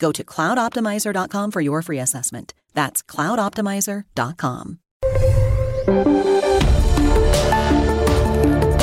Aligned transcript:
Go 0.00 0.10
to 0.12 0.24
cloudoptimizer.com 0.24 1.50
for 1.52 1.60
your 1.60 1.82
free 1.82 2.00
assessment. 2.00 2.54
That's 2.74 3.02
cloudoptimizer.com. 3.02 4.78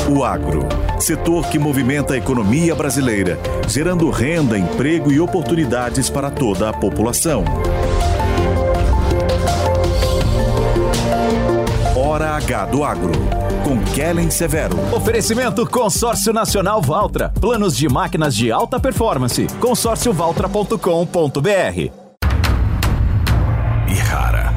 O 0.09 0.23
agro, 0.23 0.61
setor 0.99 1.49
que 1.49 1.59
movimenta 1.59 2.13
a 2.13 2.17
economia 2.17 2.73
brasileira, 2.73 3.37
gerando 3.67 4.09
renda, 4.09 4.57
emprego 4.57 5.11
e 5.11 5.19
oportunidades 5.19 6.09
para 6.09 6.31
toda 6.31 6.69
a 6.69 6.73
população. 6.73 7.43
H 12.37 12.65
do 12.67 12.83
Agro, 12.83 13.13
com 13.63 13.83
Kellen 13.95 14.29
Severo. 14.29 14.77
Oferecimento 14.95 15.67
Consórcio 15.67 16.31
Nacional 16.31 16.79
Valtra. 16.83 17.33
Planos 17.41 17.75
de 17.75 17.89
máquinas 17.89 18.35
de 18.35 18.51
alta 18.51 18.79
performance. 18.79 19.47
consórciovaltra.com.br. 19.59 21.91
E 23.89 23.93
rara. 23.95 24.53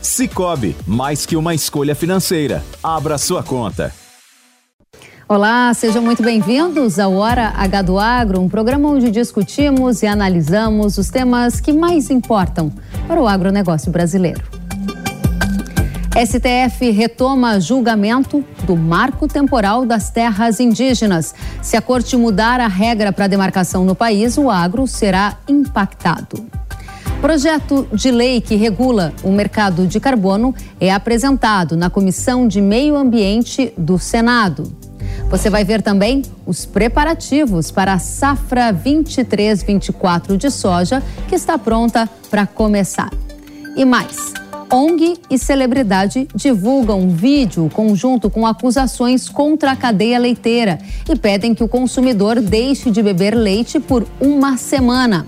Cicobi, 0.00 0.76
mais 0.86 1.26
que 1.26 1.34
uma 1.34 1.54
escolha 1.54 1.96
financeira. 1.96 2.62
Abra 2.80 3.18
sua 3.18 3.42
conta. 3.42 3.92
Olá, 5.28 5.74
sejam 5.74 6.02
muito 6.02 6.22
bem-vindos 6.22 7.00
ao 7.00 7.14
Hora 7.14 7.52
H 7.56 7.82
do 7.82 7.98
Agro, 7.98 8.40
um 8.40 8.48
programa 8.48 8.88
onde 8.88 9.10
discutimos 9.10 10.04
e 10.04 10.06
analisamos 10.06 10.98
os 10.98 11.08
temas 11.08 11.60
que 11.60 11.72
mais 11.72 12.10
importam 12.10 12.72
para 13.08 13.20
o 13.20 13.26
agronegócio 13.26 13.90
brasileiro. 13.90 14.59
STF 16.24 16.90
retoma 16.90 17.58
julgamento 17.58 18.44
do 18.64 18.76
marco 18.76 19.26
temporal 19.26 19.86
das 19.86 20.10
terras 20.10 20.60
indígenas. 20.60 21.34
Se 21.62 21.76
a 21.76 21.82
corte 21.82 22.16
mudar 22.16 22.60
a 22.60 22.66
regra 22.66 23.10
para 23.10 23.26
demarcação 23.26 23.84
no 23.84 23.94
país, 23.94 24.36
o 24.36 24.50
agro 24.50 24.86
será 24.86 25.38
impactado. 25.48 26.46
Projeto 27.22 27.88
de 27.92 28.10
lei 28.10 28.40
que 28.40 28.54
regula 28.54 29.14
o 29.22 29.30
mercado 29.30 29.86
de 29.86 29.98
carbono 29.98 30.54
é 30.78 30.92
apresentado 30.92 31.76
na 31.76 31.88
Comissão 31.88 32.46
de 32.46 32.60
Meio 32.60 32.96
Ambiente 32.96 33.72
do 33.76 33.98
Senado. 33.98 34.70
Você 35.30 35.48
vai 35.48 35.64
ver 35.64 35.80
também 35.80 36.22
os 36.44 36.66
preparativos 36.66 37.70
para 37.70 37.94
a 37.94 37.98
safra 37.98 38.72
23-24 38.72 40.36
de 40.36 40.50
soja, 40.50 41.02
que 41.28 41.34
está 41.34 41.56
pronta 41.56 42.08
para 42.30 42.46
começar. 42.46 43.10
E 43.76 43.84
mais. 43.84 44.32
ONG 44.72 45.18
e 45.28 45.36
celebridade 45.36 46.28
divulgam 46.34 47.10
vídeo 47.10 47.68
conjunto 47.72 48.30
com 48.30 48.46
acusações 48.46 49.28
contra 49.28 49.72
a 49.72 49.76
cadeia 49.76 50.18
leiteira 50.18 50.78
e 51.08 51.16
pedem 51.16 51.54
que 51.54 51.64
o 51.64 51.68
consumidor 51.68 52.40
deixe 52.40 52.90
de 52.90 53.02
beber 53.02 53.34
leite 53.34 53.80
por 53.80 54.06
uma 54.20 54.56
semana. 54.56 55.26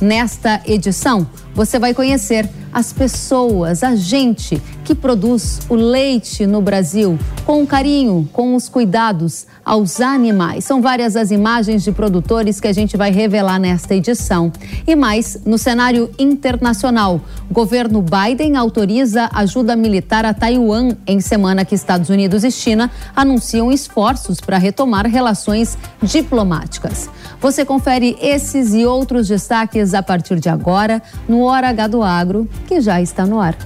Nesta 0.00 0.60
edição, 0.66 1.26
você 1.56 1.78
vai 1.78 1.94
conhecer 1.94 2.46
as 2.70 2.92
pessoas, 2.92 3.82
a 3.82 3.96
gente 3.96 4.60
que 4.84 4.94
produz 4.94 5.60
o 5.70 5.74
leite 5.74 6.46
no 6.46 6.60
Brasil 6.60 7.18
com 7.46 7.66
carinho, 7.66 8.28
com 8.30 8.54
os 8.54 8.68
cuidados 8.68 9.46
aos 9.64 9.98
animais. 9.98 10.64
São 10.64 10.82
várias 10.82 11.16
as 11.16 11.30
imagens 11.30 11.82
de 11.82 11.90
produtores 11.90 12.60
que 12.60 12.68
a 12.68 12.72
gente 12.72 12.94
vai 12.94 13.10
revelar 13.10 13.58
nesta 13.58 13.94
edição. 13.94 14.52
E 14.86 14.94
mais, 14.94 15.40
no 15.46 15.56
cenário 15.56 16.10
internacional, 16.18 17.20
o 17.50 17.54
governo 17.54 18.02
Biden 18.02 18.56
autoriza 18.56 19.30
ajuda 19.32 19.74
militar 19.74 20.26
a 20.26 20.34
Taiwan 20.34 20.90
em 21.06 21.18
semana 21.20 21.64
que 21.64 21.74
Estados 21.74 22.10
Unidos 22.10 22.44
e 22.44 22.50
China 22.50 22.90
anunciam 23.14 23.72
esforços 23.72 24.38
para 24.38 24.58
retomar 24.58 25.06
relações 25.06 25.78
diplomáticas. 26.02 27.08
Você 27.40 27.64
confere 27.64 28.18
esses 28.20 28.74
e 28.74 28.84
outros 28.84 29.28
destaques 29.28 29.94
a 29.94 30.02
partir 30.02 30.38
de 30.38 30.50
agora 30.50 31.02
no 31.26 31.45
Hora 31.46 31.68
H 31.68 31.86
do 31.86 32.02
Agro, 32.02 32.48
que 32.66 32.80
já 32.80 33.00
está 33.00 33.24
no 33.24 33.40
ar. 33.40 33.56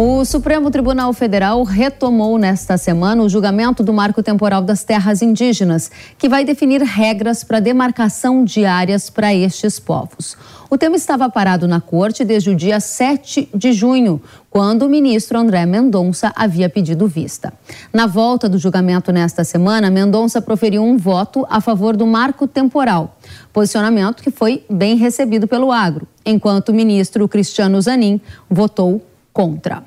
O 0.00 0.24
Supremo 0.24 0.70
Tribunal 0.70 1.12
Federal 1.12 1.64
retomou 1.64 2.38
nesta 2.38 2.78
semana 2.78 3.20
o 3.20 3.28
julgamento 3.28 3.82
do 3.82 3.92
Marco 3.92 4.22
Temporal 4.22 4.62
das 4.62 4.84
Terras 4.84 5.22
Indígenas, 5.22 5.90
que 6.16 6.28
vai 6.28 6.44
definir 6.44 6.80
regras 6.82 7.42
para 7.42 7.58
demarcação 7.58 8.44
de 8.44 8.64
áreas 8.64 9.10
para 9.10 9.34
estes 9.34 9.80
povos. 9.80 10.36
O 10.70 10.78
tema 10.78 10.94
estava 10.94 11.28
parado 11.28 11.66
na 11.66 11.80
corte 11.80 12.24
desde 12.24 12.48
o 12.48 12.54
dia 12.54 12.78
7 12.78 13.48
de 13.52 13.72
junho, 13.72 14.22
quando 14.48 14.82
o 14.82 14.88
ministro 14.88 15.36
André 15.36 15.66
Mendonça 15.66 16.32
havia 16.36 16.70
pedido 16.70 17.08
vista. 17.08 17.52
Na 17.92 18.06
volta 18.06 18.48
do 18.48 18.56
julgamento 18.56 19.10
nesta 19.10 19.42
semana, 19.42 19.90
Mendonça 19.90 20.40
proferiu 20.40 20.84
um 20.84 20.96
voto 20.96 21.44
a 21.50 21.60
favor 21.60 21.96
do 21.96 22.06
marco 22.06 22.46
temporal, 22.46 23.18
posicionamento 23.52 24.22
que 24.22 24.30
foi 24.30 24.64
bem 24.70 24.94
recebido 24.94 25.48
pelo 25.48 25.72
agro, 25.72 26.06
enquanto 26.24 26.68
o 26.68 26.74
ministro 26.74 27.26
Cristiano 27.26 27.82
Zanin 27.82 28.20
votou 28.48 29.02
contra. 29.32 29.84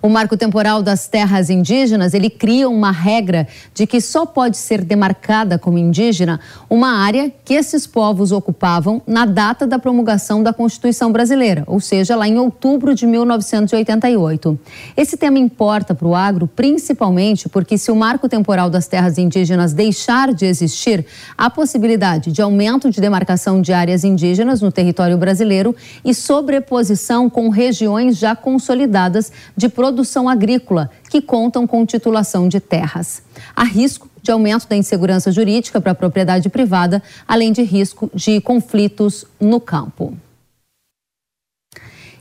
O 0.00 0.08
marco 0.08 0.36
temporal 0.36 0.82
das 0.82 1.08
terras 1.08 1.50
indígenas, 1.50 2.14
ele 2.14 2.30
cria 2.30 2.68
uma 2.68 2.92
regra 2.92 3.48
de 3.74 3.86
que 3.86 4.00
só 4.00 4.24
pode 4.24 4.56
ser 4.56 4.84
demarcada 4.84 5.58
como 5.58 5.76
indígena 5.76 6.38
uma 6.70 6.98
área 6.98 7.32
que 7.44 7.54
esses 7.54 7.86
povos 7.86 8.30
ocupavam 8.30 9.02
na 9.06 9.26
data 9.26 9.66
da 9.66 9.78
promulgação 9.78 10.42
da 10.42 10.52
Constituição 10.52 11.10
Brasileira, 11.10 11.64
ou 11.66 11.80
seja, 11.80 12.14
lá 12.14 12.28
em 12.28 12.38
outubro 12.38 12.94
de 12.94 13.06
1988. 13.06 14.58
Esse 14.96 15.16
tema 15.16 15.38
importa 15.38 15.94
para 15.94 16.06
o 16.06 16.14
agro 16.14 16.46
principalmente 16.46 17.48
porque 17.48 17.76
se 17.76 17.90
o 17.90 17.96
marco 17.96 18.28
temporal 18.28 18.70
das 18.70 18.86
terras 18.86 19.18
indígenas 19.18 19.72
deixar 19.72 20.32
de 20.32 20.46
existir, 20.46 21.04
há 21.36 21.50
possibilidade 21.50 22.30
de 22.30 22.40
aumento 22.40 22.90
de 22.90 23.00
demarcação 23.00 23.60
de 23.60 23.72
áreas 23.72 24.04
indígenas 24.04 24.62
no 24.62 24.70
território 24.70 25.18
brasileiro 25.18 25.74
e 26.04 26.14
sobreposição 26.14 27.28
com 27.28 27.48
regiões 27.48 28.16
já 28.16 28.36
consolidadas 28.36 29.32
de 29.56 29.68
produção 29.68 29.87
produção 29.88 30.28
agrícola, 30.28 30.90
que 31.08 31.22
contam 31.22 31.66
com 31.66 31.86
titulação 31.86 32.46
de 32.46 32.60
terras. 32.60 33.22
Há 33.56 33.64
risco 33.64 34.06
de 34.22 34.30
aumento 34.30 34.68
da 34.68 34.76
insegurança 34.76 35.32
jurídica 35.32 35.80
para 35.80 35.92
a 35.92 35.94
propriedade 35.94 36.50
privada, 36.50 37.02
além 37.26 37.52
de 37.52 37.62
risco 37.62 38.10
de 38.14 38.38
conflitos 38.42 39.24
no 39.40 39.58
campo. 39.58 40.14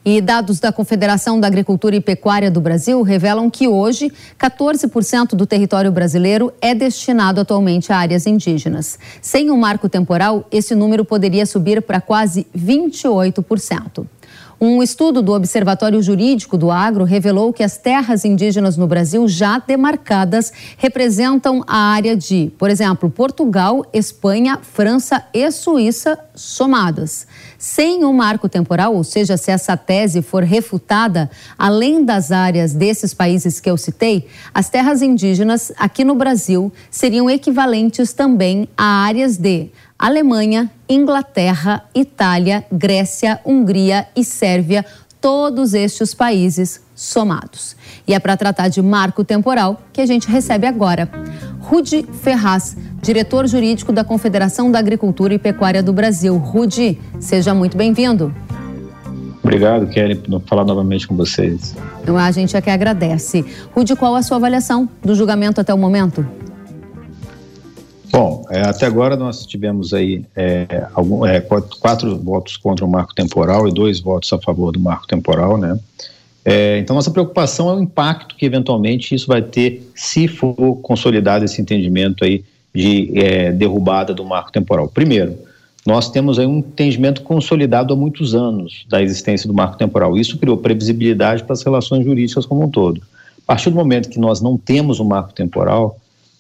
E 0.06 0.22
dados 0.22 0.62
da 0.62 0.72
Confederação 0.72 1.38
da 1.38 1.48
Agricultura 1.48 1.98
e 1.98 2.00
Pecuária 2.00 2.50
do 2.50 2.62
Brasil 2.62 3.02
revelam 3.02 3.50
que 3.50 3.68
hoje 3.68 4.10
14% 4.40 5.36
do 5.36 5.46
território 5.46 5.92
brasileiro 5.92 6.54
é 6.62 6.74
destinado 6.74 7.42
atualmente 7.42 7.92
a 7.92 7.98
áreas 7.98 8.25
indígenas. 8.25 8.98
Sem 9.22 9.52
um 9.52 9.58
marco 9.58 9.90
temporal, 9.90 10.48
esse 10.50 10.74
número 10.74 11.04
poderia 11.04 11.46
subir 11.46 11.81
para 11.81 12.00
quase 12.00 12.48
28%. 12.58 14.08
Um 14.59 14.81
estudo 14.81 15.21
do 15.21 15.33
Observatório 15.33 16.01
Jurídico 16.01 16.57
do 16.57 16.71
Agro 16.71 17.04
revelou 17.04 17.54
que 17.54 17.62
as 17.62 17.77
terras 17.77 18.25
indígenas 18.25 18.75
no 18.75 18.88
Brasil 18.88 19.27
já 19.27 19.59
demarcadas 19.59 20.51
representam 20.77 21.63
a 21.68 21.77
área 21.77 22.18
de, 22.18 22.51
por 22.57 22.68
exemplo, 22.68 23.07
Portugal, 23.07 23.86
Espanha, 23.94 24.57
França 24.63 25.24
e 25.31 25.51
Suíça 25.51 26.18
somadas. 26.33 27.27
Sem 27.59 28.04
um 28.04 28.12
marco 28.12 28.50
temporal, 28.50 28.95
ou 28.95 29.04
seja, 29.04 29.38
se 29.38 29.51
essa 29.51 29.77
tese 29.77 30.24
for 30.24 30.42
refutada, 30.42 31.30
além 31.56 32.04
das 32.04 32.31
áreas 32.31 32.74
desses 32.74 33.13
países 33.13 33.59
que 33.59 33.69
eu 33.69 33.77
citei, 33.77 34.25
as 34.51 34.71
terras 34.71 35.04
indígenas 35.04 35.71
aqui 35.77 36.04
no 36.04 36.15
Brasil 36.15 36.74
seriam 36.89 37.30
equivalentes 37.30 38.12
também 38.12 38.68
a 38.75 39.06
áreas 39.06 39.38
de 39.38 39.69
Alemanha, 40.00 40.70
Inglaterra, 40.88 41.84
Itália, 41.94 42.64
Grécia, 42.72 43.40
Hungria 43.46 44.08
e 44.16 44.24
Sérvia, 44.24 44.86
todos 45.20 45.74
estes 45.74 46.14
países 46.14 46.82
somados. 46.96 47.76
E 48.08 48.14
é 48.14 48.20
para 48.20 48.38
tratar 48.38 48.68
de 48.68 48.82
marco 48.82 49.24
temporal 49.24 49.82
que 49.92 50.00
a 50.00 50.06
gente 50.06 50.28
recebe 50.28 50.68
agora 50.68 51.10
Rudi 51.60 52.06
Ferraz, 52.22 52.78
diretor 53.02 53.46
jurídico 53.48 53.92
da 53.92 54.04
Confederação 54.04 54.72
da 54.72 54.80
Agricultura 54.80 55.34
e 55.34 55.40
Pecuária 55.40 55.84
do 55.84 55.92
Brasil. 55.92 56.38
Rudi, 56.38 56.98
seja 57.20 57.54
muito 57.54 57.76
bem-vindo. 57.76 58.34
Obrigado, 59.44 59.88
Kelly, 59.88 60.16
por 60.16 60.42
falar 60.42 60.64
novamente 60.64 61.08
com 61.08 61.16
vocês. 61.16 61.76
Então, 62.02 62.18
a 62.18 62.32
gente 62.32 62.56
é 62.56 62.62
que 62.62 62.70
agradece. 62.70 63.46
Rudi, 63.74 63.96
qual 63.96 64.16
a 64.16 64.22
sua 64.22 64.38
avaliação 64.38 64.88
do 65.04 65.16
julgamento 65.16 65.60
até 65.60 65.74
o 65.74 65.78
momento? 65.78 66.26
Bom, 68.12 68.45
é, 68.50 68.62
até 68.62 68.86
agora 68.86 69.15
nós 69.15 69.45
tivemos 69.45 69.94
aí 69.94 70.24
é, 70.36 70.88
algum, 70.94 71.25
é, 71.25 71.42
quatro, 71.42 71.77
quatro, 71.80 72.18
votos 72.18 72.57
contra 72.57 72.86
o 72.86 72.89
marco 72.89 73.13
temporal 73.13 73.68
e 73.68 73.71
dois 73.71 74.00
votos 74.00 74.31
a 74.31 74.39
favor 74.39 74.71
do 74.71 74.80
marco 74.80 75.07
temporal, 75.07 75.57
né? 75.57 75.77
É, 76.45 76.80
então, 76.80 76.95
nossa 76.95 77.12
preocupação 77.12 77.69
é 77.69 77.75
o 77.75 77.81
impacto 77.81 78.36
que 78.36 78.45
eventualmente 78.45 79.13
isso 79.13 79.27
vai 79.27 79.42
ter 79.42 79.92
se 79.94 80.30
for 80.30 80.77
consolidado 80.81 81.44
esse 81.44 81.62
entendimento 81.62 82.24
aí 82.24 82.45
de 82.74 83.12
é, 83.15 83.51
derrubada 83.51 84.13
do 84.13 84.24
marco 84.24 84.51
temporal. 84.51 84.88
Primeiro, 84.88 85.38
nós 85.86 86.09
temos 86.09 86.39
aí 86.39 86.45
um 86.45 86.59
entendimento 86.59 87.21
consolidado 87.21 87.94
há 87.94 87.98
muitos 87.98 88.33
anos 88.33 88.86
da 88.89 89.01
existência 89.01 89.48
do 89.48 89.54
marco 89.54 89.77
temporal. 89.77 90.18
Isso 90.18 90.38
criou 90.38 90.57
previsibilidade 90.57 91.44
para 91.44 91.54
as 91.54 91.63
relações 91.63 92.06
jurídicas 92.06 92.45
como 92.45 92.63
um 92.63 92.69
todo. 92.69 93.01
A 93.39 93.48
partir 93.48 93.69
do 93.69 93.75
momento 93.75 94.09
que 94.09 94.19
nós 94.19 94.42
não 94.42 94.57
temos 94.57 95.00
um 95.00 95.06
marco 95.06 95.33
temporal, 95.33 96.00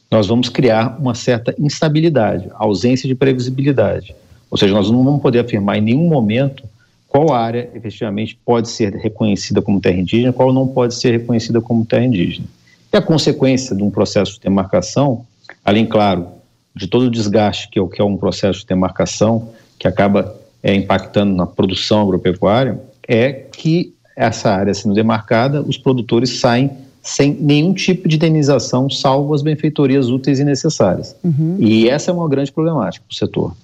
nós 0.09 0.27
vamos 0.27 0.49
criar 0.49 0.97
uma 0.99 1.13
certa 1.13 1.53
instabilidade, 1.59 2.49
ausência 2.53 3.07
de 3.07 3.15
previsibilidade. 3.15 4.15
Ou 4.49 4.57
seja, 4.57 4.73
nós 4.73 4.89
não 4.89 5.03
vamos 5.03 5.21
poder 5.21 5.39
afirmar 5.39 5.77
em 5.77 5.81
nenhum 5.81 6.07
momento 6.07 6.63
qual 7.07 7.33
área 7.33 7.69
efetivamente 7.73 8.37
pode 8.45 8.69
ser 8.69 8.93
reconhecida 8.95 9.61
como 9.61 9.81
terra 9.81 9.97
indígena, 9.97 10.31
qual 10.31 10.53
não 10.53 10.67
pode 10.67 10.95
ser 10.95 11.11
reconhecida 11.11 11.59
como 11.59 11.85
terra 11.85 12.05
indígena. 12.05 12.47
E 12.91 12.97
a 12.97 13.01
consequência 13.01 13.75
de 13.75 13.83
um 13.83 13.89
processo 13.89 14.33
de 14.33 14.39
demarcação, 14.41 15.25
além, 15.63 15.85
claro, 15.85 16.27
de 16.75 16.87
todo 16.87 17.05
o 17.05 17.11
desgaste 17.11 17.69
que 17.69 17.79
é, 17.79 17.87
que 17.87 18.01
é 18.01 18.05
um 18.05 18.15
processo 18.15 18.61
de 18.61 18.67
demarcação, 18.67 19.49
que 19.77 19.87
acaba 19.87 20.35
é, 20.63 20.73
impactando 20.73 21.35
na 21.35 21.45
produção 21.45 22.01
agropecuária, 22.01 22.79
é 23.07 23.31
que 23.31 23.93
essa 24.15 24.51
área 24.51 24.73
sendo 24.73 24.95
demarcada, 24.95 25.61
os 25.61 25.77
produtores 25.77 26.39
saem 26.39 26.71
sem 27.07 27.33
nenhum 27.33 27.73
tipo 27.73 28.05
de 28.09 28.17
indenização, 28.17 28.89
salvo 28.89 29.33
as 29.33 29.41
benfeitorias 29.41 30.09
úteis 30.09 30.41
e 30.41 30.43
necessárias. 30.43 31.15
Uhum. 31.23 31.55
E 31.57 31.87
essa 31.87 32.11
é 32.11 32.13
uma 32.13 32.27
grande 32.27 32.51
problemática 32.51 33.05
para 33.07 33.13
o 33.13 33.15
setor. 33.15 33.55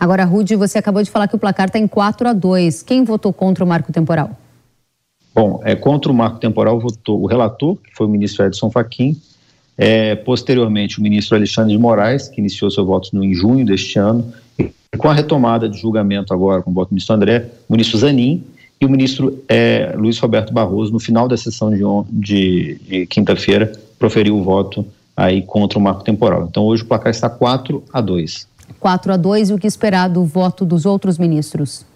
Agora, 0.00 0.24
Rude, 0.24 0.56
você 0.56 0.78
acabou 0.78 1.02
de 1.02 1.10
falar 1.10 1.28
que 1.28 1.36
o 1.36 1.38
placar 1.38 1.66
está 1.66 1.78
em 1.78 1.86
4 1.86 2.26
a 2.26 2.32
2. 2.32 2.82
Quem 2.82 3.04
votou 3.04 3.34
contra 3.34 3.62
o 3.62 3.66
marco 3.66 3.92
temporal? 3.92 4.30
Bom, 5.34 5.60
é, 5.62 5.76
contra 5.76 6.10
o 6.10 6.14
marco 6.14 6.38
temporal 6.38 6.80
votou 6.80 7.22
o 7.22 7.26
relator, 7.26 7.76
que 7.76 7.94
foi 7.94 8.06
o 8.06 8.08
ministro 8.08 8.46
Edson 8.46 8.70
Fachin, 8.70 9.14
é, 9.76 10.14
posteriormente 10.14 10.98
o 10.98 11.02
ministro 11.02 11.36
Alexandre 11.36 11.72
de 11.72 11.78
Moraes, 11.78 12.28
que 12.28 12.40
iniciou 12.40 12.70
seu 12.70 12.86
voto 12.86 13.10
no, 13.12 13.22
em 13.22 13.34
junho 13.34 13.66
deste 13.66 13.98
ano, 13.98 14.32
e 14.58 14.72
com 14.96 15.10
a 15.10 15.12
retomada 15.12 15.68
de 15.68 15.78
julgamento 15.78 16.32
agora 16.32 16.62
com 16.62 16.70
o 16.70 16.74
voto 16.74 16.88
do 16.88 16.92
ministro 16.92 17.14
André, 17.14 17.46
o 17.68 17.72
ministro 17.74 17.98
Zanin 17.98 18.42
e 18.80 18.84
o 18.84 18.90
ministro 18.90 19.42
é, 19.48 19.94
Luiz 19.96 20.18
Roberto 20.18 20.52
Barroso, 20.52 20.92
no 20.92 21.00
final 21.00 21.26
da 21.26 21.36
sessão 21.36 21.70
de, 21.70 21.82
de, 22.12 22.74
de 22.86 23.06
quinta-feira, 23.06 23.72
proferiu 23.98 24.36
o 24.36 24.44
voto 24.44 24.86
aí 25.16 25.42
contra 25.42 25.78
o 25.78 25.82
marco 25.82 26.04
temporal. 26.04 26.46
Então 26.48 26.64
hoje 26.64 26.82
o 26.82 26.86
placar 26.86 27.10
está 27.10 27.30
4 27.30 27.82
a 27.92 28.00
2. 28.00 28.46
4 28.78 29.12
a 29.12 29.16
2 29.16 29.50
e 29.50 29.54
o 29.54 29.58
que 29.58 29.66
esperar 29.66 30.08
do 30.08 30.24
voto 30.24 30.64
dos 30.64 30.84
outros 30.84 31.18
ministros? 31.18 31.86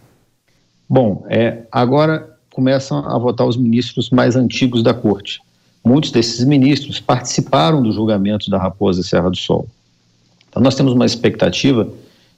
Bom, 0.89 1.25
é, 1.29 1.63
agora 1.71 2.31
começam 2.53 2.99
a 2.99 3.19
votar 3.19 3.47
os 3.47 3.57
ministros 3.57 4.11
mais 4.11 4.35
antigos 4.35 4.83
da 4.83 4.95
corte. 4.95 5.41
Muitos 5.85 6.11
desses 6.11 6.45
ministros 6.45 6.99
participaram 6.99 7.83
do 7.83 7.93
julgamento 7.93 8.51
da 8.51 8.59
Raposa 8.59 9.03
Serra 9.03 9.31
do 9.31 9.37
Sol. 9.37 9.69
Então 10.49 10.63
nós 10.63 10.75
temos 10.75 10.93
uma 10.93 11.07
expectativa 11.07 11.89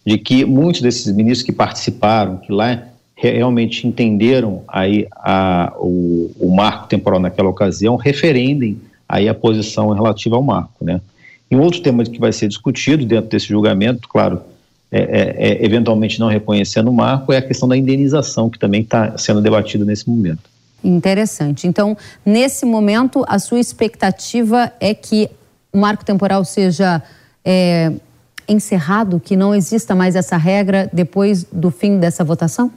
de 0.04 0.18
que 0.18 0.44
muitos 0.44 0.80
desses 0.80 1.14
ministros 1.14 1.44
que 1.44 1.52
participaram, 1.52 2.38
que 2.38 2.52
lá 2.52 2.91
realmente 3.30 3.86
entenderam 3.86 4.62
aí 4.66 5.06
a, 5.12 5.72
o, 5.76 6.30
o, 6.40 6.50
marco 6.50 6.88
temporal 6.88 7.20
naquela 7.20 7.48
ocasião, 7.48 7.96
referendem 7.96 8.80
aí 9.08 9.28
a 9.28 9.34
posição 9.34 9.90
relativa 9.90 10.36
ao 10.36 10.42
marco, 10.42 10.84
né? 10.84 11.00
E 11.50 11.54
um 11.54 11.60
outro 11.60 11.80
tema 11.82 12.02
que 12.04 12.18
vai 12.18 12.32
ser 12.32 12.48
discutido 12.48 13.04
dentro 13.04 13.30
desse 13.30 13.46
julgamento, 13.46 14.08
claro, 14.08 14.40
é, 14.90 15.00
é, 15.00 15.34
é, 15.36 15.64
eventualmente 15.64 16.18
não 16.18 16.28
reconhecendo 16.28 16.88
o 16.88 16.92
marco, 16.92 17.32
é 17.32 17.36
a 17.36 17.42
questão 17.42 17.68
da 17.68 17.76
indenização, 17.76 18.48
que 18.50 18.58
também 18.58 18.80
está 18.80 19.16
sendo 19.18 19.40
debatida 19.40 19.84
nesse 19.84 20.08
momento. 20.08 20.50
Interessante. 20.82 21.66
Então, 21.66 21.96
nesse 22.26 22.66
momento, 22.66 23.24
a 23.28 23.38
sua 23.38 23.60
expectativa 23.60 24.72
é 24.80 24.92
que 24.94 25.30
o 25.72 25.78
marco 25.78 26.04
temporal 26.04 26.44
seja 26.44 27.02
é, 27.44 27.92
encerrado, 28.48 29.20
que 29.20 29.36
não 29.36 29.54
exista 29.54 29.94
mais 29.94 30.16
essa 30.16 30.36
regra 30.36 30.90
depois 30.92 31.44
do 31.44 31.70
fim 31.70 31.98
dessa 31.98 32.24
votação? 32.24 32.72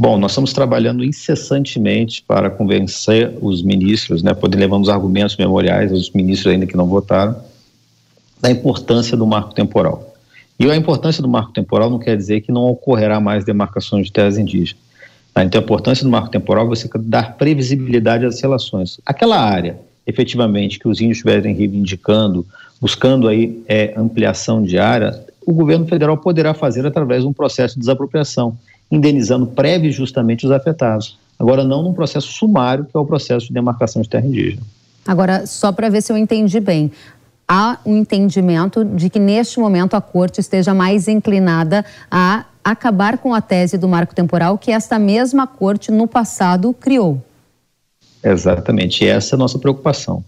Bom, 0.00 0.16
nós 0.16 0.30
estamos 0.30 0.52
trabalhando 0.52 1.02
incessantemente 1.02 2.22
para 2.22 2.48
convencer 2.48 3.36
os 3.42 3.64
ministros, 3.64 4.22
né, 4.22 4.32
poder 4.32 4.56
levar 4.56 4.76
os 4.76 4.88
argumentos 4.88 5.36
memoriais 5.36 5.90
aos 5.90 6.12
ministros 6.12 6.52
ainda 6.52 6.68
que 6.68 6.76
não 6.76 6.86
votaram, 6.86 7.34
da 8.40 8.48
importância 8.48 9.16
do 9.16 9.26
marco 9.26 9.52
temporal. 9.52 10.14
E 10.56 10.70
a 10.70 10.76
importância 10.76 11.20
do 11.20 11.28
marco 11.28 11.52
temporal 11.52 11.90
não 11.90 11.98
quer 11.98 12.16
dizer 12.16 12.42
que 12.42 12.52
não 12.52 12.62
ocorrerá 12.62 13.18
mais 13.18 13.44
demarcações 13.44 14.06
de 14.06 14.12
terras 14.12 14.38
indígenas. 14.38 14.80
Tá? 15.34 15.42
Então, 15.42 15.60
a 15.60 15.64
importância 15.64 16.04
do 16.04 16.10
marco 16.10 16.30
temporal 16.30 16.66
é 16.66 16.68
você 16.68 16.88
dar 17.00 17.36
previsibilidade 17.36 18.24
às 18.24 18.40
relações. 18.40 19.00
Aquela 19.04 19.40
área, 19.40 19.80
efetivamente, 20.06 20.78
que 20.78 20.86
os 20.86 21.00
índios 21.00 21.18
estiverem 21.18 21.56
reivindicando, 21.56 22.46
buscando 22.80 23.26
aí 23.26 23.60
é, 23.66 23.94
ampliação 23.96 24.62
de 24.62 24.78
área, 24.78 25.26
o 25.44 25.52
governo 25.52 25.86
federal 25.86 26.16
poderá 26.16 26.54
fazer 26.54 26.86
através 26.86 27.22
de 27.22 27.28
um 27.28 27.32
processo 27.32 27.74
de 27.74 27.80
desapropriação 27.80 28.56
indenizando 28.90 29.46
prévio 29.46 29.92
justamente 29.92 30.46
os 30.46 30.52
afetados. 30.52 31.18
Agora, 31.38 31.64
não 31.64 31.82
num 31.82 31.92
processo 31.92 32.28
sumário, 32.28 32.84
que 32.84 32.96
é 32.96 32.98
o 32.98 33.04
processo 33.04 33.46
de 33.46 33.52
demarcação 33.52 34.02
de 34.02 34.08
terra 34.08 34.26
indígena. 34.26 34.62
Agora, 35.06 35.46
só 35.46 35.72
para 35.72 35.88
ver 35.88 36.02
se 36.02 36.12
eu 36.12 36.16
entendi 36.16 36.60
bem, 36.60 36.90
há 37.46 37.78
um 37.86 37.96
entendimento 37.96 38.84
de 38.84 39.08
que 39.08 39.18
neste 39.18 39.58
momento 39.60 39.94
a 39.94 40.00
corte 40.00 40.40
esteja 40.40 40.74
mais 40.74 41.08
inclinada 41.08 41.84
a 42.10 42.44
acabar 42.62 43.18
com 43.18 43.32
a 43.32 43.40
tese 43.40 43.78
do 43.78 43.88
marco 43.88 44.14
temporal 44.14 44.58
que 44.58 44.70
esta 44.70 44.98
mesma 44.98 45.46
corte 45.46 45.90
no 45.90 46.06
passado 46.06 46.74
criou. 46.74 47.22
Exatamente, 48.22 49.06
essa 49.06 49.34
é 49.34 49.36
a 49.36 49.38
nossa 49.38 49.58
preocupação. 49.58 50.22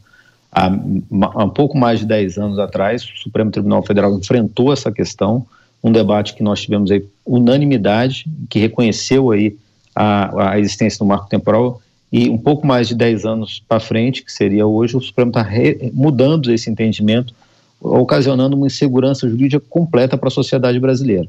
Há, 0.50 0.66
há 0.66 1.44
um 1.44 1.50
pouco 1.50 1.76
mais 1.76 2.00
de 2.00 2.06
10 2.06 2.38
anos 2.38 2.58
atrás, 2.58 3.02
o 3.04 3.22
Supremo 3.22 3.50
Tribunal 3.50 3.82
Federal 3.82 4.16
enfrentou 4.16 4.72
essa 4.72 4.90
questão, 4.90 5.44
um 5.82 5.90
debate 5.90 6.34
que 6.34 6.42
nós 6.42 6.60
tivemos 6.60 6.90
aí 6.90 7.04
unanimidade, 7.24 8.26
que 8.48 8.58
reconheceu 8.58 9.30
aí 9.30 9.56
a, 9.94 10.52
a 10.52 10.58
existência 10.58 10.98
do 10.98 11.06
marco 11.06 11.28
temporal 11.28 11.80
e 12.12 12.28
um 12.28 12.38
pouco 12.38 12.66
mais 12.66 12.88
de 12.88 12.94
10 12.94 13.24
anos 13.24 13.62
para 13.68 13.80
frente, 13.80 14.22
que 14.22 14.32
seria 14.32 14.66
hoje, 14.66 14.96
o 14.96 15.00
Supremo 15.00 15.30
está 15.30 15.46
mudando 15.92 16.52
esse 16.52 16.68
entendimento, 16.68 17.34
ocasionando 17.80 18.56
uma 18.56 18.66
insegurança 18.66 19.28
jurídica 19.28 19.64
completa 19.68 20.18
para 20.18 20.28
a 20.28 20.32
sociedade 20.32 20.78
brasileira 20.78 21.28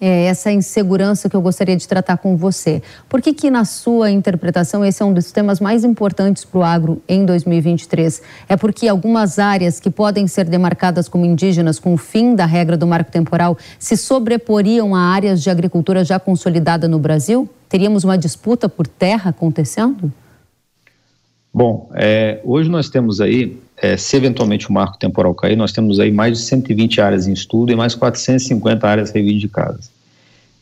é, 0.00 0.24
essa 0.24 0.50
insegurança 0.50 1.28
que 1.28 1.36
eu 1.36 1.40
gostaria 1.40 1.76
de 1.76 1.86
tratar 1.86 2.18
com 2.18 2.36
você. 2.36 2.82
Por 3.08 3.22
que, 3.22 3.32
que, 3.32 3.50
na 3.50 3.64
sua 3.64 4.10
interpretação, 4.10 4.84
esse 4.84 5.02
é 5.02 5.06
um 5.06 5.12
dos 5.12 5.30
temas 5.30 5.60
mais 5.60 5.84
importantes 5.84 6.44
para 6.44 6.58
o 6.58 6.62
agro 6.62 7.02
em 7.08 7.24
2023? 7.24 8.20
É 8.48 8.56
porque 8.56 8.88
algumas 8.88 9.38
áreas 9.38 9.78
que 9.80 9.90
podem 9.90 10.26
ser 10.26 10.46
demarcadas 10.46 11.08
como 11.08 11.24
indígenas 11.24 11.78
com 11.78 11.94
o 11.94 11.96
fim 11.96 12.34
da 12.34 12.46
regra 12.46 12.76
do 12.76 12.86
marco 12.86 13.10
temporal 13.10 13.56
se 13.78 13.96
sobreporiam 13.96 14.94
a 14.94 15.00
áreas 15.00 15.42
de 15.42 15.50
agricultura 15.50 16.04
já 16.04 16.18
consolidada 16.18 16.88
no 16.88 16.98
Brasil? 16.98 17.48
Teríamos 17.68 18.04
uma 18.04 18.18
disputa 18.18 18.68
por 18.68 18.86
terra 18.86 19.30
acontecendo? 19.30 20.12
Bom, 21.54 21.88
é, 21.94 22.40
hoje 22.42 22.68
nós 22.68 22.90
temos 22.90 23.20
aí, 23.20 23.56
é, 23.76 23.96
se 23.96 24.16
eventualmente 24.16 24.68
o 24.68 24.72
marco 24.72 24.98
temporal 24.98 25.32
cair, 25.36 25.54
nós 25.54 25.70
temos 25.70 26.00
aí 26.00 26.10
mais 26.10 26.36
de 26.36 26.44
120 26.46 27.00
áreas 27.00 27.28
em 27.28 27.32
estudo 27.32 27.70
e 27.70 27.76
mais 27.76 27.94
450 27.94 28.88
áreas 28.88 29.12
reivindicadas. 29.12 29.88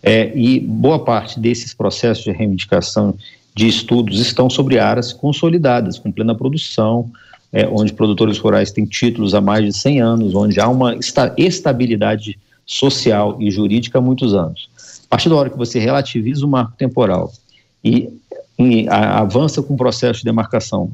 É, 0.03 0.31
e 0.37 0.61
boa 0.61 1.03
parte 1.03 1.41
desses 1.41 1.73
processos 1.73 2.23
de 2.23 2.31
reivindicação 2.31 3.15
de 3.55 3.69
estudos 3.69 4.21
estão 4.21 4.51
sobre 4.51 4.79
áreas 4.79 5.15
consolidadas, 5.15 5.99
com 5.99 6.13
plena 6.13 6.35
produção, 6.35 7.11
é, 7.51 7.67
onde 7.67 7.95
produtores 7.95 8.37
rurais 8.39 8.71
têm 8.71 8.85
títulos 8.85 9.35
há 9.35 9.41
mais 9.41 9.65
de 9.65 9.73
100 9.73 10.01
anos, 10.01 10.35
onde 10.35 10.61
há 10.61 10.69
uma 10.69 10.95
esta 10.95 11.33
estabilidade 11.39 12.39
social 12.67 13.39
e 13.41 13.51
jurídica 13.51 13.99
há 13.99 14.03
muitos 14.03 14.35
anos. 14.35 14.69
A 15.07 15.09
partir 15.09 15.31
da 15.31 15.37
hora 15.37 15.49
que 15.49 15.57
você 15.57 15.79
relativiza 15.79 16.45
o 16.45 16.49
marco 16.49 16.77
temporal 16.77 17.33
e, 17.85 18.09
e 18.67 18.89
a, 18.89 19.21
avança 19.21 19.63
com 19.63 19.75
o 19.75 19.77
processo 19.77 20.21
de 20.21 20.25
demarcação 20.25 20.91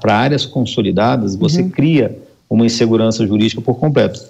para 0.00 0.14
áreas 0.14 0.46
consolidadas, 0.46 1.34
você 1.34 1.62
uhum. 1.62 1.70
cria 1.70 2.16
uma 2.48 2.64
insegurança 2.64 3.26
jurídica 3.26 3.60
por 3.60 3.74
completo. 3.74 4.20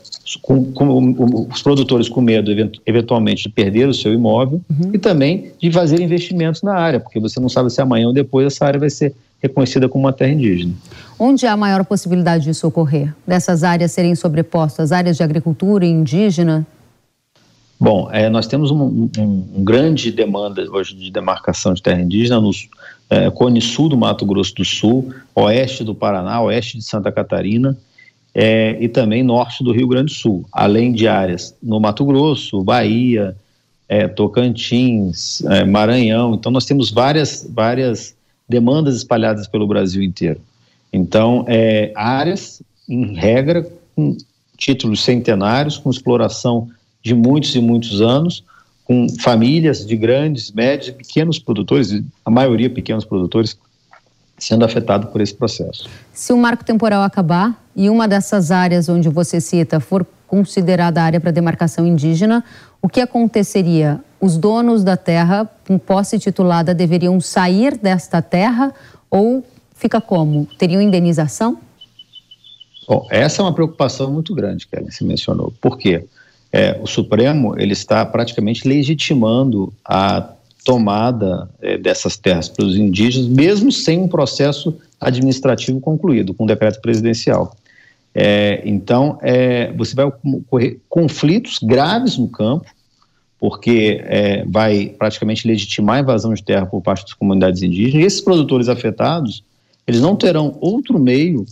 com, 0.43 0.65
com, 0.73 1.47
os 1.51 1.63
produtores 1.63 2.09
com 2.09 2.21
medo, 2.21 2.51
eventualmente, 2.87 3.45
de 3.45 3.49
perder 3.49 3.89
o 3.89 3.95
seu 3.95 4.13
imóvel 4.13 4.61
uhum. 4.69 4.91
e 4.93 4.99
também 4.99 5.53
de 5.61 5.71
fazer 5.71 6.01
investimentos 6.01 6.63
na 6.63 6.75
área, 6.75 6.99
porque 6.99 7.21
você 7.21 7.39
não 7.39 7.49
sabe 7.49 7.71
se 7.71 7.81
amanhã 7.81 8.09
ou 8.09 8.13
depois 8.13 8.47
essa 8.47 8.65
área 8.65 8.81
vai 8.81 8.91
ser 8.91 9.15
reconhecida 9.41 9.89
como 9.89 10.05
uma 10.05 10.13
terra 10.13 10.33
indígena. 10.33 10.73
Onde 11.19 11.47
há 11.47 11.53
a 11.53 11.57
maior 11.57 11.85
possibilidade 11.85 12.45
disso 12.45 12.67
ocorrer? 12.67 13.15
Dessas 13.27 13.63
áreas 13.63 13.93
serem 13.93 14.15
sobrepostas? 14.15 14.91
Áreas 14.91 15.17
de 15.17 15.23
agricultura 15.23 15.87
e 15.87 15.89
indígena? 15.89 16.67
Bom, 17.81 18.09
é, 18.11 18.29
nós 18.29 18.47
temos 18.47 18.71
uma 18.71 18.85
um, 18.85 19.09
um 19.19 19.65
grande 19.65 20.11
demanda 20.11 20.65
hoje 20.71 20.95
de 20.95 21.11
demarcação 21.11 21.73
de 21.73 21.83
terra 21.83 22.01
indígena 22.01 22.41
no 22.41 22.51
é, 23.09 23.31
Cone 23.31 23.61
Sul 23.61 23.89
do 23.89 23.97
Mato 23.97 24.27
Grosso 24.27 24.55
do 24.55 24.65
Sul, 24.65 25.15
oeste 25.35 25.85
do 25.85 25.95
Paraná, 25.95 26.41
oeste 26.43 26.77
de 26.77 26.85
Santa 26.85 27.13
Catarina 27.13 27.77
é, 28.35 28.77
e 28.81 28.89
também 28.89 29.23
norte 29.23 29.65
do 29.65 29.73
Rio 29.73 29.89
Grande 29.89 30.13
do 30.13 30.19
Sul, 30.19 30.45
além 30.53 30.93
de 30.93 31.09
áreas 31.09 31.57
no 31.63 31.81
Mato 31.81 32.05
Grosso, 32.05 32.63
Bahia, 32.63 33.37
é, 33.89 34.07
Tocantins, 34.07 35.43
é, 35.45 35.65
Maranhão. 35.65 36.35
Então, 36.35 36.53
nós 36.53 36.65
temos 36.65 36.91
várias, 36.91 37.49
várias 37.49 38.15
demandas 38.49 38.97
espalhadas 38.97 39.47
pelo 39.47 39.67
Brasil 39.67 40.03
inteiro. 40.03 40.41
Então, 40.93 41.45
é, 41.49 41.93
áreas, 41.97 42.63
em 42.89 43.15
regra, 43.15 43.67
com 43.97 44.17
títulos 44.57 45.03
centenários, 45.03 45.79
com 45.79 45.91
exploração 45.91 46.69
de 47.09 47.15
muitos 47.15 47.55
e 47.55 47.61
muitos 47.61 48.03
anos, 48.03 48.45
com 48.85 49.07
famílias 49.21 49.87
de 49.87 49.97
grandes, 49.97 50.53
médios 50.53 50.89
e 50.89 50.93
pequenos 50.93 51.39
produtores, 51.39 52.03
a 52.25 52.31
maioria 52.31 52.69
pequenos 52.69 53.05
produtores, 53.05 53.59
sendo 54.39 54.65
afetado 54.65 55.09
por 55.09 55.21
esse 55.21 55.35
processo. 55.35 55.89
Se 56.13 56.33
o 56.33 56.37
marco 56.37 56.65
temporal 56.65 57.03
acabar 57.03 57.61
e 57.75 57.89
uma 57.89 58.07
dessas 58.07 58.51
áreas 58.51 58.89
onde 58.89 59.09
você 59.09 59.41
cita 59.41 59.81
for 59.81 60.07
considerada 60.27 61.03
área 61.03 61.19
para 61.19 61.31
demarcação 61.31 61.87
indígena, 61.87 62.45
o 62.83 62.89
que 62.89 63.01
aconteceria? 63.01 64.01
Os 64.21 64.37
donos 64.37 64.85
da 64.85 64.97
terra, 64.97 65.49
com 65.67 65.79
posse 65.79 66.19
titulada, 66.19 66.75
deveriam 66.75 67.19
sair 67.21 67.79
desta 67.79 68.21
terra 68.21 68.73
ou 69.11 69.43
fica 69.75 70.01
como? 70.01 70.47
Teriam 70.59 70.83
indenização? 70.83 71.59
Bom, 72.87 73.07
essa 73.11 73.41
é 73.41 73.45
uma 73.45 73.55
preocupação 73.55 74.13
muito 74.13 74.35
grande 74.35 74.67
que 74.67 74.77
ela 74.77 74.91
se 74.91 75.05
mencionou. 75.05 75.53
Por 75.61 75.79
quê? 75.79 76.05
É, 76.53 76.79
o 76.81 76.87
Supremo 76.87 77.59
ele 77.59 77.73
está 77.73 78.05
praticamente 78.05 78.67
legitimando 78.67 79.73
a 79.85 80.33
tomada 80.65 81.49
é, 81.61 81.79
dessas 81.79 82.17
terras 82.17 82.49
pelos 82.49 82.77
indígenas, 82.77 83.29
mesmo 83.29 83.71
sem 83.73 83.99
um 83.99 84.09
processo 84.09 84.77
administrativo 85.01 85.81
concluído, 85.81 86.35
com 86.35 86.45
um 86.45 86.47
decreto 86.47 86.81
presidencial. 86.81 87.55
É, 88.15 88.63
então, 88.65 89.19
é, 89.23 89.73
você 89.73 89.95
vai 89.95 90.07
ocorrer 90.07 90.79
conflitos 90.89 91.59
graves 91.63 92.17
no 92.19 92.29
campo, 92.29 92.67
porque 93.39 94.01
é, 94.05 94.45
vai 94.47 94.95
praticamente 94.99 95.47
legitimar 95.47 95.97
a 95.97 96.01
invasão 96.01 96.35
de 96.35 96.43
terra 96.43 96.67
por 96.67 96.83
parte 96.83 97.05
das 97.05 97.15
comunidades 97.15 97.63
indígenas, 97.63 98.03
e 98.03 98.07
esses 98.07 98.21
produtores 98.21 98.69
afetados, 98.69 99.45
eles 99.87 100.01
não 100.01 100.17
terão 100.17 100.57
outro 100.61 100.99
meio, 100.99 101.47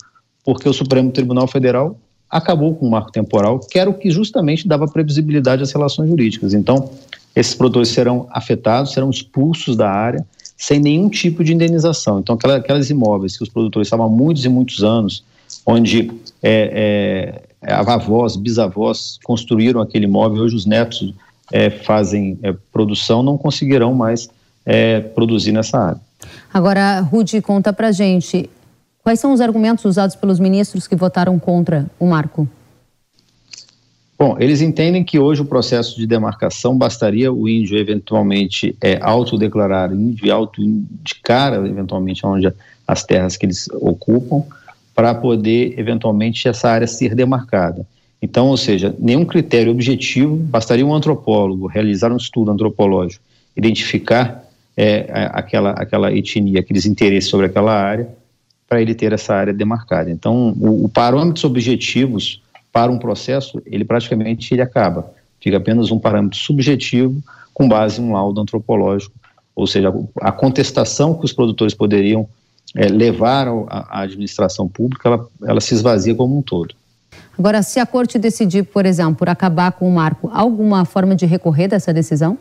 porque 0.45 0.69
o 0.69 0.73
Supremo 0.73 1.11
Tribunal 1.11 1.47
Federal 1.47 1.99
acabou 2.31 2.75
com 2.75 2.87
o 2.87 2.91
marco 2.91 3.13
temporal, 3.13 3.61
que 3.61 3.79
era 3.79 3.89
o 3.89 3.95
que 3.95 4.11
justamente 4.11 4.67
dava 4.67 4.87
previsibilidade 4.87 5.63
às 5.63 5.73
relações 5.73 6.09
jurídicas. 6.09 6.55
Então, 6.55 6.91
esses 7.35 7.55
produtores 7.55 7.89
serão 7.89 8.27
afetados, 8.31 8.93
serão 8.93 9.11
expulsos 9.11 9.77
da 9.77 9.91
área 9.91 10.25
sem 10.57 10.81
nenhum 10.81 11.09
tipo 11.09 11.45
de 11.45 11.53
indenização. 11.53 12.19
Então, 12.19 12.35
aquelas, 12.35 12.57
aquelas 12.57 12.91
imóveis 12.91 13.37
que 13.37 13.43
os 13.43 13.49
produtores 13.49 13.87
estavam 13.87 14.07
há 14.07 14.09
muitos 14.09 14.45
e 14.45 14.49
muitos 14.49 14.83
anos, 14.83 15.23
onde 15.67 16.11
é, 16.43 17.43
é, 17.63 17.73
avós, 17.75 18.37
bisavós 18.37 19.19
construíram 19.23 19.81
aquele 19.81 20.07
imóvel, 20.07 20.43
hoje 20.43 20.57
os 20.57 20.65
netos 20.65 21.15
é, 21.53 21.69
fazem 21.69 22.39
é, 22.43 22.55
produção, 22.73 23.23
não 23.23 23.37
conseguirão 23.37 23.95
mais 23.95 24.29
é, 24.65 25.01
produzir 25.01 25.53
nessa 25.53 25.79
área. 25.79 26.01
Agora, 26.53 27.01
Rude, 27.01 27.41
conta 27.43 27.73
pra 27.73 27.93
gente, 27.93 28.49
Quais 29.07 29.21
são 29.21 29.33
os 29.33 29.41
argumentos 29.41 29.85
usados 29.85 30.17
pelos 30.17 30.41
ministros 30.41 30.89
que 30.89 30.97
votaram 30.97 31.39
contra 31.39 31.87
o 31.97 32.07
marco? 32.07 32.49
Bom, 34.19 34.37
eles 34.41 34.61
entendem 34.61 35.05
que 35.05 35.17
hoje 35.17 35.43
o 35.43 35.45
processo 35.45 35.97
de 35.97 36.09
demarcação 36.09 36.77
bastaria 36.77 37.33
o 37.33 37.49
índio 37.49 37.79
eventualmente 37.79 38.77
é, 38.81 38.99
autodeclarar 39.01 39.93
índio 39.93 40.27
e 40.27 40.31
autoindicar 40.33 41.55
eventualmente 41.55 42.27
onde 42.27 42.53
as 42.85 43.05
terras 43.05 43.37
que 43.37 43.47
eles 43.47 43.69
ocupam 43.75 44.43
para 44.93 45.15
poder 45.15 45.79
eventualmente 45.79 46.49
essa 46.49 46.69
área 46.69 46.89
ser 46.89 47.15
demarcada. 47.15 47.87
Então, 48.21 48.49
ou 48.49 48.57
seja, 48.57 48.93
nenhum 48.99 49.25
critério 49.25 49.71
objetivo, 49.71 50.35
bastaria 50.35 50.85
um 50.85 50.93
antropólogo 50.93 51.69
realizar 51.69 52.11
um 52.11 52.17
estudo 52.17 52.51
antropológico, 52.51 53.23
identificar 53.57 54.45
é, 54.77 55.31
aquela, 55.33 55.71
aquela 55.71 56.13
etnia, 56.13 56.59
aqueles 56.59 56.87
interesses 56.87 57.31
sobre 57.31 57.47
aquela 57.47 57.73
área 57.73 58.09
para 58.69 58.81
ele 58.81 58.95
ter 58.95 59.13
essa 59.13 59.35
área 59.35 59.53
demarcada. 59.53 60.11
Então, 60.11 60.55
o, 60.61 60.85
o 60.85 60.89
parâmetros 60.89 61.45
objetivos 61.45 62.43
para 62.73 62.91
um 62.91 62.99
processo, 62.99 63.63
ele 63.65 63.85
praticamente 63.85 64.53
ele 64.53 64.63
acaba. 64.63 65.11
Fica 65.41 65.57
apenas 65.57 65.91
um 65.91 65.99
parâmetro 65.99 66.39
subjetivo 66.39 67.23
com 67.55 67.69
base 67.69 68.01
em 68.01 68.05
um 68.05 68.13
laudo 68.13 68.41
antropológico, 68.41 69.15
ou 69.55 69.67
seja, 69.67 69.93
a 70.21 70.31
contestação 70.31 71.15
que 71.15 71.25
os 71.25 71.33
produtores 71.33 71.73
poderiam 71.73 72.29
é, 72.75 72.87
levar 72.89 73.49
à 73.69 74.03
administração 74.03 74.69
pública, 74.69 75.09
ela, 75.09 75.27
ela 75.45 75.61
se 75.61 75.73
esvazia 75.73 76.15
como 76.15 76.37
um 76.37 76.43
todo. 76.43 76.75
Agora, 77.39 77.63
se 77.63 77.81
a 77.81 77.87
corte 77.87 78.19
decidir, 78.19 78.65
por 78.65 78.85
exemplo, 78.85 79.17
por 79.17 79.29
acabar 79.29 79.73
com 79.73 79.89
o 79.89 79.93
marco, 79.93 80.31
alguma 80.33 80.85
forma 80.85 81.15
de 81.15 81.25
recorrer 81.25 81.69
dessa 81.69 81.93
decisão? 81.93 82.37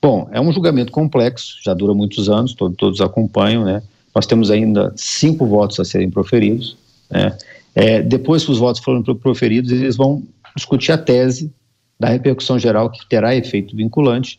Bom, 0.00 0.28
é 0.32 0.40
um 0.40 0.52
julgamento 0.52 0.90
complexo, 0.90 1.56
já 1.62 1.74
dura 1.74 1.94
muitos 1.94 2.28
anos, 2.28 2.54
todos, 2.54 2.76
todos 2.76 3.00
acompanham, 3.00 3.64
né? 3.64 3.82
Nós 4.14 4.26
temos 4.26 4.50
ainda 4.50 4.92
cinco 4.96 5.46
votos 5.46 5.80
a 5.80 5.84
serem 5.84 6.10
proferidos. 6.10 6.76
Né? 7.10 7.36
É, 7.74 8.02
depois 8.02 8.44
que 8.44 8.50
os 8.50 8.58
votos 8.58 8.82
foram 8.82 9.02
proferidos, 9.02 9.70
eles 9.72 9.96
vão 9.96 10.22
discutir 10.54 10.92
a 10.92 10.98
tese 10.98 11.50
da 11.98 12.08
repercussão 12.08 12.58
geral 12.58 12.90
que 12.90 13.08
terá 13.08 13.34
efeito 13.34 13.76
vinculante. 13.76 14.38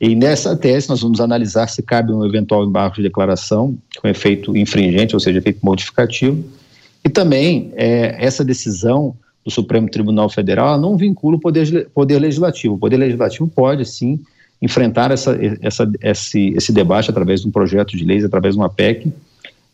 E 0.00 0.14
nessa 0.14 0.56
tese 0.56 0.88
nós 0.88 1.00
vamos 1.00 1.20
analisar 1.20 1.68
se 1.68 1.82
cabe 1.82 2.12
um 2.12 2.24
eventual 2.26 2.64
embargo 2.64 2.96
de 2.96 3.02
declaração 3.02 3.78
com 4.00 4.08
efeito 4.08 4.56
infringente, 4.56 5.14
ou 5.14 5.20
seja, 5.20 5.38
efeito 5.38 5.60
modificativo. 5.62 6.44
E 7.04 7.08
também 7.08 7.72
é, 7.76 8.16
essa 8.18 8.44
decisão 8.44 9.14
do 9.44 9.50
Supremo 9.50 9.88
Tribunal 9.88 10.28
Federal 10.28 10.80
não 10.80 10.96
vincula 10.96 11.36
o 11.36 11.40
poder, 11.40 11.88
poder 11.94 12.18
legislativo. 12.18 12.74
O 12.74 12.78
poder 12.78 12.96
legislativo 12.96 13.46
pode 13.46 13.84
sim 13.84 14.18
enfrentar 14.60 15.10
essa, 15.10 15.38
essa, 15.60 15.90
esse, 16.02 16.54
esse 16.56 16.72
debate 16.72 17.10
através 17.10 17.42
de 17.42 17.48
um 17.48 17.50
projeto 17.50 17.96
de 17.96 18.04
leis, 18.04 18.24
através 18.24 18.54
de 18.54 18.60
uma 18.60 18.68
PEC, 18.68 19.12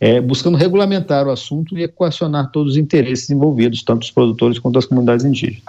é, 0.01 0.21
buscando 0.21 0.57
regulamentar 0.57 1.27
o 1.27 1.31
assunto 1.31 1.77
e 1.77 1.83
equacionar 1.83 2.51
todos 2.51 2.73
os 2.73 2.79
interesses 2.79 3.29
envolvidos, 3.31 3.83
tanto 3.83 4.01
dos 4.01 4.11
produtores 4.11 4.59
quanto 4.59 4.75
das 4.75 4.87
comunidades 4.87 5.25
indígenas. 5.25 5.63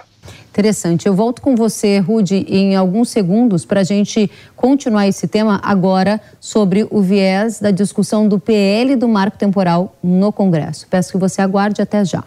Interessante. 0.50 1.06
Eu 1.06 1.14
volto 1.14 1.40
com 1.40 1.56
você, 1.56 1.98
Rude, 1.98 2.44
em 2.48 2.76
alguns 2.76 3.08
segundos 3.08 3.64
para 3.64 3.80
a 3.80 3.84
gente 3.84 4.30
continuar 4.54 5.08
esse 5.08 5.26
tema 5.26 5.60
agora 5.62 6.20
sobre 6.40 6.86
o 6.90 7.00
viés 7.00 7.58
da 7.58 7.70
discussão 7.70 8.28
do 8.28 8.38
PL 8.38 8.94
do 8.96 9.08
marco 9.08 9.38
temporal 9.38 9.96
no 10.02 10.30
Congresso. 10.30 10.86
Peço 10.88 11.12
que 11.12 11.18
você 11.18 11.40
aguarde 11.40 11.80
até 11.80 12.04
já. 12.04 12.22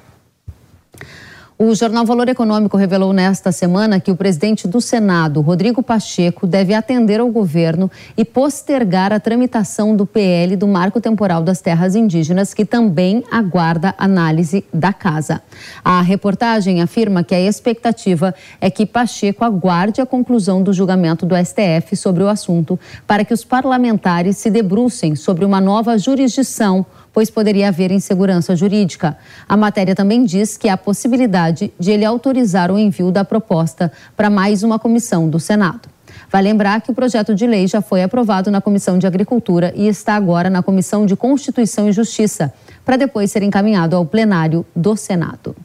O 1.57 1.73
jornal 1.73 2.05
Valor 2.05 2.27
Econômico 2.27 2.75
revelou 2.75 3.13
nesta 3.13 3.49
semana 3.49 3.97
que 3.97 4.11
o 4.11 4.15
presidente 4.17 4.67
do 4.67 4.81
Senado, 4.81 5.39
Rodrigo 5.39 5.81
Pacheco, 5.81 6.45
deve 6.45 6.73
atender 6.73 7.21
ao 7.21 7.29
governo 7.29 7.89
e 8.17 8.25
postergar 8.25 9.13
a 9.13 9.21
tramitação 9.21 9.95
do 9.95 10.05
PL 10.05 10.57
do 10.57 10.67
Marco 10.67 10.99
Temporal 10.99 11.41
das 11.41 11.61
Terras 11.61 11.95
Indígenas, 11.95 12.53
que 12.53 12.65
também 12.65 13.23
aguarda 13.31 13.95
análise 13.97 14.65
da 14.73 14.91
casa. 14.91 15.41
A 15.81 16.01
reportagem 16.01 16.81
afirma 16.81 17.23
que 17.23 17.33
a 17.33 17.39
expectativa 17.39 18.35
é 18.59 18.69
que 18.69 18.85
Pacheco 18.85 19.45
aguarde 19.45 20.01
a 20.01 20.05
conclusão 20.05 20.61
do 20.61 20.73
julgamento 20.73 21.25
do 21.25 21.37
STF 21.37 21.95
sobre 21.95 22.21
o 22.21 22.27
assunto 22.27 22.77
para 23.07 23.23
que 23.23 23.33
os 23.33 23.45
parlamentares 23.45 24.35
se 24.35 24.49
debrucem 24.49 25.15
sobre 25.15 25.45
uma 25.45 25.61
nova 25.61 25.97
jurisdição 25.97 26.85
pois 27.15 27.29
poderia 27.29 27.69
haver 27.69 27.91
insegurança 27.91 28.57
jurídica. 28.57 29.17
A 29.47 29.55
matéria 29.55 29.95
também 29.95 30.25
diz 30.25 30.57
que 30.57 30.67
há 30.67 30.75
possibilidade 30.75 31.71
de 31.79 31.91
ele 31.91 32.03
autorizar 32.03 32.69
o 32.69 32.77
envio 32.77 33.09
da 33.09 33.23
proposta 33.23 33.89
para 34.17 34.29
mais 34.29 34.63
uma 34.63 34.77
comissão 34.77 35.29
do 35.29 35.39
Senado. 35.39 35.87
Vai 36.29 36.41
lembrar 36.41 36.81
que 36.81 36.91
o 36.91 36.93
projeto 36.93 37.33
de 37.33 37.47
lei 37.47 37.67
já 37.67 37.81
foi 37.81 38.03
aprovado 38.03 38.51
na 38.51 38.59
Comissão 38.59 38.97
de 38.97 39.07
Agricultura 39.07 39.71
e 39.77 39.87
está 39.87 40.15
agora 40.15 40.49
na 40.49 40.61
Comissão 40.61 41.05
de 41.05 41.15
Constituição 41.15 41.87
e 41.87 41.93
Justiça, 41.93 42.53
para 42.83 42.97
depois 42.97 43.31
ser 43.31 43.43
encaminhado 43.43 43.95
ao 43.95 44.05
plenário 44.05 44.65
do 44.75 44.97
Senado. 44.97 45.55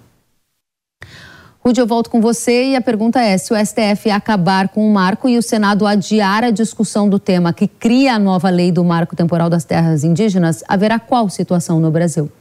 Rude, 1.62 1.78
eu 1.78 1.86
volto 1.86 2.08
com 2.08 2.22
você 2.22 2.70
e 2.70 2.76
a 2.76 2.80
pergunta 2.80 3.20
é: 3.20 3.36
se 3.36 3.52
o 3.52 3.56
STF 3.56 4.10
acabar 4.10 4.70
com 4.70 4.88
o 4.88 4.92
marco 4.92 5.28
e 5.28 5.36
o 5.36 5.42
Senado 5.42 5.86
adiar 5.86 6.42
a 6.42 6.50
discussão 6.50 7.08
do 7.08 7.18
tema 7.18 7.52
que 7.52 7.68
cria 7.68 8.14
a 8.14 8.18
nova 8.18 8.48
lei 8.48 8.72
do 8.72 8.82
marco 8.82 9.14
temporal 9.14 9.50
das 9.50 9.64
terras 9.64 10.02
indígenas, 10.02 10.64
haverá 10.66 10.98
qual 10.98 11.28
situação 11.28 11.78
no 11.78 11.90
Brasil? 11.90 12.32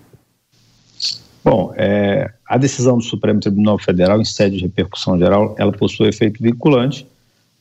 Bom, 1.43 1.73
é, 1.75 2.31
a 2.47 2.57
decisão 2.57 2.97
do 2.97 3.03
Supremo 3.03 3.41
Tribunal 3.41 3.77
Federal, 3.77 4.21
em 4.21 4.25
sede 4.25 4.57
de 4.57 4.63
repercussão 4.63 5.17
geral, 5.17 5.53
ela 5.57 5.71
possui 5.71 6.07
efeito 6.07 6.41
vinculante 6.41 7.05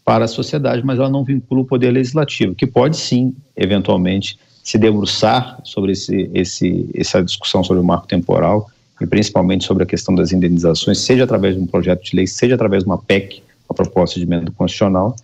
para 0.05 0.27
a 0.27 0.29
sociedade, 0.29 0.85
mas 0.85 0.99
ela 0.99 1.11
não 1.11 1.25
vincula 1.25 1.62
o 1.62 1.65
Poder 1.65 1.91
Legislativo, 1.91 2.55
que 2.55 2.67
pode 2.67 2.97
sim, 2.97 3.35
eventualmente, 3.57 4.38
se 4.62 4.79
debruçar 4.79 5.59
sobre 5.65 5.93
esse, 5.93 6.31
esse, 6.35 6.88
essa 6.95 7.23
discussão 7.23 7.65
sobre 7.65 7.81
o 7.81 7.85
marco 7.85 8.07
temporal 8.07 8.71
e 9.00 9.07
principalmente 9.07 9.64
sobre 9.64 9.85
a 9.85 9.87
questão 9.87 10.14
das 10.14 10.33
indenizações, 10.33 10.99
seja 10.99 11.25
através 11.25 11.55
de 11.55 11.61
um 11.61 11.67
projeto 11.67 12.02
de 12.05 12.17
lei, 12.17 12.26
seja 12.26 12.55
através 12.55 12.83
de 12.83 12.88
uma 12.88 12.99
PEC, 12.99 13.43
uma 13.69 13.75
proposta 13.75 14.19
de 14.19 14.26
emenda 14.26 14.50
constitucional, 14.50 15.14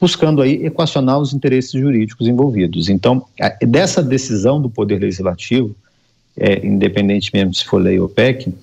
buscando 0.00 0.40
aí 0.40 0.64
equacionar 0.64 1.18
os 1.18 1.32
interesses 1.32 1.72
jurídicos 1.72 2.26
envolvidos. 2.26 2.88
Então, 2.88 3.24
dessa 3.66 4.02
decisão 4.02 4.60
do 4.60 4.70
Poder 4.70 5.00
Legislativo, 5.00 5.74
é, 6.36 6.64
independente 6.64 7.30
mesmo 7.34 7.52
se 7.52 7.64
for 7.64 7.82
lei 7.82 7.98
ou 7.98 8.08
PEC, 8.08 8.54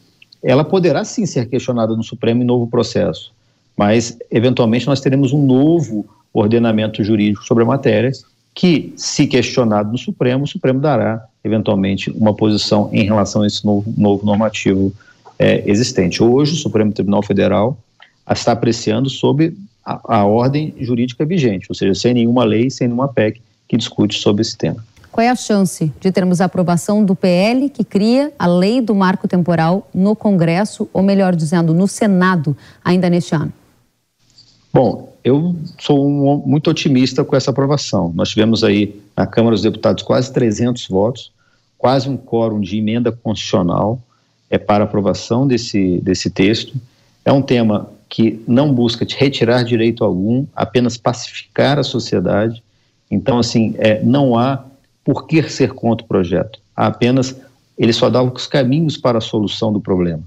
ela 0.42 0.64
poderá 0.64 1.04
sim 1.04 1.26
ser 1.26 1.48
questionada 1.48 1.96
no 1.96 2.04
Supremo 2.04 2.42
em 2.42 2.46
novo 2.46 2.68
processo, 2.68 3.34
mas 3.76 4.18
eventualmente 4.32 4.88
nós 4.88 5.02
teremos 5.02 5.34
um 5.34 5.46
novo 5.46 6.06
ordenamento 6.34 7.04
jurídico 7.04 7.44
sobre 7.44 7.64
a 7.64 7.68
matéria 7.68 8.12
que, 8.54 8.94
se 8.96 9.28
questionado 9.28 9.92
no 9.92 9.98
Supremo, 9.98 10.46
o 10.46 10.48
Supremo 10.48 10.80
dará 10.80 11.26
eventualmente 11.46 12.10
uma 12.10 12.34
posição 12.34 12.90
em 12.92 13.04
relação 13.06 13.44
a 13.44 13.48
esse 13.48 13.64
novo, 13.64 13.94
novo 13.96 14.26
normativo 14.26 14.92
é, 15.38 15.64
existente. 15.70 16.24
Hoje, 16.24 16.54
o 16.54 16.56
Supremo 16.56 16.92
Tribunal 16.92 17.22
Federal 17.22 17.78
está 18.30 18.52
apreciando 18.52 19.10
sobre 19.10 19.56
a, 19.86 20.18
a 20.18 20.26
ordem 20.26 20.74
jurídica 20.80 21.24
vigente, 21.24 21.68
ou 21.70 21.76
seja, 21.76 21.94
sem 21.94 22.16
nenhuma 22.16 22.44
lei, 22.44 22.70
sem 22.72 22.88
nenhuma 22.88 23.08
PEC 23.08 23.40
que 23.68 23.78
discute 23.78 24.18
sobre 24.18 24.42
esse 24.42 24.58
tema. 24.58 24.84
Qual 25.12 25.24
é 25.24 25.30
a 25.30 25.36
chance 25.36 25.94
de 26.02 26.12
termos 26.12 26.42
a 26.42 26.46
aprovação 26.46 27.06
do 27.06 27.16
PL 27.16 27.70
que 27.70 27.84
cria 27.86 28.34
a 28.38 28.48
lei 28.48 28.82
do 28.82 28.94
marco 28.94 29.28
temporal 29.28 29.88
no 29.94 30.16
Congresso, 30.16 30.90
ou 30.92 31.02
melhor 31.02 31.36
dizendo, 31.36 31.74
no 31.74 31.88
Senado, 31.88 32.58
ainda 32.84 33.10
neste 33.10 33.34
ano? 33.34 33.54
Bom, 34.74 35.16
eu 35.24 35.56
sou 35.80 36.06
um, 36.06 36.44
muito 36.46 36.70
otimista 36.70 37.24
com 37.24 37.36
essa 37.36 37.52
aprovação. 37.52 38.12
Nós 38.14 38.30
tivemos 38.30 38.64
aí 38.64 39.00
na 39.16 39.26
Câmara 39.26 39.56
dos 39.56 39.64
Deputados 39.64 40.04
quase 40.04 40.34
300 40.34 40.88
votos, 40.90 41.32
quase 41.86 42.10
um 42.10 42.18
quórum 42.18 42.60
de 42.60 42.80
emenda 42.80 43.12
constitucional 43.12 44.02
é 44.50 44.58
para 44.58 44.86
aprovação 44.86 45.46
desse, 45.46 46.00
desse 46.02 46.32
texto. 46.32 46.74
É 47.24 47.32
um 47.32 47.44
tema 47.44 47.92
que 48.10 48.44
não 48.48 48.74
busca 48.74 49.06
retirar 49.08 49.62
direito 49.62 50.04
algum, 50.04 50.48
apenas 50.56 50.98
pacificar 50.98 51.78
a 51.78 51.84
sociedade. 51.84 52.64
Então, 53.12 53.38
assim, 53.38 53.76
é, 53.78 54.02
não 54.04 54.36
há 54.36 54.66
por 55.04 55.28
que 55.28 55.44
ser 55.44 55.74
contra 55.74 56.04
o 56.04 56.08
projeto. 56.08 56.60
Há 56.76 56.88
apenas, 56.88 57.40
ele 57.78 57.94
só 57.94 58.10
dá 58.10 58.20
os 58.24 58.48
caminhos 58.48 58.98
para 58.98 59.20
a 59.20 59.22
solução 59.22 59.72
do 59.72 59.80
problema, 59.80 60.24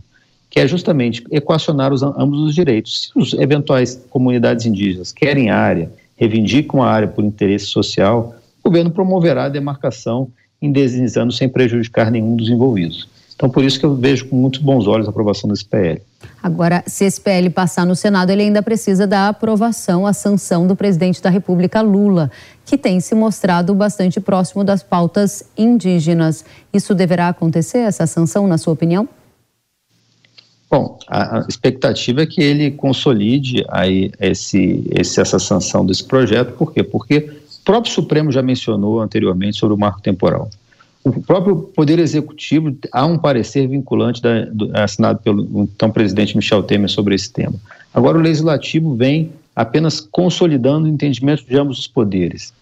que 0.48 0.60
é 0.60 0.68
justamente 0.68 1.24
equacionar 1.28 1.92
os, 1.92 2.04
ambos 2.04 2.38
os 2.38 2.54
direitos. 2.54 3.10
Se 3.12 3.18
os 3.18 3.32
eventuais 3.32 4.00
comunidades 4.08 4.64
indígenas 4.64 5.10
querem 5.10 5.50
área, 5.50 5.90
reivindicam 6.16 6.84
a 6.84 6.88
área 6.88 7.08
por 7.08 7.24
interesse 7.24 7.66
social, 7.66 8.36
o 8.62 8.68
governo 8.68 8.92
promoverá 8.92 9.46
a 9.46 9.48
demarcação 9.48 10.30
indeslizando 10.60 11.32
sem 11.32 11.48
prejudicar 11.48 12.10
nenhum 12.10 12.36
dos 12.36 12.48
envolvidos. 12.48 13.08
Então, 13.38 13.48
por 13.48 13.62
isso 13.62 13.78
que 13.78 13.86
eu 13.86 13.94
vejo 13.94 14.26
com 14.26 14.34
muitos 14.34 14.60
bons 14.60 14.88
olhos 14.88 15.06
a 15.06 15.10
aprovação 15.10 15.48
desse 15.48 15.64
PL. 15.64 16.02
Agora, 16.42 16.82
se 16.88 17.04
esse 17.04 17.20
PL 17.20 17.48
passar 17.50 17.86
no 17.86 17.94
Senado, 17.94 18.30
ele 18.30 18.42
ainda 18.42 18.60
precisa 18.62 19.06
da 19.06 19.28
aprovação, 19.28 20.04
a 20.04 20.12
sanção 20.12 20.66
do 20.66 20.74
presidente 20.74 21.22
da 21.22 21.30
República, 21.30 21.80
Lula, 21.80 22.32
que 22.66 22.76
tem 22.76 22.98
se 22.98 23.14
mostrado 23.14 23.72
bastante 23.76 24.20
próximo 24.20 24.64
das 24.64 24.82
pautas 24.82 25.44
indígenas. 25.56 26.44
Isso 26.72 26.96
deverá 26.96 27.28
acontecer, 27.28 27.78
essa 27.78 28.08
sanção, 28.08 28.48
na 28.48 28.58
sua 28.58 28.72
opinião? 28.72 29.08
Bom, 30.68 30.98
a 31.08 31.46
expectativa 31.48 32.22
é 32.22 32.26
que 32.26 32.42
ele 32.42 32.72
consolide 32.72 33.64
aí 33.68 34.10
esse, 34.20 34.84
essa 34.94 35.38
sanção 35.38 35.86
desse 35.86 36.04
projeto. 36.04 36.52
Por 36.54 36.74
quê? 36.74 36.82
Porque 36.82 37.30
próprio 37.68 37.92
Supremo 37.92 38.32
já 38.32 38.40
mencionou 38.40 38.98
anteriormente 38.98 39.58
sobre 39.58 39.74
o 39.74 39.78
marco 39.78 40.00
temporal. 40.00 40.48
O 41.04 41.20
próprio 41.20 41.54
Poder 41.56 41.98
Executivo 41.98 42.74
há 42.90 43.04
um 43.04 43.18
parecer 43.18 43.68
vinculante 43.68 44.22
da, 44.22 44.46
do, 44.46 44.74
assinado 44.74 45.20
pelo 45.22 45.68
então 45.74 45.90
presidente 45.90 46.34
Michel 46.34 46.62
Temer 46.62 46.88
sobre 46.88 47.14
esse 47.14 47.30
tema. 47.30 47.56
Agora 47.92 48.16
o 48.16 48.22
Legislativo 48.22 48.94
vem 48.94 49.32
apenas 49.54 50.00
consolidando 50.00 50.86
o 50.86 50.88
entendimento 50.88 51.44
de 51.44 51.58
ambos 51.58 51.78
os 51.78 51.86
poderes. 51.86 52.54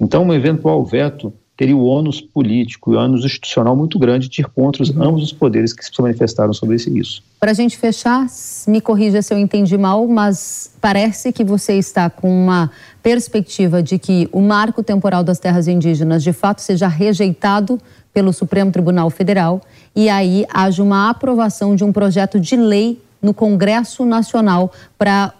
Então, 0.00 0.24
um 0.24 0.32
eventual 0.32 0.82
veto 0.82 1.30
teria 1.56 1.76
o 1.76 1.84
ônus 1.84 2.20
político 2.20 2.92
e 2.92 2.96
o 2.96 2.98
ônus 2.98 3.24
institucional 3.24 3.76
muito 3.76 3.98
grande 3.98 4.30
de 4.30 4.40
ir 4.40 4.46
contra 4.46 4.82
os, 4.82 4.90
ambos 4.96 5.22
os 5.22 5.32
poderes 5.32 5.74
que 5.74 5.84
se 5.84 5.92
manifestaram 6.00 6.54
sobre 6.54 6.76
isso. 6.76 7.22
Para 7.38 7.50
a 7.50 7.54
gente 7.54 7.76
fechar, 7.76 8.26
me 8.66 8.80
corrija 8.80 9.20
se 9.20 9.32
eu 9.32 9.38
entendi 9.38 9.76
mal, 9.76 10.08
mas 10.08 10.74
parece 10.80 11.32
que 11.32 11.44
você 11.44 11.74
está 11.74 12.08
com 12.08 12.28
uma 12.28 12.70
perspectiva 13.04 13.82
de 13.82 13.98
que 13.98 14.26
o 14.32 14.40
marco 14.40 14.82
temporal 14.82 15.22
das 15.22 15.38
terras 15.38 15.68
indígenas 15.68 16.22
de 16.22 16.32
fato 16.32 16.62
seja 16.62 16.88
rejeitado 16.88 17.78
pelo 18.14 18.32
Supremo 18.32 18.72
Tribunal 18.72 19.10
Federal 19.10 19.60
e 19.94 20.08
aí 20.08 20.46
haja 20.50 20.82
uma 20.82 21.10
aprovação 21.10 21.76
de 21.76 21.84
um 21.84 21.92
projeto 21.92 22.40
de 22.40 22.56
lei 22.56 22.98
no 23.20 23.34
Congresso 23.34 24.06
Nacional 24.06 24.72
para 24.96 25.34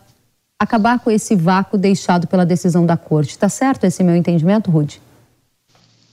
acabar 0.61 0.99
com 0.99 1.11
esse 1.11 1.35
vácuo 1.35 1.79
deixado 1.79 2.27
pela 2.27 2.45
decisão 2.45 2.85
da 2.85 2.99
Corte. 2.99 3.31
Está 3.31 3.49
certo 3.49 3.85
esse 3.85 4.05
meu 4.05 4.15
entendimento, 4.15 4.71
Rude? 4.71 5.01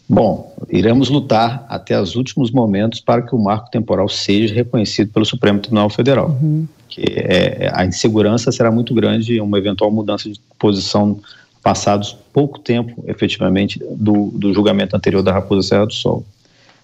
Bom, 0.07 0.55
iremos 0.69 1.09
lutar 1.09 1.65
até 1.67 1.99
os 1.99 2.15
últimos 2.15 2.49
momentos 2.49 3.01
para 3.01 3.21
que 3.21 3.35
o 3.35 3.37
marco 3.37 3.69
temporal 3.69 4.07
seja 4.07 4.53
reconhecido 4.55 5.11
pelo 5.11 5.25
Supremo 5.25 5.59
Tribunal 5.59 5.89
Federal. 5.89 6.29
Uhum. 6.29 6.65
Que 6.87 7.01
é, 7.01 7.71
a 7.73 7.85
insegurança 7.85 8.51
será 8.53 8.71
muito 8.71 8.93
grande, 8.93 9.39
uma 9.41 9.57
eventual 9.57 9.91
mudança 9.91 10.29
de 10.29 10.39
posição 10.57 11.19
passados 11.61 12.17
pouco 12.33 12.59
tempo, 12.59 13.03
efetivamente, 13.07 13.79
do, 13.91 14.31
do 14.31 14.53
julgamento 14.53 14.95
anterior 14.95 15.21
da 15.21 15.31
Raposa 15.31 15.67
Serra 15.67 15.85
do 15.85 15.93
Sol. 15.93 16.25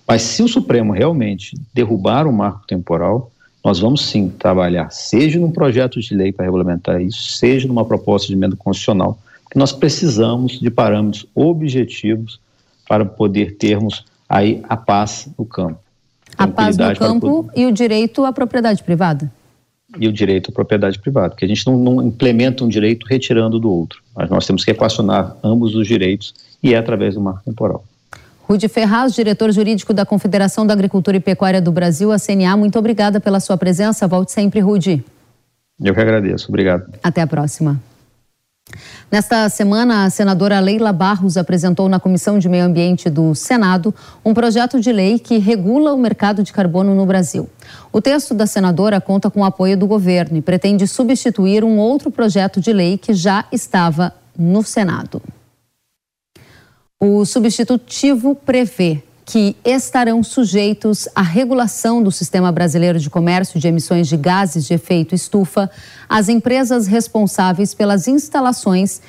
Mas 0.07 0.21
se 0.21 0.41
o 0.41 0.47
Supremo 0.47 0.93
realmente 0.93 1.57
derrubar 1.73 2.27
o 2.27 2.33
marco 2.33 2.65
temporal, 2.65 3.31
nós 3.63 3.79
vamos 3.79 4.05
sim 4.07 4.29
trabalhar, 4.29 4.89
seja 4.91 5.39
num 5.39 5.51
projeto 5.51 5.99
de 5.99 6.15
lei 6.15 6.31
para 6.31 6.45
regulamentar 6.45 7.01
isso, 7.01 7.33
seja 7.33 7.67
numa 7.67 7.83
proposta 7.83 8.27
de 8.27 8.33
emenda 8.33 8.55
constitucional, 8.55 9.19
porque 9.43 9.59
nós 9.59 9.73
precisamos 9.73 10.59
de 10.59 10.69
parâmetros 10.69 11.25
objetivos 11.35 12.39
para 12.87 13.03
poder 13.03 13.57
termos 13.57 14.05
aí 14.29 14.61
a 14.69 14.77
paz 14.77 15.27
no 15.37 15.45
campo. 15.45 15.79
A 16.37 16.47
paz 16.47 16.77
no 16.77 16.95
campo 16.95 17.43
poder... 17.43 17.59
e 17.59 17.65
o 17.65 17.71
direito 17.71 18.23
à 18.23 18.31
propriedade 18.31 18.81
privada. 18.83 19.29
E 19.99 20.07
o 20.07 20.11
direito 20.11 20.51
à 20.51 20.53
propriedade 20.53 20.99
privada, 20.99 21.29
porque 21.29 21.45
a 21.45 21.47
gente 21.47 21.65
não, 21.65 21.77
não 21.77 22.01
implementa 22.03 22.63
um 22.63 22.67
direito 22.67 23.05
retirando 23.05 23.57
do 23.57 23.71
outro, 23.71 24.01
mas 24.15 24.29
nós 24.29 24.45
temos 24.45 24.65
que 24.65 24.71
equacionar 24.71 25.35
ambos 25.41 25.75
os 25.75 25.87
direitos 25.87 26.33
e 26.61 26.73
é 26.73 26.77
através 26.77 27.15
do 27.15 27.21
marco 27.21 27.41
temporal. 27.45 27.83
Rude 28.43 28.67
Ferraz, 28.67 29.13
diretor 29.13 29.51
jurídico 29.51 29.93
da 29.93 30.05
Confederação 30.05 30.65
da 30.65 30.73
Agricultura 30.73 31.17
e 31.17 31.19
Pecuária 31.19 31.61
do 31.61 31.71
Brasil, 31.71 32.11
a 32.11 32.17
CNA, 32.17 32.55
muito 32.55 32.77
obrigada 32.79 33.19
pela 33.19 33.39
sua 33.39 33.57
presença. 33.57 34.07
Volte 34.07 34.31
sempre, 34.31 34.59
Rude. 34.59 35.03
Eu 35.81 35.93
que 35.93 35.99
agradeço. 35.99 36.47
Obrigado. 36.49 36.85
Até 37.03 37.21
a 37.21 37.27
próxima. 37.27 37.79
Nesta 39.09 39.47
semana, 39.49 40.03
a 40.05 40.09
senadora 40.09 40.59
Leila 40.59 40.91
Barros 40.91 41.37
apresentou 41.37 41.87
na 41.87 41.99
Comissão 41.99 42.37
de 42.37 42.49
Meio 42.49 42.65
Ambiente 42.65 43.09
do 43.09 43.33
Senado 43.33 43.95
um 44.23 44.33
projeto 44.33 44.79
de 44.79 44.91
lei 44.91 45.17
que 45.17 45.37
regula 45.37 45.93
o 45.93 45.97
mercado 45.97 46.43
de 46.43 46.51
carbono 46.51 46.93
no 46.93 47.05
Brasil. 47.05 47.49
O 47.91 48.01
texto 48.01 48.33
da 48.33 48.45
senadora 48.45 48.99
conta 48.99 49.31
com 49.31 49.41
o 49.41 49.45
apoio 49.45 49.77
do 49.77 49.87
governo 49.87 50.37
e 50.37 50.41
pretende 50.41 50.85
substituir 50.85 51.63
um 51.63 51.77
outro 51.77 52.11
projeto 52.11 52.59
de 52.59 52.73
lei 52.73 52.97
que 52.97 53.13
já 53.13 53.45
estava 53.51 54.13
no 54.37 54.61
Senado. 54.61 55.21
O 56.99 57.23
substitutivo 57.25 58.35
prevê 58.35 59.03
que 59.27 59.57
estarão 59.65 60.23
sujeitos 60.23 61.09
à 61.13 61.21
regulação 61.21 62.01
do 62.01 62.09
Sistema 62.09 62.49
Brasileiro 62.49 62.97
de 62.97 63.09
Comércio 63.09 63.59
de 63.59 63.67
Emissões 63.67 64.07
de 64.07 64.15
Gases 64.15 64.65
de 64.65 64.73
Efeito 64.73 65.13
Estufa 65.13 65.69
as 66.07 66.29
empresas 66.29 66.87
responsáveis 66.87 67.73
pelas 67.73 68.07
instalações 68.07 69.01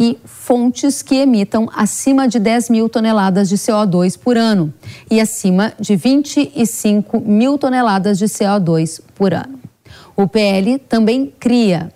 e 0.00 0.18
fontes 0.24 1.02
que 1.02 1.16
emitam 1.16 1.68
acima 1.74 2.26
de 2.26 2.38
10 2.38 2.70
mil 2.70 2.88
toneladas 2.88 3.50
de 3.50 3.56
CO2 3.56 4.18
por 4.18 4.38
ano 4.38 4.72
e 5.10 5.20
acima 5.20 5.74
de 5.78 5.94
25 5.94 7.20
mil 7.20 7.58
toneladas 7.58 8.18
de 8.18 8.24
CO2 8.24 9.02
por 9.14 9.34
ano. 9.34 9.60
O 10.16 10.26
PL 10.26 10.78
também 10.78 11.30
cria 11.38 11.92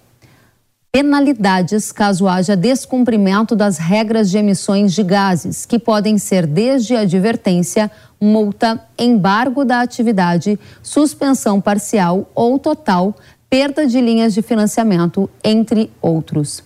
penalidades 0.93 1.93
caso 1.93 2.27
haja 2.27 2.57
descumprimento 2.57 3.55
das 3.55 3.79
regras 3.79 4.29
de 4.29 4.39
emissões 4.39 4.93
de 4.93 5.03
gases, 5.05 5.65
que 5.65 5.79
podem 5.79 6.19
ser 6.19 6.47
desde 6.47 6.97
advertência, 6.97 7.91
multa, 8.21 8.81
embargo 8.99 9.65
da 9.65 9.81
atividade, 9.81 10.59
suspensão 10.83 11.61
parcial 11.61 12.29
ou 12.35 12.59
total, 12.59 13.15
perda 13.49 13.87
de 13.87 14.01
linhas 14.01 14.35
de 14.35 14.43
financiamento, 14.43 15.31
entre 15.45 15.91
outros. 16.03 16.63